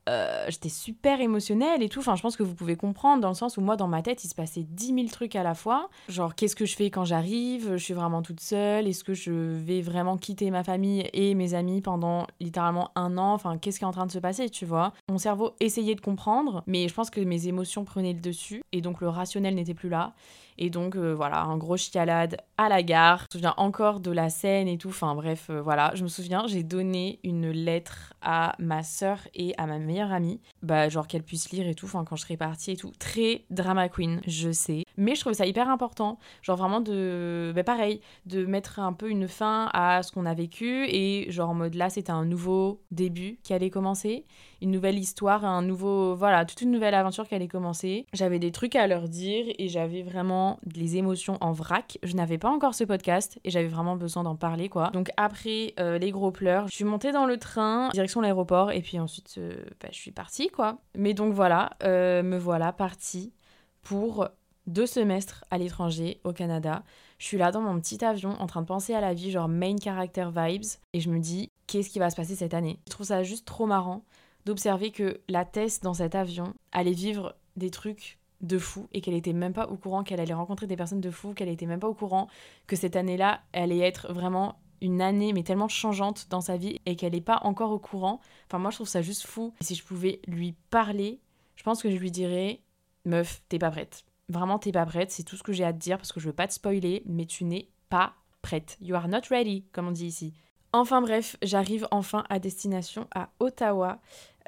euh, 0.09 0.45
j'étais 0.49 0.69
super 0.69 1.21
émotionnelle 1.21 1.83
et 1.83 1.89
tout. 1.89 1.99
Enfin, 1.99 2.15
je 2.15 2.21
pense 2.21 2.35
que 2.35 2.43
vous 2.43 2.55
pouvez 2.55 2.75
comprendre 2.75 3.21
dans 3.21 3.29
le 3.29 3.35
sens 3.35 3.57
où 3.57 3.61
moi, 3.61 3.75
dans 3.75 3.87
ma 3.87 4.01
tête, 4.01 4.23
il 4.23 4.27
se 4.27 4.35
passait 4.35 4.63
10 4.63 4.93
000 4.93 5.07
trucs 5.07 5.35
à 5.35 5.43
la 5.43 5.53
fois. 5.53 5.89
Genre, 6.09 6.33
qu'est-ce 6.33 6.55
que 6.55 6.65
je 6.65 6.75
fais 6.75 6.89
quand 6.89 7.05
j'arrive? 7.05 7.73
Je 7.73 7.83
suis 7.83 7.93
vraiment 7.93 8.21
toute 8.21 8.39
seule 8.39 8.87
Est-ce 8.87 9.03
que 9.03 9.13
je 9.13 9.31
vais 9.31 9.81
vraiment 9.81 10.17
quitter 10.17 10.49
ma 10.49 10.63
famille 10.63 11.07
et 11.13 11.35
mes 11.35 11.53
amis 11.53 11.81
pendant 11.81 12.25
littéralement 12.39 12.89
un 12.95 13.17
an? 13.17 13.33
Enfin, 13.33 13.57
qu'est-ce 13.57 13.77
qui 13.77 13.83
est 13.83 13.87
en 13.87 13.91
train 13.91 14.07
de 14.07 14.11
se 14.11 14.19
passer, 14.19 14.49
tu 14.49 14.65
vois? 14.65 14.93
Mon 15.09 15.17
cerveau 15.17 15.51
essayait 15.59 15.95
de 15.95 16.01
comprendre, 16.01 16.63
mais 16.65 16.87
je 16.87 16.93
pense 16.93 17.09
que 17.09 17.21
mes 17.21 17.47
émotions 17.47 17.85
prenaient 17.85 18.13
le 18.13 18.21
dessus 18.21 18.63
et 18.71 18.81
donc 18.81 19.01
le 19.01 19.09
rationnel 19.09 19.55
n'était 19.55 19.73
plus 19.73 19.89
là. 19.89 20.13
Et 20.57 20.69
donc, 20.69 20.95
euh, 20.95 21.13
voilà, 21.13 21.41
un 21.41 21.57
gros 21.57 21.77
chialade 21.77 22.37
à 22.57 22.69
la 22.69 22.83
gare. 22.83 23.25
Je 23.31 23.37
me 23.37 23.41
souviens 23.41 23.53
encore 23.57 23.99
de 23.99 24.11
la 24.11 24.29
scène 24.29 24.67
et 24.67 24.77
tout. 24.77 24.89
Enfin, 24.89 25.15
bref, 25.15 25.47
euh, 25.49 25.61
voilà. 25.61 25.91
Je 25.95 26.03
me 26.03 26.07
souviens, 26.07 26.45
j'ai 26.47 26.63
donné 26.63 27.19
une 27.23 27.49
lettre 27.49 28.13
à 28.21 28.55
ma 28.59 28.83
sœur 28.83 29.19
et 29.33 29.53
à 29.57 29.65
ma 29.65 29.79
meilleure 29.79 30.11
amie. 30.11 30.39
Bah, 30.61 30.89
genre 30.89 31.07
qu'elle 31.07 31.23
puisse 31.23 31.51
lire 31.51 31.67
et 31.67 31.75
tout. 31.75 31.85
Enfin, 31.85 32.03
quand 32.05 32.15
je 32.15 32.23
serai 32.23 32.37
partie 32.37 32.71
et 32.71 32.77
tout. 32.77 32.91
Très 32.99 33.45
drama 33.49 33.89
queen, 33.89 34.21
je 34.27 34.51
sais. 34.51 34.83
Mais 34.97 35.15
je 35.15 35.21
trouve 35.21 35.33
ça 35.33 35.45
hyper 35.45 35.69
important. 35.69 36.19
Genre 36.41 36.57
vraiment 36.57 36.81
de. 36.81 37.51
Bah, 37.55 37.63
pareil, 37.63 38.01
de 38.25 38.45
mettre 38.45 38.79
un 38.79 38.93
peu 38.93 39.09
une 39.09 39.27
fin 39.27 39.69
à 39.73 40.03
ce 40.03 40.11
qu'on 40.11 40.25
a 40.25 40.33
vécu. 40.33 40.85
Et 40.87 41.31
genre 41.31 41.49
en 41.49 41.55
mode 41.55 41.75
là, 41.75 41.89
c'était 41.89 42.11
un 42.11 42.25
nouveau 42.25 42.81
début 42.91 43.39
qui 43.43 43.53
allait 43.53 43.69
commencer. 43.69 44.25
Une 44.61 44.71
nouvelle 44.71 44.99
histoire, 44.99 45.45
un 45.45 45.61
nouveau. 45.61 46.15
Voilà, 46.15 46.45
toute 46.45 46.61
une 46.61 46.71
nouvelle 46.71 46.93
aventure 46.93 47.27
qui 47.27 47.35
allait 47.35 47.47
commencer. 47.47 48.05
J'avais 48.13 48.37
des 48.37 48.51
trucs 48.51 48.75
à 48.75 48.85
leur 48.85 49.09
dire 49.09 49.45
et 49.57 49.67
j'avais 49.67 50.03
vraiment 50.03 50.40
les 50.75 50.97
émotions 50.97 51.37
en 51.41 51.51
vrac. 51.51 51.97
Je 52.03 52.15
n'avais 52.15 52.37
pas 52.37 52.49
encore 52.49 52.75
ce 52.75 52.83
podcast 52.83 53.39
et 53.43 53.49
j'avais 53.49 53.67
vraiment 53.67 53.95
besoin 53.95 54.23
d'en 54.23 54.35
parler 54.35 54.69
quoi. 54.69 54.89
Donc 54.91 55.09
après 55.17 55.73
euh, 55.79 55.97
les 55.97 56.11
gros 56.11 56.31
pleurs, 56.31 56.67
je 56.67 56.75
suis 56.75 56.85
montée 56.85 57.11
dans 57.11 57.25
le 57.25 57.37
train 57.37 57.89
direction 57.89 58.21
l'aéroport 58.21 58.71
et 58.71 58.81
puis 58.81 58.99
ensuite 58.99 59.35
euh, 59.37 59.63
bah, 59.81 59.89
je 59.91 59.97
suis 59.97 60.11
partie 60.11 60.49
quoi. 60.49 60.77
Mais 60.95 61.13
donc 61.13 61.33
voilà, 61.33 61.71
euh, 61.83 62.23
me 62.23 62.37
voilà 62.37 62.71
partie 62.73 63.33
pour 63.81 64.27
deux 64.67 64.85
semestres 64.85 65.43
à 65.51 65.57
l'étranger 65.57 66.21
au 66.23 66.33
Canada. 66.33 66.83
Je 67.17 67.25
suis 67.25 67.37
là 67.37 67.51
dans 67.51 67.61
mon 67.61 67.79
petit 67.79 68.03
avion 68.03 68.31
en 68.39 68.47
train 68.47 68.61
de 68.61 68.67
penser 68.67 68.93
à 68.93 69.01
la 69.01 69.13
vie 69.13 69.31
genre 69.31 69.47
main 69.47 69.75
character 69.81 70.29
vibes 70.35 70.65
et 70.93 70.99
je 70.99 71.09
me 71.09 71.19
dis 71.19 71.51
qu'est-ce 71.67 71.89
qui 71.89 71.99
va 71.99 72.09
se 72.09 72.15
passer 72.15 72.35
cette 72.35 72.53
année? 72.53 72.79
Je 72.87 72.91
trouve 72.91 73.07
ça 73.07 73.23
juste 73.23 73.45
trop 73.45 73.65
marrant 73.65 74.03
d'observer 74.45 74.91
que 74.91 75.21
la 75.29 75.45
Tess 75.45 75.81
dans 75.81 75.93
cet 75.93 76.15
avion 76.15 76.53
allait 76.71 76.91
vivre 76.91 77.35
des 77.55 77.69
trucs 77.69 78.17
de 78.41 78.57
fou 78.57 78.87
et 78.93 79.01
qu'elle 79.01 79.13
était 79.13 79.33
même 79.33 79.53
pas 79.53 79.67
au 79.67 79.77
courant 79.77 80.03
qu'elle 80.03 80.19
allait 80.19 80.33
rencontrer 80.33 80.67
des 80.67 80.75
personnes 80.75 81.01
de 81.01 81.11
fou, 81.11 81.33
qu'elle 81.33 81.49
était 81.49 81.65
même 81.65 81.79
pas 81.79 81.87
au 81.87 81.93
courant 81.93 82.27
que 82.67 82.75
cette 82.75 82.95
année-là 82.95 83.41
allait 83.53 83.79
être 83.79 84.11
vraiment 84.11 84.59
une 84.81 85.01
année 85.01 85.31
mais 85.31 85.43
tellement 85.43 85.67
changeante 85.67 86.27
dans 86.29 86.41
sa 86.41 86.57
vie 86.57 86.79
et 86.85 86.95
qu'elle 86.95 87.13
n'est 87.13 87.21
pas 87.21 87.39
encore 87.43 87.71
au 87.71 87.79
courant. 87.79 88.19
Enfin 88.47 88.57
moi 88.57 88.71
je 88.71 88.77
trouve 88.77 88.87
ça 88.87 89.01
juste 89.01 89.25
fou. 89.25 89.53
Si 89.61 89.75
je 89.75 89.83
pouvais 89.83 90.21
lui 90.27 90.55
parler, 90.69 91.19
je 91.55 91.63
pense 91.63 91.81
que 91.81 91.89
je 91.89 91.97
lui 91.97 92.11
dirais 92.11 92.61
meuf, 93.05 93.41
t'es 93.49 93.59
pas 93.59 93.71
prête. 93.71 94.03
Vraiment 94.29 94.59
t'es 94.59 94.71
pas 94.71 94.85
prête, 94.85 95.11
c'est 95.11 95.23
tout 95.23 95.37
ce 95.37 95.43
que 95.43 95.53
j'ai 95.53 95.63
à 95.63 95.73
te 95.73 95.79
dire 95.79 95.97
parce 95.97 96.11
que 96.11 96.19
je 96.19 96.27
veux 96.27 96.33
pas 96.33 96.47
te 96.47 96.53
spoiler, 96.53 97.03
mais 97.05 97.25
tu 97.25 97.43
n'es 97.43 97.69
pas 97.89 98.13
prête. 98.41 98.77
You 98.81 98.95
are 98.95 99.07
not 99.07 99.21
ready, 99.29 99.65
comme 99.71 99.87
on 99.87 99.91
dit 99.91 100.07
ici. 100.07 100.33
Enfin 100.73 101.01
bref, 101.01 101.35
j'arrive 101.41 101.85
enfin 101.91 102.23
à 102.29 102.39
destination 102.39 103.07
à 103.13 103.29
Ottawa. 103.39 103.99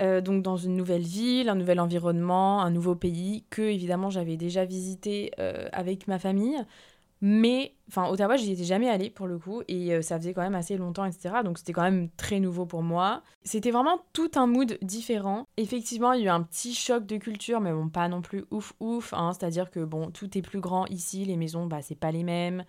Euh, 0.02 0.22
donc 0.22 0.42
dans 0.42 0.58
une 0.58 0.76
nouvelle 0.76 1.04
ville, 1.04 1.50
un 1.50 1.56
nouvel 1.56 1.80
environnement, 1.80 2.62
un 2.62 2.72
nouveau 2.72 2.96
pays 2.96 3.46
que 3.50 3.62
évidemment 3.62 4.10
j'avais 4.10 4.38
déjà 4.38 4.66
visité 4.66 5.32
euh, 5.40 5.68
avec 5.72 6.08
ma 6.08 6.20
famille. 6.20 6.58
Mais, 7.26 7.74
enfin, 7.88 8.10
Ottawa, 8.10 8.36
j'y 8.36 8.52
étais 8.52 8.66
jamais 8.66 8.90
allée 8.90 9.10
pour 9.10 9.28
le 9.28 9.38
coup, 9.40 9.62
et 9.70 9.94
euh, 9.94 10.02
ça 10.02 10.18
faisait 10.18 10.34
quand 10.34 10.42
même 10.42 10.56
assez 10.56 10.76
longtemps, 10.76 11.06
etc. 11.06 11.36
Donc 11.46 11.58
c'était 11.58 11.72
quand 11.72 11.84
même 11.84 12.10
très 12.18 12.42
nouveau 12.42 12.66
pour 12.66 12.84
moi. 12.84 13.24
C'était 13.46 13.72
vraiment 13.72 14.04
tout 14.12 14.32
un 14.36 14.46
mood 14.46 14.78
différent. 14.82 15.48
Effectivement, 15.56 16.12
il 16.12 16.20
y 16.20 16.24
a 16.24 16.26
eu 16.26 16.30
un 16.30 16.44
petit 16.44 16.74
choc 16.74 17.06
de 17.06 17.16
culture, 17.16 17.62
mais 17.62 17.72
bon, 17.72 17.88
pas 17.88 18.10
non 18.10 18.22
plus 18.22 18.44
ouf 18.52 18.74
ouf. 18.82 19.14
Hein. 19.14 19.32
C'est-à-dire 19.32 19.72
que 19.72 19.80
bon, 19.80 20.12
tout 20.12 20.38
est 20.38 20.42
plus 20.42 20.60
grand 20.60 20.86
ici, 20.88 21.24
les 21.24 21.38
maisons, 21.38 21.66
bah, 21.66 21.82
c'est 21.82 21.96
pas 21.96 22.12
les 22.12 22.24
mêmes. 22.24 22.66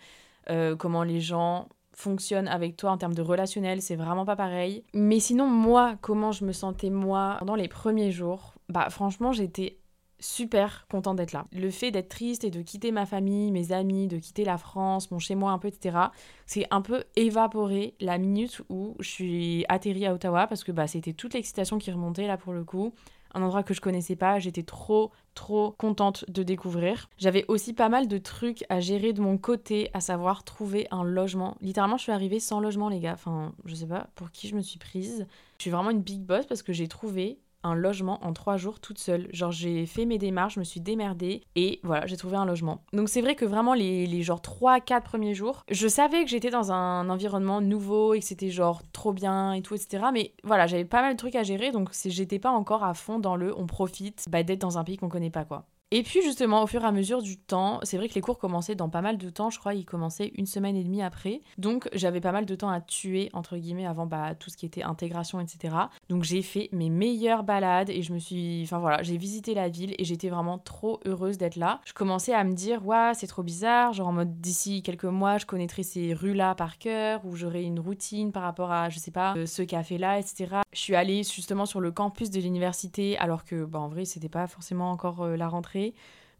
comment 0.79 1.03
les 1.03 1.21
gens 1.21 1.69
fonctionne 1.95 2.49
avec 2.49 2.77
toi 2.77 2.91
en 2.91 2.99
termes 2.99 3.15
de 3.15 3.23
relationnel, 3.23 3.83
c'est 3.83 3.97
vraiment 3.97 4.25
pas 4.25 4.37
pareil. 4.37 4.85
Mais 4.93 5.21
sinon, 5.21 5.47
moi, 5.47 5.97
comment 6.01 6.33
je 6.33 6.45
me 6.45 6.53
sentais 6.53 6.91
moi 6.91 7.37
pendant 7.39 7.55
les 7.55 7.69
premiers 7.69 8.13
jours, 8.13 8.55
bah 8.69 8.91
franchement, 8.91 9.33
j'étais 9.33 9.79
super 10.21 10.87
contente 10.91 11.17
d'être 11.17 11.33
là. 11.33 11.47
Le 11.53 11.71
fait 11.71 11.91
d'être 11.91 12.09
triste 12.09 12.45
et 12.45 12.51
de 12.51 12.63
quitter 12.63 12.93
ma 12.93 13.05
famille, 13.05 13.53
mes 13.53 13.73
amis, 13.73 14.09
de 14.09 14.19
quitter 14.19 14.45
la 14.45 14.57
France, 14.57 15.11
mon 15.11 15.19
chez 15.19 15.35
moi 15.35 15.53
un 15.53 15.59
peu, 15.59 15.69
etc., 15.69 15.99
c'est 16.47 16.67
un 16.71 16.81
peu 16.81 17.05
évaporé 17.17 17.95
la 18.01 18.17
minute 18.19 18.63
où 18.71 18.97
je 19.01 19.09
suis 19.09 19.65
atterrie 19.69 20.07
à 20.07 20.15
Ottawa 20.15 20.47
parce 20.47 20.65
que 20.65 20.73
bah, 20.73 20.87
c'était 20.87 21.13
toute 21.13 21.35
l'excitation 21.35 21.79
qui 21.79 21.91
remontait 21.91 22.27
là 22.27 22.37
pour 22.37 22.53
le 22.53 22.65
coup 22.65 22.95
un 23.35 23.43
endroit 23.43 23.63
que 23.63 23.75
je 23.75 23.81
connaissais 23.81 24.17
pas. 24.17 24.39
J'étais 24.39 24.63
trop, 24.63 25.11
trop 25.35 25.73
contente 25.73 26.25
de 26.29 26.43
découvrir. 26.43 27.09
J'avais 27.19 27.45
aussi 27.49 27.73
pas 27.73 27.89
mal 27.89 28.09
de 28.09 28.19
trucs 28.19 28.65
à 28.69 28.81
gérer 28.81 29.13
de 29.13 29.21
mon 29.21 29.39
côté, 29.39 29.91
à 29.93 30.01
savoir 30.01 30.45
trouver 30.45 30.87
un 30.91 31.05
logement. 31.05 31.57
Littéralement, 31.61 31.97
je 31.97 32.03
suis 32.05 32.13
arrivée 32.13 32.41
sans 32.41 32.61
logement, 32.61 32.89
les 32.89 33.01
gars. 33.01 33.15
Enfin, 33.15 33.53
je 33.65 33.75
sais 33.75 33.87
pas 33.87 34.09
pour 34.15 34.31
qui 34.31 34.49
je 34.49 34.57
me 34.57 34.63
suis 34.63 34.79
prise. 34.79 35.27
Je 35.59 35.63
suis 35.63 35.71
vraiment 35.71 35.91
une 35.91 36.03
big 36.03 36.21
boss 36.21 36.47
parce 36.47 36.63
que 36.63 36.73
j'ai 36.73 36.89
trouvé 36.89 37.39
un 37.65 37.75
logement 37.75 38.25
en 38.25 38.33
trois 38.33 38.57
jours 38.57 38.79
toute 38.79 38.99
seule. 38.99 39.29
Genre 39.33 39.51
j'ai 39.51 39.87
fait 39.87 40.05
mes 40.05 40.19
démarches, 40.19 40.55
je 40.55 40.61
me 40.61 40.65
suis 40.65 40.81
démerdée 40.81 41.43
et 41.57 41.81
voilà, 41.83 42.07
j'ai 42.07 42.17
trouvé 42.17 42.37
un 42.37 42.45
logement. 42.45 42.83
Donc 42.93 43.09
c'est 43.09 43.21
vrai 43.21 43.35
que 43.35 43.45
vraiment 43.45 43.75
les, 43.75 44.07
les 44.07 44.23
genre 44.23 44.41
3-4 44.41 45.03
premiers 45.03 45.35
jours, 45.35 45.65
je 45.71 45.89
savais 45.89 46.25
que 46.25 46.31
j'étais 46.31 46.51
dans 46.51 46.73
un 46.73 47.09
environnement 47.09 47.61
nouveau 47.61 48.15
et 48.15 48.21
que 48.21 48.25
c'était 48.25 48.51
genre 48.51 48.83
trop 48.93 49.13
bien 49.13 49.53
et 49.53 49.63
tout, 49.63 49.75
etc. 49.75 50.05
Mais 50.13 50.33
voilà, 50.45 50.67
j'avais 50.67 50.85
pas 50.85 51.03
mal 51.03 51.15
de 51.15 51.19
trucs 51.19 51.37
à 51.37 51.43
gérer, 51.43 51.73
donc 51.73 51.91
j'étais 52.05 52.39
pas 52.39 52.51
encore 52.51 52.85
à 52.85 52.95
fond 52.95 53.19
dans 53.19 53.37
le 53.37 53.57
on 53.59 53.67
profite 53.67 54.27
bah, 54.31 54.43
d'être 54.43 54.61
dans 54.61 54.79
un 54.79 54.85
pays 54.85 54.97
qu'on 54.97 55.09
connaît 55.09 55.31
pas 55.31 55.45
quoi. 55.45 55.67
Et 55.91 56.03
puis 56.03 56.23
justement, 56.23 56.63
au 56.63 56.67
fur 56.67 56.83
et 56.83 56.87
à 56.87 56.93
mesure 56.93 57.23
du 57.23 57.37
temps, 57.39 57.79
c'est 57.83 57.97
vrai 57.97 58.09
que 58.09 58.15
les 58.15 58.21
cours 58.21 58.39
commençaient 58.39 58.75
dans 58.75 58.89
pas 58.89 59.03
mal 59.03 59.17
de 59.17 59.31
temps, 59.31 59.51
je 59.51 59.59
crois, 59.59 59.75
ils 59.75 59.85
commençaient 59.85 60.33
une 60.35 60.47
semaine 60.47 60.77
et 60.77 60.83
demie 60.83 61.03
après. 61.03 61.43
Donc 61.59 61.89
j'avais 61.93 62.21
pas 62.21 62.33
mal 62.33 62.47
de 62.47 62.55
temps 62.55 62.71
à 62.71 62.81
tuer, 62.81 63.31
entre 63.33 63.57
guillemets, 63.57 63.87
avant 63.87 64.07
bah, 64.07 64.35
tout 64.35 64.51
ce 64.51 64.57
qui 64.57 64.67
était 64.67 64.83
intégration, 64.83 65.41
etc. 65.41 65.77
Donc 66.09 66.25
j'ai 66.25 66.43
fait 66.43 66.69
mes 66.73 66.91
meilleures 66.91 67.45
balades 67.45 67.91
et 67.91 68.03
je 68.03 68.13
me 68.13 68.19
suis... 68.19 68.63
Enfin 68.65 68.79
voilà, 68.79 69.03
j'ai 69.03 69.17
visité 69.17 69.55
la 69.55 69.69
ville 69.69 69.95
et 69.99 70.05
j'étais 70.05 70.31
vraiment 70.31 70.59
trop 70.59 71.01
heureuse 71.05 71.39
d'être 71.39 71.57
là. 71.57 71.81
Je 71.85 71.93
commençais 71.93 72.35
à 72.35 72.43
me 72.43 72.55
dire, 72.55 72.85
ouais, 72.85 73.13
c'est 73.15 73.29
trop 73.29 73.43
bizarre, 73.43 73.93
genre 73.93 74.09
en 74.09 74.13
mode 74.13 74.41
d'ici 74.41 74.83
quelques 74.83 75.05
mois, 75.05 75.39
je 75.39 75.47
connaîtrai 75.47 75.83
ces 75.83 76.15
rues-là 76.15 76.55
par 76.55 76.79
cœur, 76.79 77.25
ou 77.25 77.37
j'aurai 77.37 77.63
une 77.63 77.79
routine 77.79 78.33
par 78.33 78.43
rapport 78.43 78.73
à, 78.73 78.89
je 78.89 78.99
sais 78.99 79.11
pas, 79.11 79.35
euh, 79.37 79.47
ce 79.47 79.63
café-là, 79.63 80.19
etc. 80.19 80.57
Je 80.73 80.79
suis 80.79 80.97
allée 80.97 81.23
justement 81.23 81.67
sur 81.67 81.81
le 81.81 81.93
campus 81.93 82.31
de 82.31 82.41
l'université, 82.41 83.17
alors 83.19 83.45
que, 83.45 83.65
bah, 83.65 83.79
en 83.79 83.89
vrai, 83.89 84.05
c'était 84.05 84.29
pas 84.29 84.47
forcément 84.47 84.91
encore 84.91 85.23
euh, 85.23 85.37
la 85.37 85.47
rentrée 85.47 85.74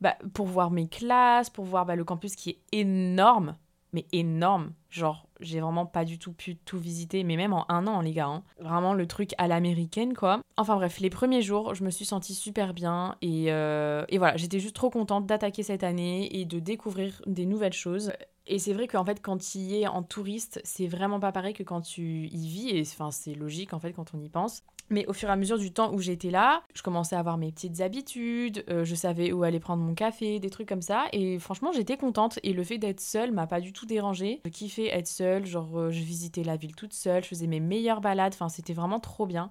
bah, 0.01 0.17
pour 0.35 0.47
voir 0.47 0.71
mes 0.71 0.89
classes, 0.89 1.51
pour 1.51 1.65
voir 1.65 1.87
bah, 1.87 1.97
le 1.97 2.05
campus 2.05 2.37
qui 2.37 2.51
est 2.51 2.59
énorme, 2.73 3.57
mais 3.93 4.07
énorme. 4.13 4.73
Genre, 4.91 5.27
j'ai 5.41 5.61
vraiment 5.61 5.87
pas 5.87 6.05
du 6.05 6.19
tout 6.19 6.33
pu 6.33 6.57
tout 6.57 6.79
visiter, 6.79 7.25
mais 7.25 7.37
même 7.37 7.53
en 7.53 7.65
un 7.69 7.87
an, 7.87 8.01
les 8.01 8.13
gars. 8.13 8.27
Hein. 8.27 8.43
Vraiment 8.61 8.93
le 8.93 9.07
truc 9.07 9.31
à 9.39 9.49
l'américaine, 9.49 10.15
quoi. 10.15 10.41
Enfin 10.57 10.77
bref, 10.77 11.01
les 11.01 11.11
premiers 11.11 11.43
jours, 11.43 11.75
je 11.75 11.85
me 11.85 11.91
suis 11.91 12.05
sentie 12.05 12.35
super 12.35 12.75
bien. 12.75 13.17
Et, 13.23 13.47
euh, 13.49 14.05
et 14.09 14.19
voilà, 14.19 14.37
j'étais 14.37 14.61
juste 14.61 14.77
trop 14.77 14.91
contente 14.91 15.27
d'attaquer 15.27 15.63
cette 15.63 15.85
année 15.85 16.39
et 16.39 16.45
de 16.45 16.59
découvrir 16.59 17.23
des 17.27 17.47
nouvelles 17.47 17.73
choses. 17.73 18.13
Et 18.47 18.59
c'est 18.59 18.75
vrai 18.75 18.89
qu'en 18.89 19.05
fait, 19.05 19.23
quand 19.23 19.39
tu 19.39 19.59
y 19.59 19.83
es 19.83 19.87
en 19.87 20.03
touriste, 20.03 20.61
c'est 20.65 20.87
vraiment 20.87 21.19
pas 21.19 21.33
pareil 21.33 21.55
que 21.55 21.63
quand 21.63 21.81
tu 21.81 22.27
y 22.27 22.49
vis. 22.49 22.69
Et 22.71 22.83
enfin, 22.83 23.11
c'est 23.11 23.35
logique 23.35 23.73
en 23.73 23.79
fait 23.79 23.93
quand 23.93 24.13
on 24.15 24.21
y 24.21 24.29
pense. 24.29 24.63
Mais 24.91 25.07
au 25.07 25.13
fur 25.13 25.29
et 25.29 25.33
à 25.33 25.37
mesure 25.37 25.59
du 25.59 25.73
temps 25.73 25.93
où 25.93 25.99
j'étais 25.99 26.31
là, 26.31 26.63
je 26.75 26.83
commençais 26.83 27.17
à 27.17 27.19
avoir 27.19 27.39
mes 27.39 27.51
petites 27.51 27.81
habitudes, 27.81 28.65
euh, 28.69 28.85
je 28.85 28.95
savais 28.95 29.33
où 29.33 29.43
aller 29.43 29.61
prendre 29.61 29.83
mon 29.83 29.95
café, 29.95 30.39
des 30.41 30.51
trucs 30.51 30.69
comme 30.69 30.83
ça. 30.83 31.07
Et 31.13 31.39
franchement, 31.39 31.73
j'étais 31.73 31.97
contente. 31.97 32.39
Et 32.43 32.53
le 32.53 32.65
fait 32.65 32.79
d'être 32.79 33.01
seule 33.01 33.33
m'a 33.33 33.47
pas 33.47 33.61
du 33.61 33.73
tout 33.73 33.87
dérangée. 33.87 34.41
Je 34.45 34.51
kiffais 34.51 34.89
être 34.89 35.09
seule, 35.09 35.47
genre 35.47 35.79
euh, 35.79 35.91
je 35.91 36.03
visitais 36.03 36.45
la 36.45 36.57
ville 36.57 36.75
toute 36.75 36.93
seule, 36.93 37.23
je 37.23 37.29
faisais 37.29 37.47
mes 37.47 37.61
meilleures 37.61 38.01
balades, 38.01 38.35
enfin 38.35 38.49
c'était 38.49 38.75
vraiment 38.75 39.01
trop 39.01 39.27
bien. 39.27 39.51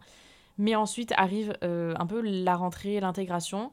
Mais 0.57 0.75
ensuite 0.75 1.13
arrive 1.17 1.57
euh, 1.63 1.95
un 1.97 2.05
peu 2.05 2.21
la 2.21 2.55
rentrée, 2.55 2.99
l'intégration. 2.99 3.71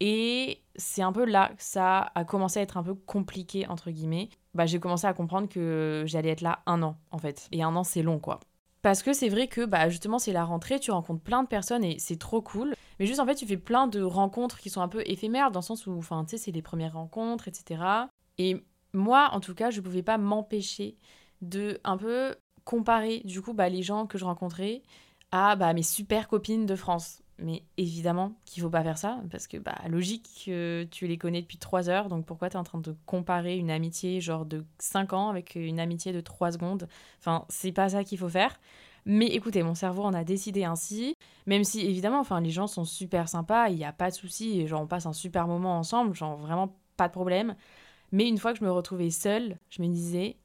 Et 0.00 0.60
c'est 0.76 1.02
un 1.02 1.12
peu 1.12 1.24
là 1.24 1.52
que 1.56 1.62
ça 1.62 2.10
a 2.14 2.24
commencé 2.24 2.58
à 2.58 2.62
être 2.62 2.76
un 2.76 2.82
peu 2.82 2.94
compliqué, 2.94 3.66
entre 3.68 3.90
guillemets. 3.90 4.28
Bah, 4.54 4.66
j'ai 4.66 4.78
commencé 4.78 5.06
à 5.06 5.14
comprendre 5.14 5.48
que 5.48 6.04
j'allais 6.06 6.30
être 6.30 6.42
là 6.42 6.62
un 6.66 6.82
an, 6.82 6.96
en 7.10 7.18
fait. 7.18 7.48
Et 7.52 7.62
un 7.62 7.74
an, 7.76 7.84
c'est 7.84 8.02
long, 8.02 8.18
quoi. 8.18 8.40
Parce 8.86 9.02
que 9.02 9.12
c'est 9.12 9.28
vrai 9.28 9.48
que 9.48 9.64
bah, 9.64 9.88
justement 9.88 10.20
c'est 10.20 10.32
la 10.32 10.44
rentrée, 10.44 10.78
tu 10.78 10.92
rencontres 10.92 11.20
plein 11.20 11.42
de 11.42 11.48
personnes 11.48 11.82
et 11.82 11.98
c'est 11.98 12.20
trop 12.20 12.40
cool. 12.40 12.72
Mais 13.00 13.06
juste 13.06 13.18
en 13.18 13.26
fait 13.26 13.34
tu 13.34 13.44
fais 13.44 13.56
plein 13.56 13.88
de 13.88 14.00
rencontres 14.00 14.60
qui 14.60 14.70
sont 14.70 14.80
un 14.80 14.86
peu 14.86 15.02
éphémères 15.06 15.50
dans 15.50 15.58
le 15.58 15.64
sens 15.64 15.88
où 15.88 15.98
enfin 15.98 16.24
tu 16.24 16.30
sais 16.30 16.36
c'est 16.36 16.52
les 16.52 16.62
premières 16.62 16.92
rencontres 16.92 17.48
etc. 17.48 17.82
Et 18.38 18.64
moi, 18.92 19.30
en 19.32 19.40
tout 19.40 19.56
cas, 19.56 19.70
je 19.70 19.80
pouvais 19.80 20.04
pas 20.04 20.18
m'empêcher 20.18 20.98
de 21.42 21.80
un 21.82 21.96
peu 21.96 22.36
comparer 22.62 23.22
du 23.24 23.42
coup 23.42 23.54
bah, 23.54 23.68
les 23.68 23.82
gens 23.82 24.06
que 24.06 24.18
je 24.18 24.24
rencontrais 24.24 24.84
à 25.32 25.56
bah, 25.56 25.72
mes 25.72 25.82
super 25.82 26.28
copines 26.28 26.64
de 26.64 26.76
France. 26.76 27.22
Mais 27.38 27.62
évidemment 27.76 28.32
qu'il 28.46 28.62
faut 28.62 28.70
pas 28.70 28.82
faire 28.82 28.96
ça, 28.96 29.20
parce 29.30 29.46
que, 29.46 29.58
bah, 29.58 29.76
logique, 29.88 30.44
que 30.46 30.86
tu 30.90 31.06
les 31.06 31.18
connais 31.18 31.42
depuis 31.42 31.58
3 31.58 31.90
heures, 31.90 32.08
donc 32.08 32.24
pourquoi 32.24 32.48
tu 32.48 32.56
es 32.56 32.58
en 32.58 32.64
train 32.64 32.78
de 32.78 32.96
comparer 33.04 33.58
une 33.58 33.70
amitié 33.70 34.20
genre 34.22 34.46
de 34.46 34.64
5 34.78 35.12
ans 35.12 35.28
avec 35.28 35.54
une 35.54 35.78
amitié 35.78 36.12
de 36.12 36.20
3 36.20 36.52
secondes? 36.52 36.88
Enfin, 37.18 37.44
c'est 37.50 37.72
pas 37.72 37.90
ça 37.90 38.04
qu'il 38.04 38.16
faut 38.18 38.30
faire. 38.30 38.58
Mais 39.04 39.26
écoutez, 39.26 39.62
mon 39.62 39.74
cerveau 39.74 40.02
en 40.02 40.14
a 40.14 40.24
décidé 40.24 40.64
ainsi, 40.64 41.14
même 41.46 41.62
si 41.62 41.80
évidemment, 41.86 42.20
enfin, 42.20 42.40
les 42.40 42.50
gens 42.50 42.66
sont 42.66 42.84
super 42.84 43.28
sympas, 43.28 43.68
il 43.68 43.76
n'y 43.76 43.84
a 43.84 43.92
pas 43.92 44.10
de 44.10 44.14
souci, 44.14 44.60
et 44.60 44.66
genre 44.66 44.82
on 44.82 44.86
passe 44.86 45.06
un 45.06 45.12
super 45.12 45.46
moment 45.46 45.78
ensemble, 45.78 46.14
genre 46.14 46.36
vraiment 46.36 46.74
pas 46.96 47.06
de 47.06 47.12
problème. 47.12 47.54
Mais 48.12 48.26
une 48.26 48.38
fois 48.38 48.52
que 48.52 48.58
je 48.58 48.64
me 48.64 48.72
retrouvais 48.72 49.10
seule, 49.10 49.58
je 49.70 49.82
me 49.82 49.88
disais, 49.88 50.36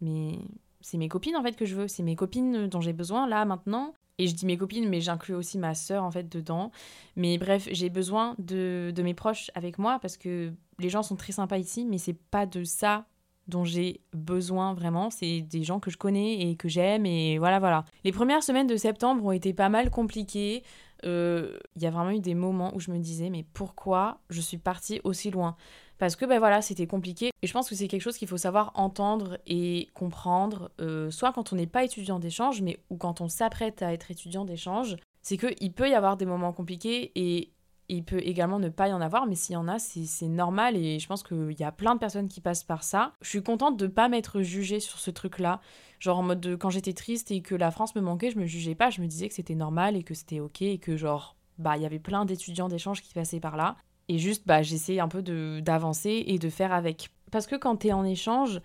mais 0.00 0.38
c'est 0.80 0.98
mes 0.98 1.08
copines 1.08 1.36
en 1.36 1.42
fait 1.42 1.54
que 1.54 1.66
je 1.66 1.74
veux, 1.74 1.88
c'est 1.88 2.02
mes 2.02 2.16
copines 2.16 2.68
dont 2.68 2.80
j'ai 2.80 2.92
besoin 2.92 3.26
là 3.26 3.44
maintenant. 3.44 3.92
Et 4.18 4.26
je 4.26 4.34
dis 4.34 4.46
mes 4.46 4.56
copines, 4.56 4.88
mais 4.88 5.00
j'inclus 5.00 5.34
aussi 5.34 5.58
ma 5.58 5.74
sœur 5.74 6.02
en 6.04 6.10
fait 6.10 6.28
dedans. 6.28 6.70
Mais 7.16 7.38
bref, 7.38 7.68
j'ai 7.70 7.88
besoin 7.88 8.34
de, 8.38 8.92
de, 8.94 9.02
mes 9.02 9.14
proches 9.14 9.50
avec 9.54 9.78
moi 9.78 9.98
parce 10.00 10.16
que 10.16 10.52
les 10.78 10.88
gens 10.88 11.02
sont 11.02 11.16
très 11.16 11.32
sympas 11.32 11.58
ici, 11.58 11.84
mais 11.84 11.98
c'est 11.98 12.18
pas 12.30 12.46
de 12.46 12.64
ça 12.64 13.06
dont 13.46 13.64
j'ai 13.64 14.00
besoin 14.12 14.74
vraiment. 14.74 15.10
C'est 15.10 15.40
des 15.40 15.62
gens 15.62 15.80
que 15.80 15.90
je 15.90 15.96
connais 15.96 16.50
et 16.50 16.56
que 16.56 16.68
j'aime 16.68 17.06
et 17.06 17.38
voilà, 17.38 17.58
voilà. 17.58 17.84
Les 18.04 18.12
premières 18.12 18.42
semaines 18.42 18.66
de 18.66 18.76
septembre 18.76 19.24
ont 19.24 19.32
été 19.32 19.52
pas 19.52 19.68
mal 19.68 19.90
compliquées. 19.90 20.62
Euh, 21.04 21.56
il 21.76 21.82
y 21.82 21.86
a 21.86 21.90
vraiment 21.90 22.10
eu 22.10 22.20
des 22.20 22.34
moments 22.34 22.74
où 22.74 22.80
je 22.80 22.90
me 22.90 22.98
disais, 22.98 23.30
mais 23.30 23.44
pourquoi 23.54 24.20
je 24.30 24.40
suis 24.40 24.58
partie 24.58 25.00
aussi 25.04 25.30
loin? 25.30 25.56
Parce 25.98 26.16
que 26.16 26.24
ben 26.24 26.38
voilà, 26.38 26.62
c'était 26.62 26.86
compliqué. 26.86 27.30
Et 27.42 27.46
je 27.46 27.52
pense 27.52 27.68
que 27.68 27.74
c'est 27.74 27.88
quelque 27.88 28.02
chose 28.02 28.16
qu'il 28.16 28.28
faut 28.28 28.36
savoir 28.36 28.70
entendre 28.74 29.38
et 29.46 29.88
comprendre, 29.94 30.70
euh, 30.80 31.10
soit 31.10 31.32
quand 31.32 31.52
on 31.52 31.56
n'est 31.56 31.66
pas 31.66 31.84
étudiant 31.84 32.18
d'échange, 32.18 32.62
mais 32.62 32.78
ou 32.90 32.96
quand 32.96 33.20
on 33.20 33.28
s'apprête 33.28 33.82
à 33.82 33.92
être 33.92 34.10
étudiant 34.10 34.44
d'échange. 34.44 34.96
C'est 35.22 35.36
qu'il 35.36 35.72
peut 35.72 35.88
y 35.88 35.94
avoir 35.94 36.16
des 36.16 36.26
moments 36.26 36.52
compliqués 36.52 37.12
et 37.16 37.52
il 37.88 38.04
peut 38.04 38.20
également 38.22 38.58
ne 38.58 38.68
pas 38.68 38.88
y 38.88 38.92
en 38.92 39.00
avoir, 39.00 39.26
mais 39.26 39.34
s'il 39.34 39.54
y 39.54 39.56
en 39.56 39.66
a, 39.66 39.78
c'est 39.78 40.28
normal 40.28 40.76
et 40.76 40.98
je 40.98 41.06
pense 41.06 41.22
qu'il 41.22 41.58
y 41.58 41.64
a 41.64 41.72
plein 41.72 41.94
de 41.94 42.00
personnes 42.00 42.28
qui 42.28 42.40
passent 42.40 42.64
par 42.64 42.84
ça. 42.84 43.12
Je 43.22 43.28
suis 43.28 43.42
contente 43.42 43.76
de 43.76 43.86
ne 43.86 43.90
pas 43.90 44.08
m'être 44.08 44.42
jugée 44.42 44.78
sur 44.78 44.98
ce 44.98 45.10
truc-là. 45.10 45.60
Genre 45.98 46.18
en 46.18 46.22
mode 46.22 46.40
de, 46.40 46.54
quand 46.54 46.70
j'étais 46.70 46.92
triste 46.92 47.30
et 47.30 47.40
que 47.40 47.54
la 47.54 47.70
France 47.70 47.94
me 47.94 48.00
manquait, 48.00 48.30
je 48.30 48.38
me 48.38 48.46
jugeais 48.46 48.74
pas, 48.74 48.90
je 48.90 49.00
me 49.00 49.06
disais 49.06 49.28
que 49.28 49.34
c'était 49.34 49.54
normal 49.54 49.96
et 49.96 50.02
que 50.02 50.14
c'était 50.14 50.40
ok 50.40 50.62
et 50.62 50.78
que 50.78 50.96
genre 50.96 51.34
bah 51.58 51.76
il 51.76 51.82
y 51.82 51.86
avait 51.86 51.98
plein 51.98 52.24
d'étudiants 52.24 52.68
d'échange 52.68 53.02
qui 53.02 53.12
passaient 53.12 53.40
par 53.40 53.56
là 53.56 53.76
et 54.08 54.18
juste, 54.18 54.46
bah, 54.46 54.62
j'essaie 54.62 55.00
un 55.00 55.08
peu 55.08 55.22
d'avancer 55.60 56.24
et 56.26 56.38
de 56.38 56.48
faire 56.48 56.72
avec. 56.72 57.10
Parce 57.30 57.46
que 57.46 57.56
quand 57.56 57.76
t'es 57.76 57.92
en 57.92 58.04
échange, 58.04 58.60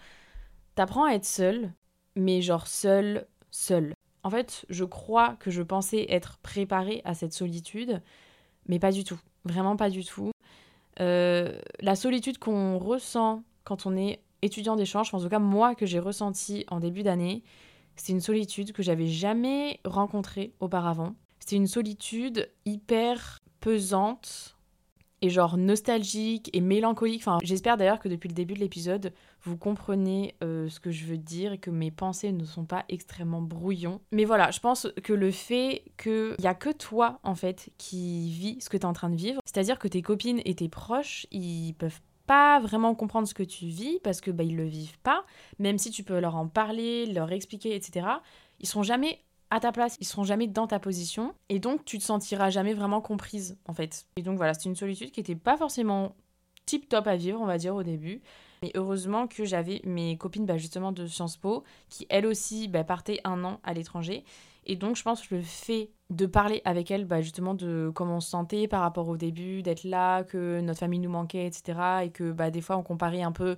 t'apprends 0.76 1.06
à 1.06 1.14
être 1.14 1.26
seul, 1.26 1.74
mais 2.16 2.42
genre 2.42 2.68
seul, 2.68 3.28
seul. 3.52 3.94
En 4.24 4.30
fait, 4.30 4.66
je 4.70 4.86
crois 4.86 5.36
que 5.40 5.52
je 5.52 5.62
pensais 5.62 6.06
être 6.10 6.38
préparée 6.38 7.02
à 7.04 7.14
cette 7.14 7.34
solitude, 7.34 8.02
mais 8.68 8.80
pas 8.80 8.92
du 8.92 9.04
tout. 9.04 9.20
Vraiment 9.44 9.76
pas 9.76 9.90
du 9.90 10.06
tout. 10.06 10.32
Euh, 11.00 11.60
la 11.80 11.96
solitude 11.96 12.38
qu'on 12.38 12.78
ressent 12.78 13.44
quand 13.66 13.86
on 13.86 13.98
est 13.98 14.22
étudiant 14.42 14.76
d'échange, 14.76 15.14
en 15.14 15.20
tout 15.20 15.30
cas 15.30 15.40
moi 15.40 15.76
que 15.76 15.86
j'ai 15.86 16.00
ressenti 16.00 16.66
en 16.70 16.80
début 16.80 17.04
d'année, 17.04 17.44
c'est 17.96 18.14
une 18.14 18.22
solitude 18.22 18.72
que 18.72 18.84
j'avais 18.84 19.08
jamais 19.08 19.80
rencontrée 19.86 20.54
auparavant. 20.60 21.16
C'est 21.40 21.56
une 21.56 21.68
solitude 21.68 22.50
hyper 22.66 23.40
pesante, 23.60 24.53
et 25.24 25.30
genre 25.30 25.58
nostalgique 25.58 26.50
et 26.52 26.60
mélancolique. 26.60 27.22
Enfin, 27.22 27.38
j'espère 27.44 27.78
d'ailleurs 27.78 28.00
que 28.00 28.10
depuis 28.10 28.28
le 28.28 28.36
début 28.36 28.56
de 28.56 28.60
l'épisode, 28.60 29.14
vous 29.44 29.56
comprenez 29.56 30.36
euh, 30.44 30.68
ce 30.68 30.82
que 30.82 30.92
je 30.92 31.06
veux 31.06 31.18
dire 31.18 31.54
et 31.54 31.58
que 31.58 31.70
mes 31.70 31.92
pensées 31.92 32.34
ne 32.34 32.44
sont 32.44 32.66
pas 32.66 32.84
extrêmement 32.90 33.42
brouillons. 33.42 34.02
Mais 34.12 34.26
voilà, 34.26 34.52
je 34.52 34.60
pense 34.60 34.86
que 35.02 35.14
le 35.14 35.32
fait 35.32 35.84
qu'il 35.98 36.36
n'y 36.40 36.48
a 36.48 36.54
que 36.54 36.72
toi, 36.72 37.22
en 37.24 37.36
fait, 37.36 37.70
qui 37.78 38.32
vit 38.32 38.58
ce 38.60 38.70
que 38.70 38.76
tu 38.76 38.82
es 38.82 38.86
en 38.86 38.92
train 38.92 39.10
de 39.10 39.16
vivre, 39.16 39.40
c'est-à-dire 39.46 39.80
que 39.80 39.88
tes 39.88 40.02
copines 40.02 40.42
et 40.44 40.56
tes 40.56 40.68
proches, 40.68 41.26
ils 41.32 41.74
peuvent 41.74 42.02
pas 42.28 42.60
vraiment 42.60 42.94
comprendre 42.94 43.26
ce 43.26 43.34
que 43.34 43.44
tu 43.44 43.66
vis 43.66 44.00
parce 44.04 44.20
que 44.20 44.30
bah, 44.30 44.44
ils 44.44 44.58
le 44.58 44.66
vivent 44.66 45.00
pas, 45.04 45.24
même 45.58 45.78
si 45.78 45.90
tu 45.90 46.04
peux 46.04 46.20
leur 46.20 46.36
en 46.36 46.50
parler, 46.50 47.06
leur 47.06 47.32
expliquer, 47.32 47.76
etc. 47.76 48.08
Ils 48.60 48.68
sont 48.68 48.84
jamais 48.84 49.20
à 49.54 49.60
ta 49.60 49.72
place, 49.72 49.98
ils 50.02 50.08
seront 50.08 50.24
jamais 50.24 50.48
dans 50.48 50.66
ta 50.66 50.80
position 50.80 51.36
et 51.48 51.60
donc 51.60 51.86
tu 51.86 52.00
te 52.00 52.04
sentiras 52.04 52.50
jamais 52.50 52.74
vraiment 52.74 53.02
comprise 53.02 53.56
en 53.68 53.74
fait. 53.76 54.08
Et 54.16 54.24
donc 54.24 54.38
voilà, 54.38 54.56
c'est 54.56 54.68
une 54.68 54.76
solitude 54.76 55.12
qui 55.12 55.20
était 55.20 55.36
pas 55.36 55.58
forcément 55.58 56.16
tip 56.66 56.90
top 56.90 57.06
à 57.06 57.16
vivre, 57.16 57.40
on 57.40 57.46
va 57.46 57.60
dire 57.60 57.76
au 57.76 57.84
début. 57.84 58.24
Mais 58.64 58.72
heureusement 58.74 59.28
que 59.28 59.46
j'avais 59.46 59.80
mes 59.84 60.18
copines 60.18 60.48
bah, 60.48 60.58
justement 60.58 60.92
de 60.92 61.06
Sciences 61.06 61.38
Po 61.38 61.64
qui 61.88 62.08
elles 62.10 62.26
aussi 62.26 62.68
bah, 62.68 62.84
partaient 62.84 63.20
un 63.26 63.44
an 63.44 63.60
à 63.64 63.76
l'étranger. 63.76 64.24
Et 64.66 64.76
donc 64.76 64.96
je 64.96 65.04
pense 65.04 65.22
que 65.22 65.36
le 65.36 65.42
fait 65.44 65.92
de 66.10 66.26
parler 66.26 66.64
avec 66.66 66.90
elles 66.90 67.06
bah, 67.06 67.22
justement 67.22 67.54
de 67.54 67.92
comment 67.94 68.18
on 68.18 68.22
se 68.22 68.32
sentait 68.32 68.68
par 68.68 68.82
rapport 68.82 69.08
au 69.08 69.18
début, 69.18 69.62
d'être 69.62 69.84
là, 69.84 70.24
que 70.24 70.62
notre 70.62 70.80
famille 70.80 71.00
nous 71.00 71.12
manquait, 71.12 71.46
etc. 71.46 72.06
Et 72.06 72.10
que 72.10 72.32
bah, 72.32 72.50
des 72.50 72.62
fois 72.62 72.78
on 72.78 72.84
comparait 72.84 73.22
un 73.22 73.32
peu 73.32 73.58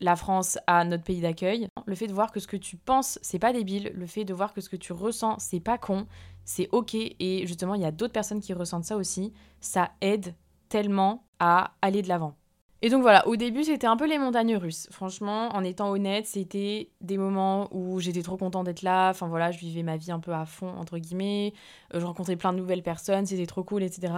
la 0.00 0.16
France 0.16 0.58
à 0.66 0.84
notre 0.84 1.04
pays 1.04 1.20
d'accueil. 1.20 1.68
Le 1.86 1.94
fait 1.94 2.06
de 2.06 2.12
voir 2.12 2.32
que 2.32 2.40
ce 2.40 2.46
que 2.46 2.56
tu 2.56 2.76
penses, 2.76 3.18
c'est 3.22 3.38
pas 3.38 3.52
débile, 3.52 3.92
le 3.94 4.06
fait 4.06 4.24
de 4.24 4.34
voir 4.34 4.52
que 4.52 4.60
ce 4.60 4.68
que 4.68 4.76
tu 4.76 4.92
ressens, 4.92 5.36
c'est 5.38 5.60
pas 5.60 5.78
con, 5.78 6.06
c'est 6.44 6.68
ok, 6.72 6.94
et 6.94 7.46
justement, 7.46 7.74
il 7.74 7.82
y 7.82 7.86
a 7.86 7.92
d'autres 7.92 8.12
personnes 8.12 8.40
qui 8.40 8.52
ressentent 8.52 8.84
ça 8.84 8.96
aussi, 8.96 9.32
ça 9.60 9.90
aide 10.00 10.34
tellement 10.68 11.24
à 11.38 11.72
aller 11.82 12.02
de 12.02 12.08
l'avant. 12.08 12.34
Et 12.84 12.90
donc 12.90 13.02
voilà, 13.02 13.26
au 13.28 13.36
début 13.36 13.62
c'était 13.62 13.86
un 13.86 13.96
peu 13.96 14.08
les 14.08 14.18
montagnes 14.18 14.56
russes. 14.56 14.88
Franchement, 14.90 15.50
en 15.54 15.62
étant 15.62 15.90
honnête, 15.90 16.26
c'était 16.26 16.90
des 17.00 17.16
moments 17.16 17.68
où 17.70 18.00
j'étais 18.00 18.22
trop 18.22 18.36
contente 18.36 18.66
d'être 18.66 18.82
là. 18.82 19.10
Enfin 19.10 19.28
voilà, 19.28 19.52
je 19.52 19.58
vivais 19.60 19.84
ma 19.84 19.96
vie 19.96 20.10
un 20.10 20.18
peu 20.18 20.32
à 20.32 20.46
fond, 20.46 20.68
entre 20.76 20.98
guillemets. 20.98 21.52
Euh, 21.94 22.00
je 22.00 22.04
rencontrais 22.04 22.34
plein 22.34 22.52
de 22.52 22.58
nouvelles 22.58 22.82
personnes, 22.82 23.24
c'était 23.24 23.46
trop 23.46 23.62
cool, 23.62 23.84
etc. 23.84 24.12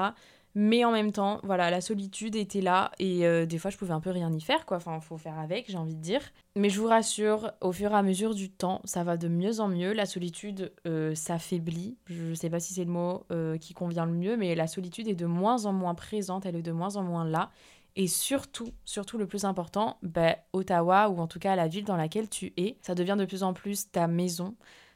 Mais 0.56 0.84
en 0.84 0.92
même 0.92 1.10
temps, 1.10 1.40
voilà, 1.42 1.68
la 1.70 1.80
solitude 1.80 2.36
était 2.36 2.60
là 2.60 2.92
et 3.00 3.26
euh, 3.26 3.44
des 3.44 3.58
fois 3.58 3.72
je 3.72 3.76
pouvais 3.76 3.92
un 3.92 4.00
peu 4.00 4.10
rien 4.10 4.32
y 4.32 4.40
faire, 4.40 4.66
quoi. 4.66 4.76
Enfin, 4.76 5.00
faut 5.00 5.16
faire 5.16 5.38
avec, 5.38 5.68
j'ai 5.68 5.76
envie 5.76 5.96
de 5.96 6.00
dire. 6.00 6.20
Mais 6.54 6.70
je 6.70 6.80
vous 6.80 6.86
rassure, 6.86 7.52
au 7.60 7.72
fur 7.72 7.90
et 7.90 7.94
à 7.94 8.02
mesure 8.02 8.34
du 8.34 8.50
temps, 8.50 8.80
ça 8.84 9.02
va 9.02 9.16
de 9.16 9.26
mieux 9.26 9.58
en 9.58 9.66
mieux. 9.66 9.92
La 9.92 10.06
solitude 10.06 10.72
euh, 10.86 11.14
s'affaiblit. 11.16 11.96
Je 12.06 12.34
sais 12.34 12.50
pas 12.50 12.60
si 12.60 12.72
c'est 12.72 12.84
le 12.84 12.92
mot 12.92 13.24
euh, 13.32 13.58
qui 13.58 13.74
convient 13.74 14.06
le 14.06 14.12
mieux, 14.12 14.36
mais 14.36 14.54
la 14.54 14.68
solitude 14.68 15.08
est 15.08 15.16
de 15.16 15.26
moins 15.26 15.66
en 15.66 15.72
moins 15.72 15.94
présente, 15.94 16.46
elle 16.46 16.56
est 16.56 16.62
de 16.62 16.72
moins 16.72 16.94
en 16.94 17.02
moins 17.02 17.24
là. 17.24 17.50
Et 17.96 18.06
surtout, 18.06 18.68
surtout 18.84 19.18
le 19.18 19.26
plus 19.26 19.44
important, 19.44 19.98
ben, 20.02 20.36
Ottawa, 20.52 21.08
ou 21.10 21.18
en 21.18 21.26
tout 21.26 21.38
cas 21.38 21.54
la 21.54 21.68
ville 21.68 21.84
dans 21.84 21.96
laquelle 21.96 22.28
tu 22.28 22.52
es, 22.56 22.76
ça 22.82 22.94
devient 22.94 23.16
de 23.18 23.24
plus 23.24 23.42
en 23.42 23.54
plus 23.54 23.90
ta 23.90 24.08
maison 24.08 24.54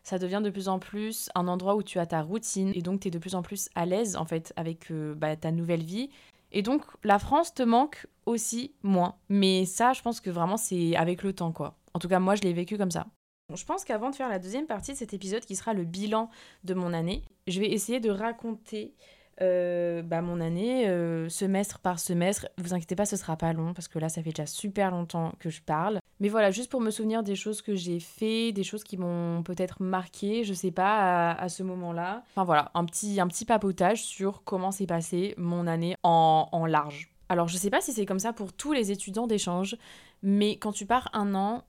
ça 0.08 0.18
devient 0.18 0.40
de 0.42 0.50
plus 0.50 0.68
en 0.68 0.78
plus 0.78 1.30
un 1.34 1.48
endroit 1.48 1.76
où 1.76 1.82
tu 1.82 1.98
as 1.98 2.06
ta 2.06 2.22
routine 2.22 2.72
et 2.74 2.82
donc 2.82 3.00
tu 3.00 3.08
es 3.08 3.10
de 3.10 3.18
plus 3.18 3.34
en 3.34 3.42
plus 3.42 3.68
à 3.74 3.84
l'aise 3.84 4.16
en 4.16 4.24
fait 4.24 4.52
avec 4.56 4.90
euh, 4.90 5.14
bah, 5.14 5.36
ta 5.36 5.52
nouvelle 5.52 5.82
vie. 5.82 6.08
Et 6.50 6.62
donc 6.62 6.82
la 7.04 7.18
France 7.18 7.52
te 7.52 7.62
manque 7.62 8.06
aussi 8.24 8.72
moins. 8.82 9.16
Mais 9.28 9.66
ça, 9.66 9.92
je 9.92 10.00
pense 10.00 10.20
que 10.20 10.30
vraiment 10.30 10.56
c'est 10.56 10.96
avec 10.96 11.22
le 11.22 11.34
temps 11.34 11.52
quoi. 11.52 11.76
En 11.92 11.98
tout 11.98 12.08
cas, 12.08 12.20
moi 12.20 12.34
je 12.34 12.42
l'ai 12.42 12.54
vécu 12.54 12.78
comme 12.78 12.90
ça. 12.90 13.06
Je 13.54 13.64
pense 13.64 13.84
qu'avant 13.84 14.10
de 14.10 14.14
faire 14.14 14.28
la 14.28 14.38
deuxième 14.38 14.66
partie 14.66 14.92
de 14.92 14.96
cet 14.96 15.14
épisode 15.14 15.44
qui 15.44 15.56
sera 15.56 15.72
le 15.74 15.84
bilan 15.84 16.30
de 16.64 16.74
mon 16.74 16.92
année, 16.92 17.22
je 17.46 17.60
vais 17.60 17.70
essayer 17.70 18.00
de 18.00 18.10
raconter 18.10 18.94
euh, 19.40 20.02
bah, 20.02 20.20
mon 20.20 20.40
année, 20.40 20.88
euh, 20.88 21.28
semestre 21.28 21.78
par 21.78 21.98
semestre. 21.98 22.48
Vous 22.58 22.74
inquiétez 22.74 22.96
pas, 22.96 23.06
ce 23.06 23.16
sera 23.16 23.36
pas 23.36 23.52
long 23.52 23.72
parce 23.72 23.88
que 23.88 23.98
là, 23.98 24.08
ça 24.08 24.22
fait 24.22 24.30
déjà 24.30 24.46
super 24.46 24.90
longtemps 24.90 25.32
que 25.38 25.48
je 25.50 25.62
parle. 25.62 26.00
Mais 26.20 26.28
voilà, 26.28 26.50
juste 26.50 26.70
pour 26.70 26.80
me 26.80 26.90
souvenir 26.90 27.22
des 27.22 27.36
choses 27.36 27.62
que 27.62 27.74
j'ai 27.74 28.00
fait, 28.00 28.52
des 28.52 28.64
choses 28.64 28.82
qui 28.82 28.96
m'ont 28.96 29.42
peut-être 29.42 29.82
marqué, 29.82 30.42
je 30.42 30.52
sais 30.52 30.72
pas, 30.72 31.32
à, 31.32 31.48
ce 31.48 31.62
moment-là. 31.62 32.24
Enfin 32.30 32.44
voilà, 32.44 32.70
un 32.74 32.84
petit, 32.84 33.20
un 33.20 33.28
petit 33.28 33.44
papotage 33.44 34.02
sur 34.02 34.42
comment 34.44 34.72
s'est 34.72 34.86
passé 34.86 35.34
mon 35.36 35.66
année 35.66 35.94
en, 36.02 36.48
en 36.50 36.66
large. 36.66 37.10
Alors, 37.28 37.46
je 37.46 37.56
sais 37.56 37.70
pas 37.70 37.80
si 37.80 37.92
c'est 37.92 38.06
comme 38.06 38.18
ça 38.18 38.32
pour 38.32 38.52
tous 38.52 38.72
les 38.72 38.90
étudiants 38.90 39.26
d'échange, 39.26 39.76
mais 40.22 40.56
quand 40.56 40.72
tu 40.72 40.86
pars 40.86 41.08
un 41.12 41.34
an, 41.34 41.62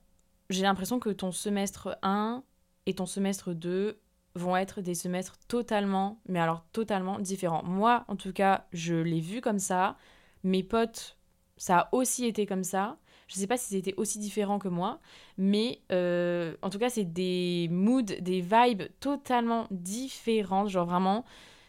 j'ai 0.48 0.62
l'impression 0.62 0.98
que 0.98 1.10
ton 1.10 1.30
semestre 1.30 1.96
1 2.02 2.42
et 2.86 2.94
ton 2.94 3.06
semestre 3.06 3.54
2 3.54 4.00
vont 4.34 4.56
être 4.56 4.80
des 4.80 4.94
semestres 4.94 5.38
totalement, 5.48 6.20
mais 6.26 6.40
alors 6.40 6.64
totalement 6.72 7.18
différents. 7.18 7.62
Moi, 7.64 8.04
en 8.08 8.16
tout 8.16 8.32
cas, 8.32 8.66
je 8.72 8.94
l'ai 8.94 9.20
vu 9.20 9.40
comme 9.40 9.58
ça. 9.58 9.96
Mes 10.44 10.62
potes, 10.62 11.16
ça 11.56 11.78
a 11.78 11.88
aussi 11.92 12.24
été 12.26 12.46
comme 12.46 12.64
ça. 12.64 12.96
Je 13.30 13.36
sais 13.36 13.46
pas 13.46 13.56
si 13.56 13.68
c'était 13.68 13.94
aussi 13.96 14.18
différent 14.18 14.58
que 14.58 14.66
moi, 14.66 14.98
mais 15.38 15.78
euh, 15.92 16.56
en 16.62 16.70
tout 16.70 16.80
cas, 16.80 16.90
c'est 16.90 17.04
des 17.04 17.68
moods, 17.70 18.02
des 18.02 18.40
vibes 18.40 18.82
totalement 18.98 19.68
différentes. 19.70 20.68
Genre 20.68 20.84
vraiment, 20.84 21.24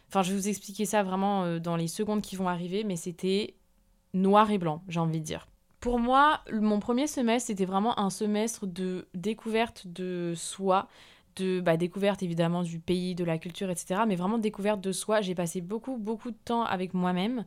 enfin, 0.09 0.23
je 0.23 0.31
vais 0.31 0.39
vous 0.39 0.47
expliquer 0.47 0.85
ça 0.85 1.03
vraiment 1.03 1.43
euh, 1.43 1.59
dans 1.59 1.75
les 1.75 1.87
secondes 1.87 2.21
qui 2.21 2.35
vont 2.35 2.47
arriver, 2.47 2.83
mais 2.83 2.95
c'était 2.95 3.53
noir 4.15 4.49
et 4.49 4.57
blanc, 4.57 4.81
j'ai 4.87 4.99
envie 4.99 5.19
de 5.19 5.23
dire. 5.23 5.47
Pour 5.81 5.99
moi, 5.99 6.41
mon 6.51 6.79
premier 6.79 7.05
semestre, 7.05 7.47
c'était 7.47 7.65
vraiment 7.65 7.99
un 7.99 8.09
semestre 8.09 8.65
de 8.65 9.07
découverte 9.13 9.85
de 9.85 10.33
soi, 10.35 10.87
de 11.35 11.61
bah, 11.61 11.77
découverte 11.77 12.23
évidemment 12.23 12.63
du 12.63 12.79
pays, 12.79 13.13
de 13.13 13.23
la 13.23 13.37
culture, 13.37 13.69
etc. 13.69 14.01
Mais 14.07 14.15
vraiment 14.15 14.39
découverte 14.39 14.81
de 14.81 14.91
soi. 14.91 15.21
J'ai 15.21 15.35
passé 15.35 15.61
beaucoup, 15.61 15.97
beaucoup 15.97 16.31
de 16.31 16.37
temps 16.43 16.63
avec 16.63 16.95
moi-même. 16.95 17.45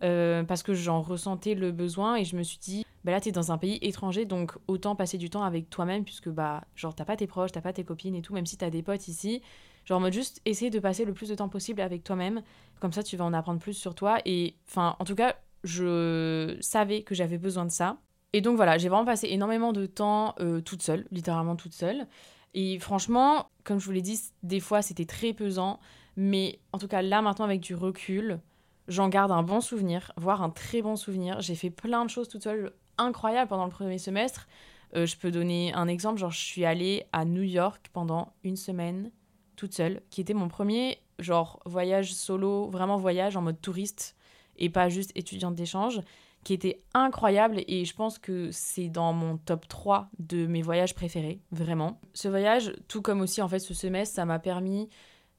Parce 0.00 0.62
que 0.62 0.74
j'en 0.74 1.00
ressentais 1.02 1.54
le 1.54 1.72
besoin 1.72 2.16
et 2.16 2.24
je 2.24 2.36
me 2.36 2.42
suis 2.42 2.58
dit, 2.58 2.84
bah 3.04 3.12
là, 3.12 3.20
t'es 3.20 3.32
dans 3.32 3.52
un 3.52 3.58
pays 3.58 3.78
étranger, 3.82 4.24
donc 4.24 4.52
autant 4.66 4.96
passer 4.96 5.18
du 5.18 5.30
temps 5.30 5.42
avec 5.42 5.68
toi-même, 5.68 6.04
puisque 6.04 6.28
bah, 6.28 6.64
genre, 6.74 6.94
t'as 6.94 7.04
pas 7.04 7.16
tes 7.16 7.26
proches, 7.26 7.52
t'as 7.52 7.60
pas 7.60 7.72
tes 7.72 7.84
copines 7.84 8.14
et 8.14 8.22
tout, 8.22 8.32
même 8.32 8.46
si 8.46 8.56
t'as 8.56 8.70
des 8.70 8.82
potes 8.82 9.08
ici. 9.08 9.42
Genre, 9.84 9.98
en 9.98 10.00
mode 10.00 10.14
juste 10.14 10.40
essayer 10.46 10.70
de 10.70 10.78
passer 10.78 11.04
le 11.04 11.12
plus 11.12 11.28
de 11.28 11.34
temps 11.34 11.50
possible 11.50 11.82
avec 11.82 12.02
toi-même, 12.02 12.42
comme 12.80 12.92
ça, 12.92 13.02
tu 13.02 13.16
vas 13.16 13.24
en 13.24 13.34
apprendre 13.34 13.60
plus 13.60 13.74
sur 13.74 13.94
toi. 13.94 14.18
Et 14.24 14.54
enfin, 14.66 14.96
en 14.98 15.04
tout 15.04 15.14
cas, 15.14 15.36
je 15.64 16.56
savais 16.60 17.02
que 17.02 17.14
j'avais 17.14 17.38
besoin 17.38 17.64
de 17.66 17.70
ça. 17.70 17.98
Et 18.32 18.40
donc 18.40 18.56
voilà, 18.56 18.78
j'ai 18.78 18.88
vraiment 18.88 19.04
passé 19.04 19.28
énormément 19.28 19.72
de 19.72 19.86
temps 19.86 20.34
euh, 20.40 20.60
toute 20.60 20.82
seule, 20.82 21.06
littéralement 21.10 21.56
toute 21.56 21.74
seule. 21.74 22.06
Et 22.54 22.78
franchement, 22.78 23.48
comme 23.64 23.78
je 23.78 23.84
vous 23.86 23.92
l'ai 23.92 24.02
dit, 24.02 24.20
des 24.42 24.60
fois 24.60 24.82
c'était 24.82 25.04
très 25.04 25.32
pesant, 25.32 25.78
mais 26.16 26.58
en 26.72 26.78
tout 26.78 26.88
cas 26.88 27.02
là 27.02 27.22
maintenant 27.22 27.44
avec 27.44 27.60
du 27.60 27.74
recul, 27.74 28.40
j'en 28.88 29.08
garde 29.08 29.30
un 29.30 29.42
bon 29.42 29.60
souvenir, 29.60 30.12
voire 30.16 30.42
un 30.42 30.50
très 30.50 30.82
bon 30.82 30.96
souvenir. 30.96 31.40
J'ai 31.40 31.54
fait 31.54 31.70
plein 31.70 32.04
de 32.04 32.10
choses 32.10 32.28
toute 32.28 32.42
seule 32.42 32.72
incroyables 32.98 33.48
pendant 33.48 33.64
le 33.64 33.70
premier 33.70 33.98
semestre. 33.98 34.46
Euh, 34.94 35.06
je 35.06 35.16
peux 35.16 35.30
donner 35.30 35.72
un 35.74 35.88
exemple, 35.88 36.18
genre 36.18 36.30
je 36.30 36.40
suis 36.40 36.64
allée 36.64 37.04
à 37.12 37.24
New 37.24 37.42
York 37.42 37.90
pendant 37.92 38.32
une 38.44 38.56
semaine 38.56 39.10
toute 39.56 39.74
seule, 39.74 40.02
qui 40.10 40.20
était 40.20 40.34
mon 40.34 40.48
premier 40.48 40.98
genre 41.18 41.60
voyage 41.64 42.12
solo, 42.12 42.68
vraiment 42.70 42.96
voyage 42.96 43.36
en 43.36 43.42
mode 43.42 43.60
touriste 43.60 44.16
et 44.56 44.68
pas 44.68 44.88
juste 44.88 45.12
étudiante 45.14 45.54
d'échange, 45.54 46.00
qui 46.44 46.52
était 46.52 46.82
incroyable 46.92 47.62
et 47.66 47.84
je 47.84 47.94
pense 47.94 48.18
que 48.18 48.50
c'est 48.52 48.88
dans 48.88 49.12
mon 49.12 49.38
top 49.38 49.66
3 49.66 50.10
de 50.18 50.46
mes 50.46 50.62
voyages 50.62 50.94
préférés, 50.94 51.40
vraiment. 51.50 52.00
Ce 52.12 52.28
voyage, 52.28 52.74
tout 52.88 53.02
comme 53.02 53.20
aussi 53.20 53.42
en 53.42 53.48
fait 53.48 53.60
ce 53.60 53.74
semestre, 53.74 54.14
ça 54.14 54.24
m'a 54.24 54.38
permis 54.38 54.88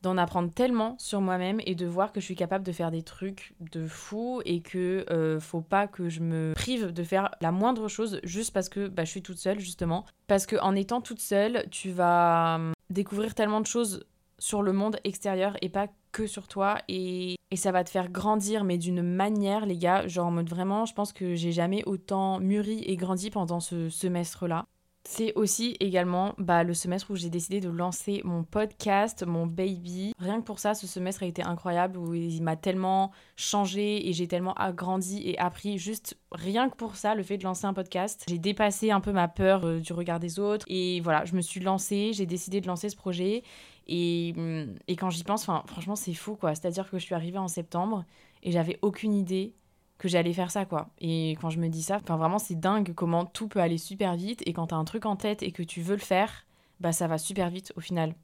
d'en 0.05 0.17
apprendre 0.17 0.51
tellement 0.53 0.95
sur 0.99 1.19
moi-même 1.19 1.59
et 1.65 1.73
de 1.73 1.87
voir 1.87 2.11
que 2.11 2.19
je 2.19 2.25
suis 2.25 2.35
capable 2.35 2.63
de 2.63 2.71
faire 2.71 2.91
des 2.91 3.01
trucs 3.01 3.55
de 3.59 3.87
fou 3.87 4.39
et 4.45 4.61
que 4.61 5.03
euh, 5.09 5.39
faut 5.39 5.61
pas 5.61 5.87
que 5.87 6.09
je 6.09 6.19
me 6.19 6.53
prive 6.53 6.93
de 6.93 7.03
faire 7.03 7.31
la 7.41 7.51
moindre 7.51 7.87
chose 7.87 8.19
juste 8.23 8.53
parce 8.53 8.69
que 8.69 8.87
bah, 8.87 9.03
je 9.03 9.09
suis 9.09 9.23
toute 9.23 9.39
seule 9.39 9.59
justement. 9.59 10.05
Parce 10.27 10.45
que 10.45 10.57
en 10.57 10.75
étant 10.75 11.01
toute 11.01 11.21
seule 11.21 11.65
tu 11.71 11.89
vas 11.89 12.55
hum, 12.57 12.73
découvrir 12.91 13.33
tellement 13.33 13.61
de 13.61 13.65
choses 13.65 14.05
sur 14.37 14.61
le 14.61 14.73
monde 14.73 14.97
extérieur 15.03 15.57
et 15.63 15.69
pas 15.69 15.87
que 16.11 16.27
sur 16.27 16.47
toi 16.47 16.77
et, 16.87 17.35
et 17.49 17.55
ça 17.55 17.71
va 17.71 17.83
te 17.83 17.89
faire 17.89 18.09
grandir 18.09 18.63
mais 18.63 18.77
d'une 18.77 19.01
manière 19.01 19.65
les 19.65 19.77
gars 19.77 20.07
genre 20.07 20.27
en 20.27 20.31
mode 20.31 20.49
vraiment 20.49 20.85
je 20.85 20.93
pense 20.93 21.13
que 21.13 21.33
j'ai 21.33 21.51
jamais 21.51 21.83
autant 21.87 22.39
mûri 22.39 22.83
et 22.85 22.95
grandi 22.95 23.31
pendant 23.31 23.59
ce 23.59 23.89
semestre 23.89 24.47
là 24.47 24.65
c'est 25.07 25.33
aussi 25.35 25.77
également 25.79 26.33
bah, 26.39 26.63
le 26.63 26.73
semestre 26.73 27.11
où 27.11 27.15
j'ai 27.15 27.29
décidé 27.29 27.59
de 27.59 27.69
lancer 27.69 28.21
mon 28.23 28.43
podcast, 28.43 29.23
mon 29.23 29.45
baby. 29.45 30.13
Rien 30.17 30.39
que 30.41 30.45
pour 30.45 30.57
ça, 30.57 30.73
ce 30.73 30.87
semestre 30.87 31.21
a 31.21 31.27
été 31.27 31.43
incroyable, 31.43 31.97
où 31.97 32.15
il 32.15 32.41
m'a 32.41 32.55
tellement 32.55 33.11
changé 33.35 34.09
et 34.09 34.13
j'ai 34.13 34.27
tellement 34.27 34.55
agrandi 34.55 35.21
et 35.23 35.37
appris. 35.37 35.77
Juste 35.77 36.17
rien 36.31 36.69
que 36.69 36.75
pour 36.75 36.95
ça, 36.95 37.13
le 37.13 37.21
fait 37.21 37.37
de 37.37 37.43
lancer 37.43 37.65
un 37.65 37.73
podcast. 37.73 38.25
J'ai 38.27 38.39
dépassé 38.39 38.89
un 38.89 38.99
peu 38.99 39.11
ma 39.11 39.27
peur 39.27 39.65
euh, 39.65 39.79
du 39.79 39.93
regard 39.93 40.19
des 40.19 40.39
autres. 40.39 40.65
Et 40.69 41.01
voilà, 41.01 41.23
je 41.23 41.35
me 41.35 41.41
suis 41.41 41.59
lancée, 41.59 42.11
j'ai 42.13 42.25
décidé 42.25 42.59
de 42.59 42.67
lancer 42.67 42.89
ce 42.89 42.95
projet. 42.95 43.43
Et, 43.87 44.33
hum, 44.35 44.73
et 44.87 44.95
quand 44.95 45.11
j'y 45.11 45.23
pense, 45.23 45.45
franchement, 45.45 45.95
c'est 45.95 46.15
fou, 46.15 46.35
quoi. 46.35 46.55
C'est-à-dire 46.55 46.89
que 46.89 46.97
je 46.97 47.05
suis 47.05 47.15
arrivée 47.15 47.37
en 47.37 47.47
septembre 47.47 48.05
et 48.41 48.51
j'avais 48.51 48.79
aucune 48.81 49.13
idée 49.13 49.53
que 49.97 50.08
j'allais 50.08 50.34
faire 50.34 50.51
ça 50.51 50.65
quoi. 50.65 50.89
Et 50.99 51.38
quand 51.41 51.49
je 51.49 51.60
me 51.60 51.69
dis 51.69 51.84
ça, 51.84 51.97
enfin 52.01 52.17
vraiment 52.17 52.39
c'est 52.39 52.60
dingue 52.60 52.93
comment 52.93 53.25
tout 53.25 53.47
peut 53.47 53.60
aller 53.60 53.77
super 53.77 54.15
vite 54.15 54.41
et 54.45 54.53
quand 54.53 54.67
t'as 54.67 54.75
un 54.75 54.86
truc 54.86 55.05
en 55.05 55.15
tête 55.15 55.43
et 55.43 55.51
que 55.51 55.63
tu 55.63 55.81
veux 55.81 55.95
le 55.95 56.01
faire, 56.01 56.45
bah 56.79 56.91
ça 56.91 57.08
va 57.08 57.17
super 57.17 57.49
vite 57.49 57.73
au 57.75 57.81
final. 57.81 58.15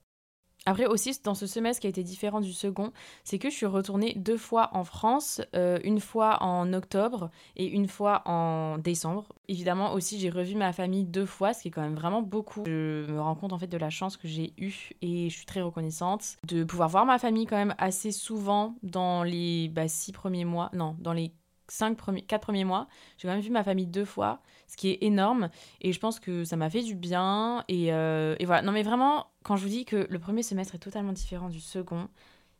Après 0.67 0.85
aussi, 0.85 1.11
dans 1.23 1.33
ce 1.33 1.47
semestre 1.47 1.81
qui 1.81 1.87
a 1.87 1.89
été 1.89 2.03
différent 2.03 2.39
du 2.39 2.53
second, 2.53 2.91
c'est 3.23 3.39
que 3.39 3.49
je 3.49 3.55
suis 3.55 3.65
retournée 3.65 4.13
deux 4.15 4.37
fois 4.37 4.69
en 4.73 4.83
France, 4.83 5.41
euh, 5.55 5.79
une 5.83 5.99
fois 5.99 6.43
en 6.43 6.71
octobre 6.73 7.31
et 7.55 7.65
une 7.65 7.87
fois 7.87 8.21
en 8.25 8.77
décembre. 8.77 9.27
Évidemment 9.47 9.93
aussi, 9.93 10.19
j'ai 10.19 10.29
revu 10.29 10.53
ma 10.55 10.71
famille 10.71 11.05
deux 11.05 11.25
fois, 11.25 11.53
ce 11.53 11.63
qui 11.63 11.69
est 11.69 11.71
quand 11.71 11.81
même 11.81 11.95
vraiment 11.95 12.21
beaucoup. 12.21 12.63
Je 12.67 13.11
me 13.11 13.19
rends 13.19 13.33
compte 13.33 13.53
en 13.53 13.57
fait 13.57 13.67
de 13.67 13.77
la 13.77 13.89
chance 13.89 14.17
que 14.17 14.27
j'ai 14.27 14.53
eue 14.59 14.91
et 15.01 15.29
je 15.31 15.35
suis 15.35 15.47
très 15.47 15.61
reconnaissante 15.61 16.37
de 16.47 16.63
pouvoir 16.63 16.89
voir 16.89 17.05
ma 17.07 17.17
famille 17.17 17.47
quand 17.47 17.57
même 17.57 17.75
assez 17.79 18.11
souvent 18.11 18.75
dans 18.83 19.23
les 19.23 19.67
bah, 19.69 19.87
six 19.87 20.11
premiers 20.11 20.45
mois, 20.45 20.69
non, 20.73 20.95
dans 20.99 21.13
les 21.13 21.33
cinq 21.71 21.97
premiers, 21.97 22.21
quatre 22.21 22.41
premiers 22.41 22.65
mois. 22.65 22.87
J'ai 23.17 23.27
quand 23.27 23.33
même 23.33 23.43
vu 23.43 23.49
ma 23.49 23.63
famille 23.63 23.87
deux 23.87 24.05
fois, 24.05 24.41
ce 24.67 24.75
qui 24.75 24.89
est 24.89 24.97
énorme. 25.01 25.49
Et 25.79 25.93
je 25.93 25.99
pense 25.99 26.19
que 26.19 26.43
ça 26.43 26.57
m'a 26.57 26.69
fait 26.69 26.83
du 26.83 26.95
bien. 26.95 27.63
Et, 27.67 27.93
euh, 27.93 28.35
et, 28.39 28.45
voilà. 28.45 28.61
Non, 28.61 28.73
mais 28.73 28.83
vraiment, 28.83 29.27
quand 29.43 29.55
je 29.55 29.63
vous 29.63 29.69
dis 29.69 29.85
que 29.85 30.05
le 30.09 30.19
premier 30.19 30.43
semestre 30.43 30.75
est 30.75 30.79
totalement 30.79 31.13
différent 31.13 31.49
du 31.49 31.61
second, 31.61 32.09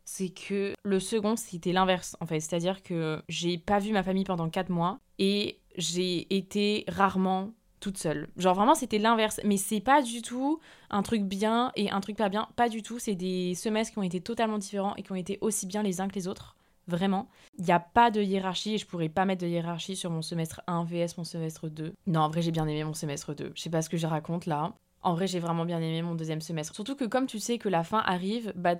c'est 0.04 0.30
que 0.30 0.74
le 0.82 0.98
second, 0.98 1.36
c'était 1.36 1.72
l'inverse, 1.72 2.16
en 2.20 2.26
fait. 2.26 2.40
C'est-à-dire 2.40 2.82
que 2.82 3.22
j'ai 3.28 3.58
pas 3.58 3.78
vu 3.78 3.92
ma 3.92 4.02
famille 4.02 4.24
pendant 4.24 4.48
quatre 4.48 4.70
mois 4.70 4.98
et 5.18 5.60
j'ai 5.76 6.34
été 6.34 6.84
rarement 6.88 7.52
toute 7.80 7.98
seule. 7.98 8.28
Genre 8.36 8.54
vraiment 8.54 8.76
c'était 8.76 8.98
l'inverse, 8.98 9.40
mais 9.44 9.56
c'est 9.56 9.80
pas 9.80 10.02
du 10.02 10.22
tout 10.22 10.60
un 10.88 11.02
truc 11.02 11.22
bien 11.22 11.72
et 11.74 11.90
un 11.90 12.00
truc 12.00 12.16
pas 12.16 12.28
bien, 12.28 12.46
pas 12.54 12.68
du 12.68 12.80
tout, 12.80 13.00
c'est 13.00 13.16
des 13.16 13.54
semestres 13.56 13.92
qui 13.92 13.98
ont 13.98 14.04
été 14.04 14.20
totalement 14.20 14.58
différents 14.58 14.94
et 14.94 15.02
qui 15.02 15.10
ont 15.10 15.16
été 15.16 15.38
aussi 15.40 15.66
bien 15.66 15.82
les 15.82 16.00
uns 16.00 16.06
que 16.06 16.14
les 16.14 16.28
autres. 16.28 16.56
Vraiment. 16.88 17.28
Il 17.58 17.64
n'y 17.64 17.72
a 17.72 17.80
pas 17.80 18.10
de 18.10 18.20
hiérarchie 18.20 18.74
et 18.74 18.78
je 18.78 18.86
pourrais 18.86 19.08
pas 19.08 19.24
mettre 19.24 19.42
de 19.42 19.48
hiérarchie 19.48 19.96
sur 19.96 20.10
mon 20.10 20.22
semestre 20.22 20.62
1 20.66 20.84
vs 20.84 21.16
mon 21.18 21.24
semestre 21.24 21.68
2. 21.68 21.94
Non, 22.06 22.20
en 22.20 22.28
vrai, 22.28 22.42
j'ai 22.42 22.50
bien 22.50 22.66
aimé 22.66 22.84
mon 22.84 22.94
semestre 22.94 23.34
2. 23.34 23.52
Je 23.54 23.62
sais 23.62 23.70
pas 23.70 23.82
ce 23.82 23.88
que 23.88 23.96
je 23.96 24.06
raconte 24.06 24.46
là. 24.46 24.74
En 25.02 25.14
vrai, 25.14 25.26
j'ai 25.26 25.40
vraiment 25.40 25.64
bien 25.64 25.78
aimé 25.78 26.02
mon 26.02 26.14
deuxième 26.14 26.40
semestre. 26.40 26.74
Surtout 26.74 26.94
que 26.94 27.04
comme 27.04 27.26
tu 27.26 27.38
sais 27.38 27.58
que 27.58 27.68
la 27.68 27.82
fin 27.84 27.98
arrive, 27.98 28.52
bah 28.56 28.76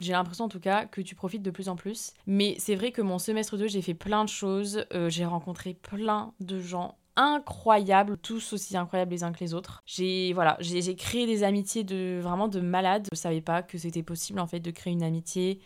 j'ai 0.00 0.12
l'impression 0.12 0.46
en 0.46 0.48
tout 0.48 0.60
cas 0.60 0.86
que 0.86 1.00
tu 1.00 1.14
profites 1.14 1.42
de 1.42 1.50
plus 1.50 1.68
en 1.68 1.76
plus. 1.76 2.12
Mais 2.26 2.56
c'est 2.58 2.74
vrai 2.74 2.92
que 2.92 3.02
mon 3.02 3.18
semestre 3.18 3.56
2, 3.56 3.68
j'ai 3.68 3.82
fait 3.82 3.94
plein 3.94 4.24
de 4.24 4.28
choses. 4.28 4.84
Euh, 4.92 5.08
j'ai 5.08 5.24
rencontré 5.24 5.74
plein 5.74 6.32
de 6.40 6.60
gens 6.60 6.98
incroyables, 7.16 8.16
tous 8.18 8.52
aussi 8.52 8.76
incroyables 8.76 9.12
les 9.12 9.22
uns 9.22 9.32
que 9.32 9.40
les 9.40 9.54
autres. 9.54 9.82
J'ai 9.86 10.32
voilà, 10.32 10.56
j'ai 10.60 10.96
créé 10.96 11.26
des 11.26 11.44
amitiés 11.44 11.84
de 11.84 12.18
vraiment 12.20 12.48
de 12.48 12.60
malades. 12.60 13.08
Je 13.12 13.16
savais 13.18 13.40
pas 13.40 13.62
que 13.62 13.78
c'était 13.78 14.02
possible 14.02 14.40
en 14.40 14.46
fait 14.46 14.60
de 14.60 14.70
créer 14.70 14.92
une 14.92 15.04
amitié 15.04 15.60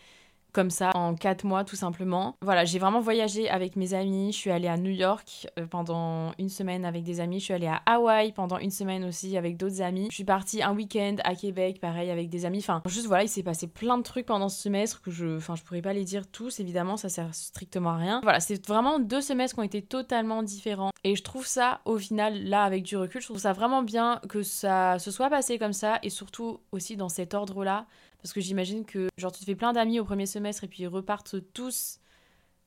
comme 0.58 0.70
ça 0.70 0.90
en 0.96 1.14
quatre 1.14 1.44
mois 1.44 1.62
tout 1.62 1.76
simplement. 1.76 2.34
Voilà, 2.42 2.64
j'ai 2.64 2.80
vraiment 2.80 2.98
voyagé 2.98 3.48
avec 3.48 3.76
mes 3.76 3.94
amis. 3.94 4.32
Je 4.32 4.38
suis 4.38 4.50
allée 4.50 4.66
à 4.66 4.76
New 4.76 4.90
York 4.90 5.46
euh, 5.56 5.68
pendant 5.68 6.32
une 6.36 6.48
semaine 6.48 6.84
avec 6.84 7.04
des 7.04 7.20
amis. 7.20 7.38
Je 7.38 7.44
suis 7.44 7.54
allée 7.54 7.68
à 7.68 7.80
Hawaï 7.86 8.32
pendant 8.32 8.58
une 8.58 8.72
semaine 8.72 9.04
aussi 9.04 9.36
avec 9.36 9.56
d'autres 9.56 9.82
amis. 9.82 10.08
Je 10.10 10.16
suis 10.16 10.24
partie 10.24 10.60
un 10.60 10.74
week-end 10.74 11.14
à 11.22 11.36
Québec, 11.36 11.78
pareil 11.80 12.10
avec 12.10 12.28
des 12.28 12.44
amis. 12.44 12.58
Enfin, 12.58 12.82
juste 12.86 13.06
voilà, 13.06 13.22
il 13.22 13.28
s'est 13.28 13.44
passé 13.44 13.68
plein 13.68 13.98
de 13.98 14.02
trucs 14.02 14.26
pendant 14.26 14.48
ce 14.48 14.60
semestre 14.60 15.00
que 15.00 15.12
je, 15.12 15.36
enfin, 15.36 15.54
je 15.54 15.62
pourrais 15.62 15.80
pas 15.80 15.92
les 15.92 16.02
dire 16.02 16.26
tous. 16.26 16.58
Évidemment, 16.58 16.96
ça 16.96 17.08
sert 17.08 17.32
strictement 17.36 17.90
à 17.90 17.96
rien. 17.98 18.20
Voilà, 18.24 18.40
c'est 18.40 18.66
vraiment 18.66 18.98
deux 18.98 19.20
semestres 19.20 19.54
qui 19.54 19.60
ont 19.60 19.62
été 19.62 19.80
totalement 19.80 20.42
différents. 20.42 20.90
Et 21.04 21.14
je 21.14 21.22
trouve 21.22 21.46
ça, 21.46 21.82
au 21.84 21.98
final, 21.98 22.42
là, 22.42 22.64
avec 22.64 22.82
du 22.82 22.96
recul, 22.96 23.20
je 23.20 23.28
trouve 23.28 23.38
ça 23.38 23.52
vraiment 23.52 23.84
bien 23.84 24.20
que 24.28 24.42
ça 24.42 24.98
se 24.98 25.12
soit 25.12 25.30
passé 25.30 25.56
comme 25.56 25.72
ça 25.72 26.00
et 26.02 26.10
surtout 26.10 26.58
aussi 26.72 26.96
dans 26.96 27.08
cet 27.08 27.34
ordre-là 27.34 27.86
parce 28.22 28.33
que 28.33 28.40
j'imagine 28.40 28.85
que, 28.85 29.09
genre, 29.16 29.33
tu 29.33 29.40
te 29.40 29.44
fais 29.44 29.54
plein 29.54 29.72
d'amis 29.72 30.00
au 30.00 30.04
premier 30.04 30.26
semestre 30.26 30.64
et 30.64 30.68
puis 30.68 30.83
ils 30.83 30.88
repartent 30.88 31.37
tous 31.52 32.00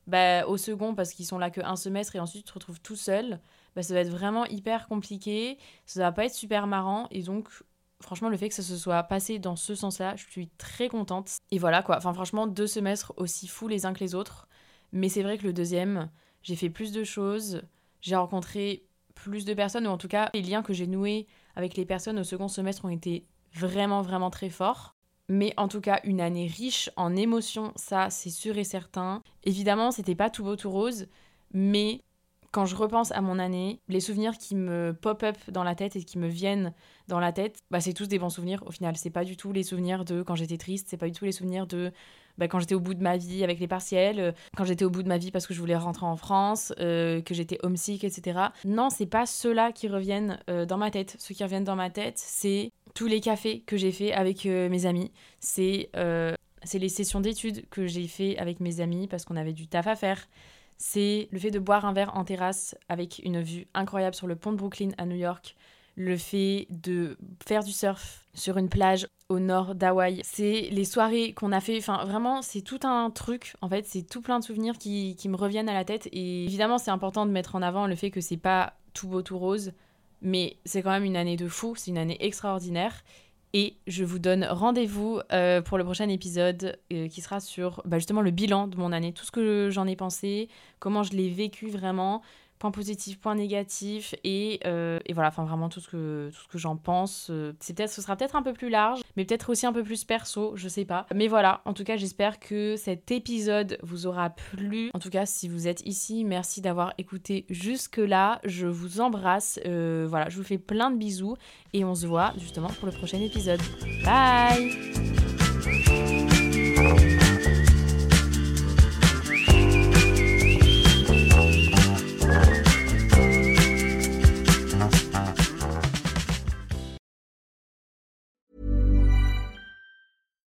bah, 0.08 0.46
au 0.48 0.58
second 0.58 0.96
parce 0.96 1.14
qu'ils 1.14 1.26
sont 1.26 1.38
là 1.38 1.50
que 1.50 1.62
un 1.62 1.76
semestre 1.76 2.16
et 2.16 2.20
ensuite 2.20 2.46
tu 2.46 2.50
te 2.50 2.54
retrouves 2.54 2.82
tout 2.82 2.96
seul. 2.96 3.40
Bah, 3.76 3.84
ça 3.84 3.94
va 3.94 4.02
être 4.02 4.10
vraiment 4.10 4.46
hyper 4.46 4.88
compliqué. 4.88 5.58
Ça 5.86 6.00
va 6.02 6.12
pas 6.12 6.26
être 6.26 6.34
super 6.34 6.68
marrant. 6.68 7.08
Et 7.12 7.22
donc, 7.22 7.50
franchement, 8.02 8.30
le 8.30 8.38
fait 8.38 8.50
que 8.50 8.56
ça 8.56 8.64
se 8.64 8.78
soit 8.78 9.04
passé 9.04 9.40
dans 9.40 9.56
ce 9.56 9.76
sens-là, 9.76 10.16
je 10.16 10.26
suis 10.30 10.50
très 10.58 10.90
contente. 10.90 11.38
Et 11.52 11.60
voilà 11.60 11.84
quoi. 11.84 11.98
Enfin, 11.98 12.14
franchement, 12.14 12.48
deux 12.48 12.68
semestres 12.68 13.14
aussi 13.18 13.48
fous 13.48 13.68
les 13.68 13.86
uns 13.86 13.94
que 13.94 14.00
les 14.00 14.16
autres. 14.16 14.48
Mais 14.92 15.10
c'est 15.10 15.24
vrai 15.24 15.38
que 15.38 15.44
le 15.44 15.54
deuxième, 15.54 16.10
j'ai 16.44 16.56
fait 16.56 16.70
plus 16.70 16.92
de 16.92 17.04
choses. 17.04 17.62
J'ai 18.02 18.16
rencontré 18.16 18.86
plus 19.14 19.46
de 19.46 19.54
personnes, 19.54 19.86
ou 19.86 19.90
en 19.92 19.98
tout 19.98 20.08
cas, 20.08 20.30
les 20.34 20.42
liens 20.42 20.64
que 20.64 20.74
j'ai 20.74 20.88
noués 20.88 21.28
avec 21.56 21.78
les 21.78 21.86
personnes 21.86 22.18
au 22.20 22.24
second 22.24 22.48
semestre 22.48 22.86
ont 22.86 22.90
été 22.90 23.28
vraiment, 23.54 24.02
vraiment 24.02 24.32
très 24.32 24.50
forts. 24.50 24.96
Mais 25.32 25.54
en 25.56 25.70
tout 25.70 25.80
cas, 25.80 26.02
une 26.04 26.20
année 26.20 26.46
riche 26.46 26.89
en 26.98 27.15
émotions, 27.15 27.72
ça 27.78 28.10
c'est 28.10 28.30
sûr 28.30 28.58
et 28.58 28.65
certain. 28.65 29.24
Évidemment, 29.46 29.91
c'était 29.91 30.13
pas 30.13 30.30
tout 30.30 30.44
beau 30.44 30.58
tout 30.58 30.70
rose, 30.70 31.08
mais 31.54 32.02
quand 32.52 32.65
je 32.65 32.76
repense 32.76 33.13
à 33.13 33.22
mon 33.22 33.39
année, 33.39 33.80
les 33.88 34.02
souvenirs 34.02 34.38
qui 34.38 34.56
me 34.56 34.94
pop-up 34.94 35.38
dans 35.48 35.63
la 35.63 35.74
tête 35.74 35.96
et 35.96 36.04
qui 36.04 36.17
me 36.17 36.28
viennent 36.28 36.74
dans 37.08 37.22
la 37.22 37.32
tête, 37.32 37.60
bah, 37.72 37.80
c'est 37.80 37.94
tous 37.94 38.10
des 38.10 38.20
bons 38.20 38.30
souvenirs 38.30 38.62
au 38.65 38.72
final. 38.72 38.98
C'est 38.98 39.10
pas 39.10 39.24
du 39.24 39.38
tout 39.38 39.54
les 39.54 39.63
souvenirs 39.63 40.04
de 40.04 40.22
quand 40.22 40.36
j'étais 40.36 40.58
triste, 40.58 40.88
c'est 40.89 40.98
pas 40.98 41.08
du 41.08 41.13
tout 41.13 41.24
les 41.24 41.32
souvenirs 41.32 41.65
de 41.65 41.94
bah, 42.38 42.50
quand 42.50 42.60
j'étais 42.60 42.76
au 42.76 42.82
bout 42.82 42.94
de 42.94 43.04
ma 43.04 43.15
vie 43.15 43.44
avec 43.44 43.60
les 43.60 43.67
partiels, 43.67 44.20
euh, 44.20 44.32
quand 44.58 44.65
j'étais 44.65 44.84
au 44.84 44.89
bout 44.89 45.04
de 45.04 45.08
ma 45.08 45.17
vie 45.17 45.32
parce 45.32 45.48
que 45.48 45.54
je 45.54 45.60
voulais 45.60 45.78
rentrer 45.78 46.06
en 46.06 46.17
France, 46.17 46.74
euh, 46.80 47.22
que 47.22 47.34
j'étais 47.34 47.58
homesick, 47.63 48.04
etc. 48.04 48.39
Non, 48.65 48.89
c'est 48.89 49.06
pas 49.06 49.26
ceux-là 49.26 49.72
qui 49.72 49.88
reviennent 49.88 50.39
euh, 50.50 50.65
dans 50.65 50.78
ma 50.78 50.91
tête. 50.91 51.15
Ceux 51.20 51.34
qui 51.34 51.44
reviennent 51.44 51.63
dans 51.63 51.76
ma 51.78 51.89
tête, 51.89 52.17
c'est 52.17 52.72
tous 52.93 53.08
les 53.08 53.21
cafés 53.21 53.62
que 53.62 53.77
j'ai 53.77 53.91
fait 53.91 54.13
avec 54.13 54.45
mes 54.45 54.86
amis. 54.86 55.12
C'est 55.39 55.89
c'est 56.63 56.80
les 56.80 56.89
sessions 56.89 57.21
d'études 57.21 57.67
que 57.69 57.88
j'ai 57.88 58.08
fait 58.08 58.38
avec 58.38 58.60
mes 58.60 58.82
amis 58.82 59.08
parce 59.08 59.25
qu'on 59.25 59.36
avait 59.36 59.54
du 59.54 59.67
taf 59.67 59.88
à 59.88 59.95
faire. 59.95 60.27
C'est 60.77 61.27
le 61.32 61.39
fait 61.39 61.51
de 61.51 61.60
boire 61.60 61.86
un 61.86 61.93
verre 61.93 62.15
en 62.15 62.23
terrasse 62.23 62.75
avec 62.89 63.21
une 63.23 63.41
vue 63.41 63.67
incroyable 63.73 64.15
sur 64.15 64.27
le 64.27 64.36
pont 64.36 64.51
de 64.51 64.58
Brooklyn 64.58 64.91
à 64.97 65.06
New 65.06 65.15
York 65.15 65.56
le 65.95 66.17
fait 66.17 66.67
de 66.69 67.17
faire 67.45 67.63
du 67.63 67.71
surf 67.71 68.25
sur 68.34 68.58
une 68.58 68.69
plage 68.69 69.08
au 69.30 69.39
nord 69.39 69.75
d'Hawaï. 69.75 70.21
C'est 70.23 70.69
les 70.71 70.86
soirées 70.86 71.34
qu'on 71.34 71.51
a 71.51 71.60
fait. 71.60 71.77
Enfin, 71.77 72.04
vraiment, 72.06 72.41
c'est 72.41 72.62
tout 72.62 72.80
un 72.84 73.10
truc. 73.10 73.54
En 73.62 73.69
fait, 73.69 73.86
c'est 73.86 74.04
tout 74.04 74.21
plein 74.21 74.39
de 74.39 74.43
souvenirs 74.43 74.77
qui, 74.77 75.15
qui 75.17 75.30
me 75.30 75.36
reviennent 75.36 75.69
à 75.69 75.73
la 75.73 75.86
tête. 75.86 76.08
Et 76.12 76.45
évidemment, 76.45 76.77
c'est 76.77 76.91
important 76.91 77.25
de 77.25 77.32
mettre 77.32 77.56
en 77.56 77.62
avant 77.62 77.88
le 77.88 77.95
fait 77.95 78.12
que 78.12 78.21
c'est 78.21 78.38
pas 78.38 78.73
tout 78.93 79.08
beau, 79.08 79.21
tout 79.21 79.38
rose. 79.38 79.73
Mais 80.22 80.58
c'est 80.66 80.82
quand 80.82 80.92
même 80.92 81.04
une 81.04 81.18
année 81.18 81.38
de 81.38 81.48
fou. 81.48 81.76
C'est 81.76 81.92
une 81.92 81.98
année 81.98 82.18
extraordinaire. 82.20 83.04
Et 83.54 83.76
je 83.86 84.06
vous 84.06 84.20
donne 84.20 84.46
rendez-vous 84.46 85.20
euh, 85.34 85.62
pour 85.62 85.78
le 85.78 85.84
prochain 85.84 86.08
épisode 86.08 86.80
euh, 86.94 87.10
qui 87.10 87.22
sera 87.22 87.42
sur 87.42 87.82
bah, 87.84 87.98
justement 87.98 88.22
le 88.22 88.32
bilan 88.32 88.68
de 88.68 88.78
mon 88.78 88.94
année, 88.94 89.12
tout 89.12 89.26
ce 89.26 89.32
que 89.32 89.70
j'en 89.70 89.88
ai 89.88 89.98
pensé, 89.98 90.48
comment 90.80 91.04
je 91.04 91.12
l'ai 91.12 91.30
vécu 91.30 91.70
vraiment, 91.70 92.22
points 92.62 92.71
positifs, 92.71 93.19
points 93.19 93.34
négatifs 93.34 94.13
et, 94.24 94.60
euh, 94.65 95.00
et 95.08 95.13
voilà, 95.13 95.30
enfin 95.30 95.43
vraiment 95.43 95.67
tout 95.67 95.80
ce 95.80 95.89
que, 95.89 96.30
tout 96.30 96.43
ce 96.43 96.47
que 96.47 96.60
j'en 96.60 96.78
pense. 96.78 97.30
Euh, 97.32 97.54
c'est 97.60 97.76
peut-être, 97.76 97.91
ce 97.91 98.04
sera 98.04 98.15
peut-être 98.15 98.36
un 98.36 98.43
peu 98.43 98.54
plus 98.54 98.69
large, 98.69 99.02
mais 99.17 99.26
peut-être 99.26 99.50
aussi 99.50 99.65
un 99.65 99.74
peu 99.74 99.84
plus 99.84 100.04
perso, 100.04 100.54
je 100.56 100.67
sais 100.67 100.86
pas. 100.86 101.08
Mais 101.13 101.28
voilà, 101.28 101.62
en 101.65 101.74
tout 101.74 101.84
cas, 101.84 101.97
j'espère 101.97 102.39
que 102.39 102.76
cet 102.78 103.10
épisode 103.10 103.80
vous 103.82 104.06
aura 104.06 104.30
plu. 104.30 104.91
En 104.93 105.00
tout 105.00 105.10
cas, 105.10 105.26
si 105.26 105.50
vous 105.50 105.67
êtes 105.67 105.82
ici, 105.88 106.24
merci 106.24 106.62
d'avoir 106.62 106.93
écouté 107.00 107.45
jusque-là. 107.50 108.39
Je 108.43 108.67
vous 108.67 109.02
embrasse. 109.02 109.60
Euh, 109.65 110.06
voilà, 110.08 110.30
je 110.30 110.38
vous 110.38 110.43
fais 110.43 110.60
plein 110.60 110.91
de 110.91 110.97
bisous 110.97 111.36
et 111.74 111.84
on 111.84 111.95
se 111.95 112.06
voit 112.06 112.32
justement 112.38 112.69
pour 112.69 112.86
le 112.86 112.93
prochain 112.93 113.19
épisode. 113.19 113.62
Bye 114.06 116.11